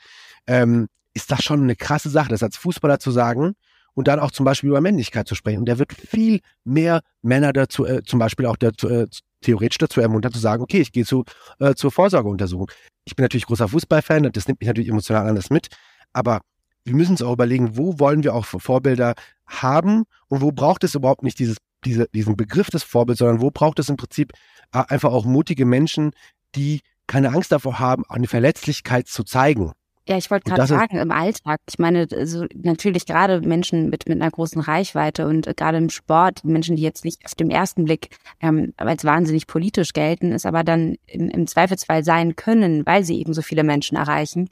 ähm, 0.47 0.89
ist 1.13 1.31
das 1.31 1.45
schon 1.45 1.63
eine 1.63 1.77
krasse 1.77 2.09
Sache, 2.09 2.31
das 2.31 2.43
als 2.43 2.57
Fußballer 2.57 2.99
zu 2.99 3.11
sagen 3.11 3.55
und 3.93 4.09
dann 4.09 4.19
auch 4.19 4.31
zum 4.31 4.45
Beispiel 4.45 4.71
über 4.71 4.81
Männlichkeit 4.81 5.29
zu 5.29 5.35
sprechen. 5.35 5.61
Und 5.61 5.67
der 5.67 5.79
wird 5.79 5.93
viel 5.93 6.41
mehr 6.65 7.03
Männer 7.23 7.53
dazu, 7.53 7.85
äh, 7.85 8.03
zum 8.03 8.19
Beispiel 8.19 8.47
auch 8.47 8.57
dazu, 8.57 8.89
äh, 8.89 9.07
theoretisch 9.43 9.79
dazu 9.79 10.01
ermuntern, 10.01 10.33
zu 10.33 10.39
sagen, 10.39 10.63
okay, 10.63 10.81
ich 10.81 10.91
gehe 10.91 11.05
zu, 11.05 11.25
äh, 11.61 11.75
zur 11.75 11.93
Vorsorgeuntersuchung. 11.93 12.71
Ich 13.05 13.17
bin 13.17 13.25
natürlich 13.25 13.47
großer 13.47 13.69
Fußballfan, 13.69 14.31
das 14.33 14.49
nimmt 14.49 14.61
mich 14.61 14.67
natürlich 14.67 14.89
emotional 14.89 15.29
anders 15.29 15.51
mit, 15.51 15.69
aber 16.13 16.41
wir 16.85 16.95
müssen 16.95 17.13
uns 17.13 17.23
auch 17.23 17.33
überlegen, 17.33 17.77
wo 17.77 17.99
wollen 17.99 18.23
wir 18.23 18.35
auch 18.35 18.45
Vorbilder 18.45 19.15
haben 19.47 20.05
und 20.29 20.41
wo 20.41 20.53
braucht 20.53 20.85
es 20.85 20.95
überhaupt 20.95 21.23
nicht 21.23 21.39
dieses, 21.39 21.57
diese, 21.85 22.09
diesen 22.09 22.37
Begriff 22.37 22.71
des 22.71 22.83
Vorbilds, 22.83 23.19
sondern 23.19 23.41
wo 23.41 23.51
braucht 23.51 23.79
es 23.79 23.89
im 23.89 23.97
Prinzip 23.97 24.33
äh, 24.73 24.83
einfach 24.89 25.13
auch 25.13 25.25
mutige 25.25 25.65
Menschen, 25.65 26.13
die 26.55 26.81
keine 27.07 27.31
Angst 27.31 27.53
davor 27.53 27.79
haben, 27.79 28.05
eine 28.09 28.29
Verletzlichkeit 28.29 29.09
zu 29.09 29.25
zeigen. 29.25 29.73
Ja, 30.07 30.19
ich 30.19 30.31
wollte 30.31 30.51
gerade 30.51 30.67
sagen, 30.67 30.99
im 30.99 31.11
Alltag. 31.11 31.61
Ich 31.69 31.79
meine, 31.79 32.07
also 32.13 32.45
natürlich 32.55 33.07
gerade 33.07 33.41
Menschen 33.41 33.89
mit, 33.89 34.07
mit 34.07 34.21
einer 34.21 34.31
großen 34.31 34.61
Reichweite 34.61 35.27
und 35.27 35.47
äh, 35.47 35.55
gerade 35.55 35.79
im 35.79 35.89
Sport, 35.89 36.45
Menschen, 36.45 36.77
die 36.77 36.83
jetzt 36.83 37.07
nicht 37.07 37.25
auf 37.25 37.35
dem 37.35 37.49
ersten 37.49 37.87
Blick 37.87 38.11
ähm, 38.41 38.75
als 38.77 39.05
wahnsinnig 39.05 39.47
politisch 39.47 39.95
gelten, 39.95 40.33
es 40.33 40.45
aber 40.45 40.63
dann 40.63 40.97
im, 41.07 41.31
im 41.31 41.47
Zweifelsfall 41.47 42.05
sein 42.05 42.37
können, 42.37 42.85
weil 42.85 43.03
sie 43.03 43.19
eben 43.19 43.33
so 43.33 43.41
viele 43.41 43.65
Menschen 43.65 43.97
erreichen, 43.97 44.51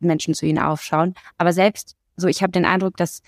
Menschen 0.00 0.34
zu 0.34 0.44
ihnen 0.44 0.58
aufschauen. 0.58 1.14
Aber 1.38 1.54
selbst 1.54 1.96
so, 2.16 2.28
ich 2.28 2.42
habe 2.42 2.52
den 2.52 2.66
Eindruck, 2.66 2.98
dass 2.98 3.22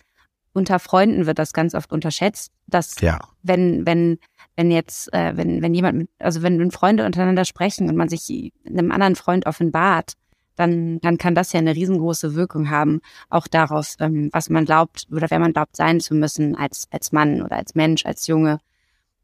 unter 0.53 0.79
Freunden 0.79 1.25
wird 1.25 1.39
das 1.39 1.55
ganz 1.55 1.75
oft 1.75 1.91
unterschätzt, 1.91 2.53
dass 2.67 3.01
ja. 3.01 3.19
wenn 3.43 3.87
wenn 3.87 4.19
wenn 4.57 4.71
jetzt 4.71 5.13
äh, 5.15 5.35
wenn 5.37 5.63
wenn 5.63 5.73
jemand 5.73 5.97
mit, 5.97 6.11
also 6.19 6.43
wenn 6.43 6.71
Freunde 6.71 7.07
untereinander 7.07 7.47
sprechen 7.47 7.89
und 7.89 7.97
man 7.97 8.11
sich 8.11 8.53
einem 8.67 8.93
anderen 8.93 9.17
Freund 9.17 9.47
offenbart, 9.47 10.13
dann, 10.57 11.01
dann 11.01 11.19
kann 11.19 11.35
das 11.35 11.53
ja 11.53 11.61
eine 11.61 11.75
riesengroße 11.75 12.35
Wirkung 12.35 12.71
haben, 12.71 13.01
auch 13.29 13.47
darauf, 13.47 13.95
ähm, 14.01 14.31
was 14.33 14.51
man 14.51 14.65
glaubt 14.65 15.07
oder 15.11 15.31
wer 15.31 15.39
man 15.39 15.53
glaubt 15.53 15.77
sein 15.77 16.01
zu 16.01 16.15
müssen 16.15 16.57
als, 16.57 16.87
als 16.91 17.13
Mann 17.13 17.43
oder 17.43 17.57
als 17.57 17.75
Mensch, 17.75 18.05
als 18.07 18.27
Junge. 18.27 18.59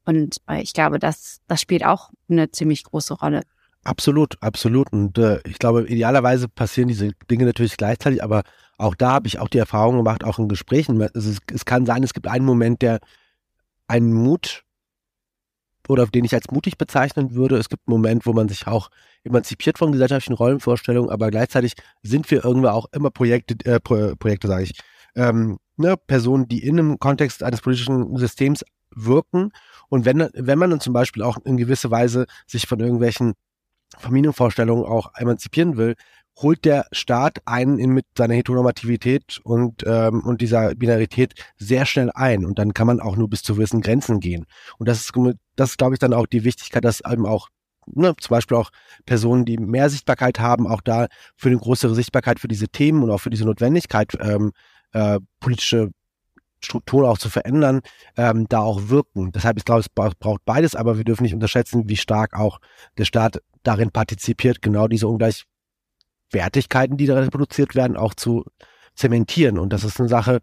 Und 0.04 0.38
äh, 0.48 0.62
ich 0.62 0.72
glaube, 0.72 0.98
das, 0.98 1.40
das 1.48 1.60
spielt 1.60 1.84
auch 1.84 2.10
eine 2.28 2.50
ziemlich 2.50 2.84
große 2.84 3.14
Rolle. 3.14 3.42
Absolut, 3.84 4.36
absolut. 4.42 4.92
Und 4.92 5.18
äh, 5.18 5.40
ich 5.46 5.58
glaube, 5.58 5.86
idealerweise 5.86 6.48
passieren 6.48 6.88
diese 6.88 7.12
Dinge 7.30 7.44
natürlich 7.44 7.76
gleichzeitig, 7.76 8.22
aber 8.22 8.42
auch 8.76 8.94
da 8.94 9.12
habe 9.12 9.28
ich 9.28 9.38
auch 9.38 9.48
die 9.48 9.58
Erfahrung 9.58 9.96
gemacht, 9.96 10.24
auch 10.24 10.38
in 10.38 10.48
Gesprächen. 10.48 11.00
Es, 11.00 11.38
es 11.52 11.64
kann 11.64 11.86
sein, 11.86 12.02
es 12.02 12.14
gibt 12.14 12.26
einen 12.26 12.44
Moment, 12.44 12.82
der 12.82 13.00
einen 13.86 14.12
Mut 14.12 14.64
oder 15.88 16.06
den 16.06 16.24
ich 16.24 16.34
als 16.34 16.50
mutig 16.50 16.78
bezeichnen 16.78 17.34
würde. 17.34 17.56
Es 17.56 17.68
gibt 17.68 17.88
einen 17.88 17.96
Moment, 17.96 18.26
wo 18.26 18.32
man 18.32 18.48
sich 18.48 18.66
auch 18.66 18.90
emanzipiert 19.24 19.78
von 19.78 19.92
gesellschaftlichen 19.92 20.34
Rollenvorstellungen, 20.34 21.10
aber 21.10 21.30
gleichzeitig 21.30 21.72
sind 22.02 22.30
wir 22.30 22.44
irgendwie 22.44 22.68
auch 22.68 22.86
immer 22.92 23.10
Projekte, 23.10 23.56
äh, 23.64 23.80
Pro 23.80 24.14
Projekte 24.16 24.48
sage 24.48 24.64
ich, 24.64 24.78
ähm, 25.16 25.58
ne, 25.76 25.96
Personen, 25.96 26.48
die 26.48 26.64
in 26.64 26.78
einem 26.78 26.98
Kontext 26.98 27.42
eines 27.42 27.60
politischen 27.60 28.16
Systems 28.16 28.64
wirken. 28.94 29.50
Und 29.88 30.04
wenn, 30.04 30.28
wenn 30.34 30.58
man 30.58 30.70
dann 30.70 30.80
zum 30.80 30.92
Beispiel 30.92 31.22
auch 31.22 31.38
in 31.44 31.56
gewisser 31.56 31.90
Weise 31.90 32.26
sich 32.46 32.66
von 32.66 32.80
irgendwelchen 32.80 33.34
Familienvorstellungen 33.96 34.84
auch 34.84 35.12
emanzipieren 35.16 35.76
will, 35.76 35.94
holt 36.40 36.64
der 36.64 36.86
Staat 36.92 37.38
einen 37.46 37.78
in 37.78 37.90
mit 37.90 38.06
seiner 38.16 38.34
Heteronormativität 38.34 39.40
und, 39.42 39.84
ähm, 39.86 40.22
und 40.24 40.40
dieser 40.40 40.74
Binarität 40.74 41.34
sehr 41.56 41.84
schnell 41.84 42.10
ein. 42.14 42.44
Und 42.44 42.58
dann 42.58 42.74
kann 42.74 42.86
man 42.86 43.00
auch 43.00 43.16
nur 43.16 43.28
bis 43.28 43.42
zu 43.42 43.54
gewissen 43.54 43.80
Grenzen 43.80 44.20
gehen. 44.20 44.46
Und 44.78 44.88
das 44.88 45.00
ist, 45.00 45.12
das 45.56 45.70
ist, 45.70 45.78
glaube 45.78 45.94
ich, 45.94 45.98
dann 45.98 46.12
auch 46.12 46.26
die 46.26 46.44
Wichtigkeit, 46.44 46.84
dass 46.84 47.00
eben 47.00 47.26
auch 47.26 47.48
ne, 47.86 48.14
zum 48.18 48.34
Beispiel 48.34 48.56
auch 48.56 48.70
Personen, 49.06 49.44
die 49.44 49.58
mehr 49.58 49.90
Sichtbarkeit 49.90 50.38
haben, 50.38 50.66
auch 50.66 50.80
da 50.80 51.08
für 51.36 51.48
eine 51.48 51.58
größere 51.58 51.94
Sichtbarkeit 51.94 52.38
für 52.38 52.48
diese 52.48 52.68
Themen 52.68 53.02
und 53.02 53.10
auch 53.10 53.20
für 53.20 53.30
diese 53.30 53.44
Notwendigkeit, 53.44 54.16
ähm, 54.20 54.52
äh, 54.92 55.18
politische 55.40 55.90
Strukturen 56.60 57.06
auch 57.06 57.18
zu 57.18 57.30
verändern, 57.30 57.80
ähm, 58.16 58.46
da 58.48 58.60
auch 58.60 58.88
wirken. 58.88 59.30
Deshalb, 59.32 59.58
ich 59.58 59.64
glaube, 59.64 59.80
es 59.80 59.88
braucht 59.88 60.44
beides, 60.44 60.74
aber 60.74 60.96
wir 60.96 61.04
dürfen 61.04 61.22
nicht 61.22 61.34
unterschätzen, 61.34 61.88
wie 61.88 61.96
stark 61.96 62.34
auch 62.34 62.58
der 62.96 63.04
Staat 63.04 63.40
darin 63.62 63.90
partizipiert, 63.90 64.60
genau 64.62 64.88
diese 64.88 65.06
Ungleichwertigkeiten, 66.28 66.96
die 66.96 67.06
da 67.06 67.26
produziert 67.28 67.74
werden, 67.74 67.96
auch 67.96 68.14
zu 68.14 68.44
zementieren. 68.94 69.58
Und 69.58 69.72
das 69.72 69.84
ist 69.84 70.00
eine 70.00 70.08
Sache, 70.08 70.40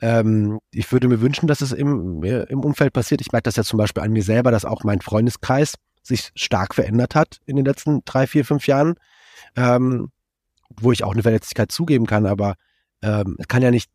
ähm, 0.00 0.60
ich 0.70 0.90
würde 0.92 1.08
mir 1.08 1.20
wünschen, 1.20 1.46
dass 1.46 1.60
es 1.60 1.72
im, 1.72 2.22
im 2.22 2.60
Umfeld 2.60 2.92
passiert. 2.92 3.20
Ich 3.20 3.32
merke 3.32 3.44
das 3.44 3.56
ja 3.56 3.64
zum 3.64 3.78
Beispiel 3.78 4.02
an 4.02 4.12
mir 4.12 4.22
selber, 4.22 4.50
dass 4.50 4.64
auch 4.64 4.84
mein 4.84 5.00
Freundeskreis 5.00 5.74
sich 6.02 6.30
stark 6.34 6.74
verändert 6.74 7.14
hat 7.14 7.40
in 7.46 7.56
den 7.56 7.64
letzten 7.64 8.04
drei, 8.04 8.26
vier, 8.26 8.44
fünf 8.44 8.66
Jahren, 8.66 8.94
ähm, 9.56 10.10
wo 10.78 10.92
ich 10.92 11.02
auch 11.02 11.12
eine 11.12 11.22
Verletzlichkeit 11.22 11.72
zugeben 11.72 12.06
kann, 12.06 12.26
aber 12.26 12.56
ähm, 13.02 13.38
kann 13.48 13.62
ja 13.62 13.70
nicht 13.70 13.90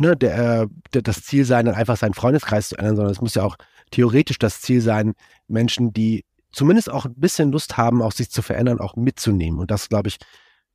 ne, 0.00 0.16
der, 0.16 0.66
der, 0.92 1.02
das 1.02 1.22
Ziel 1.22 1.44
sein, 1.44 1.66
dann 1.66 1.76
einfach 1.76 1.96
seinen 1.96 2.14
Freundeskreis 2.14 2.70
zu 2.70 2.76
ändern, 2.76 2.96
sondern 2.96 3.12
es 3.12 3.20
muss 3.20 3.36
ja 3.36 3.44
auch 3.44 3.56
theoretisch 3.92 4.38
das 4.38 4.60
Ziel 4.60 4.80
sein, 4.80 5.12
Menschen, 5.46 5.92
die 5.92 6.24
zumindest 6.52 6.90
auch 6.90 7.06
ein 7.06 7.14
bisschen 7.14 7.52
Lust 7.52 7.76
haben, 7.76 8.02
auch 8.02 8.12
sich 8.12 8.30
zu 8.30 8.42
verändern, 8.42 8.80
auch 8.80 8.96
mitzunehmen. 8.96 9.60
Und 9.60 9.70
das 9.70 9.88
glaube 9.88 10.08
ich, 10.08 10.18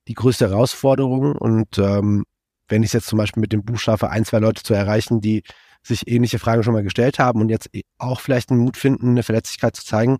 die 0.07 0.13
größte 0.13 0.49
Herausforderung. 0.49 1.35
Und 1.35 1.77
ähm, 1.77 2.25
wenn 2.67 2.83
ich 2.83 2.93
jetzt 2.93 3.07
zum 3.07 3.17
Beispiel 3.17 3.41
mit 3.41 3.53
dem 3.53 3.63
Buch 3.63 3.79
schaffe, 3.79 4.09
ein, 4.09 4.25
zwei 4.25 4.39
Leute 4.39 4.63
zu 4.63 4.73
erreichen, 4.73 5.21
die 5.21 5.43
sich 5.83 6.07
ähnliche 6.07 6.39
Fragen 6.39 6.63
schon 6.63 6.73
mal 6.73 6.83
gestellt 6.83 7.19
haben 7.19 7.41
und 7.41 7.49
jetzt 7.49 7.69
auch 7.97 8.19
vielleicht 8.19 8.51
einen 8.51 8.59
Mut 8.59 8.77
finden, 8.77 9.11
eine 9.11 9.23
Verletzlichkeit 9.23 9.75
zu 9.75 9.85
zeigen, 9.85 10.17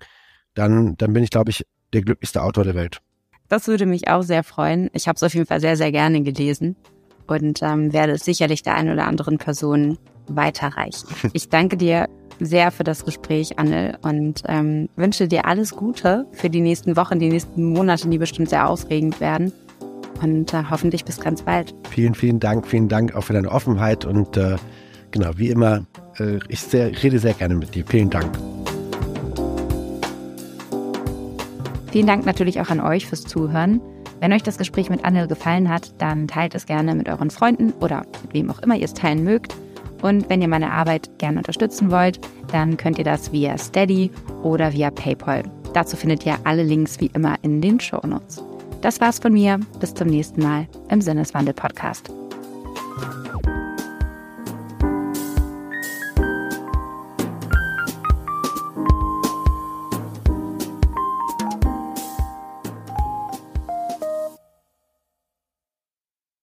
dann, 0.53 0.95
dann 0.97 1.13
bin 1.13 1.23
ich, 1.23 1.29
glaube 1.29 1.51
ich, 1.51 1.65
der 1.93 2.01
glücklichste 2.01 2.41
Autor 2.41 2.63
der 2.63 2.75
Welt. 2.75 3.01
Das 3.49 3.67
würde 3.67 3.85
mich 3.85 4.07
auch 4.07 4.23
sehr 4.23 4.43
freuen. 4.43 4.89
Ich 4.93 5.07
habe 5.07 5.15
es 5.15 5.23
auf 5.23 5.33
jeden 5.33 5.45
Fall 5.45 5.61
sehr, 5.61 5.77
sehr 5.77 5.91
gerne 5.91 6.21
gelesen 6.21 6.75
und 7.27 7.61
ähm, 7.61 7.93
werde 7.93 8.13
es 8.13 8.25
sicherlich 8.25 8.63
der 8.63 8.75
einen 8.75 8.91
oder 8.91 9.07
anderen 9.07 9.37
Person 9.37 9.97
weiterreichen. 10.27 11.07
Ich 11.33 11.49
danke 11.49 11.77
dir 11.77 12.07
sehr 12.39 12.71
für 12.71 12.83
das 12.83 13.05
Gespräch, 13.05 13.57
Anne, 13.57 13.97
und 14.03 14.43
ähm, 14.47 14.89
wünsche 14.95 15.27
dir 15.27 15.45
alles 15.45 15.75
Gute 15.75 16.27
für 16.31 16.49
die 16.49 16.61
nächsten 16.61 16.95
Wochen, 16.95 17.19
die 17.19 17.29
nächsten 17.29 17.73
Monate, 17.73 18.07
die 18.07 18.17
bestimmt 18.17 18.49
sehr 18.49 18.69
aufregend 18.69 19.19
werden. 19.19 19.51
Und 20.21 20.53
äh, 20.53 20.63
hoffentlich 20.69 21.05
bis 21.05 21.19
ganz 21.19 21.43
bald. 21.43 21.75
Vielen, 21.89 22.15
vielen 22.15 22.39
Dank, 22.39 22.65
vielen 22.65 22.87
Dank 22.87 23.15
auch 23.15 23.23
für 23.23 23.33
deine 23.33 23.51
Offenheit 23.51 24.03
und 24.05 24.35
äh, 24.35 24.55
genau, 25.11 25.29
wie 25.35 25.49
immer, 25.49 25.85
äh, 26.19 26.39
ich 26.47 26.59
sehr, 26.59 26.91
rede 27.03 27.19
sehr 27.19 27.33
gerne 27.33 27.55
mit 27.55 27.75
dir. 27.75 27.83
Vielen 27.87 28.09
Dank. 28.09 28.35
Vielen 31.91 32.07
Dank 32.07 32.25
natürlich 32.25 32.59
auch 32.61 32.69
an 32.69 32.79
euch 32.79 33.05
fürs 33.07 33.21
Zuhören. 33.21 33.79
Wenn 34.19 34.33
euch 34.33 34.43
das 34.43 34.57
Gespräch 34.57 34.89
mit 34.89 35.05
Anne 35.05 35.27
gefallen 35.27 35.69
hat, 35.69 35.93
dann 36.01 36.27
teilt 36.27 36.55
es 36.55 36.65
gerne 36.65 36.95
mit 36.95 37.07
euren 37.07 37.29
Freunden 37.29 37.71
oder 37.79 38.05
mit 38.23 38.33
wem 38.33 38.49
auch 38.49 38.59
immer 38.59 38.75
ihr 38.75 38.85
es 38.85 38.93
teilen 38.93 39.23
mögt. 39.23 39.55
Und 40.01 40.29
wenn 40.29 40.41
ihr 40.41 40.47
meine 40.47 40.71
Arbeit 40.71 41.17
gerne 41.17 41.39
unterstützen 41.39 41.91
wollt, 41.91 42.19
dann 42.51 42.77
könnt 42.77 42.97
ihr 42.97 43.03
das 43.03 43.31
via 43.31 43.57
Steady 43.57 44.11
oder 44.43 44.73
via 44.73 44.91
PayPal. 44.91 45.43
Dazu 45.73 45.97
findet 45.97 46.25
ihr 46.25 46.37
alle 46.43 46.63
Links 46.63 46.99
wie 46.99 47.11
immer 47.13 47.35
in 47.41 47.61
den 47.61 47.79
Show 47.79 48.05
Notes. 48.05 48.43
Das 48.81 49.01
war's 49.01 49.19
von 49.19 49.33
mir. 49.33 49.59
Bis 49.79 49.93
zum 49.93 50.07
nächsten 50.07 50.41
Mal 50.41 50.67
im 50.89 51.01
Sinneswandel 51.01 51.53
Podcast. 51.53 52.11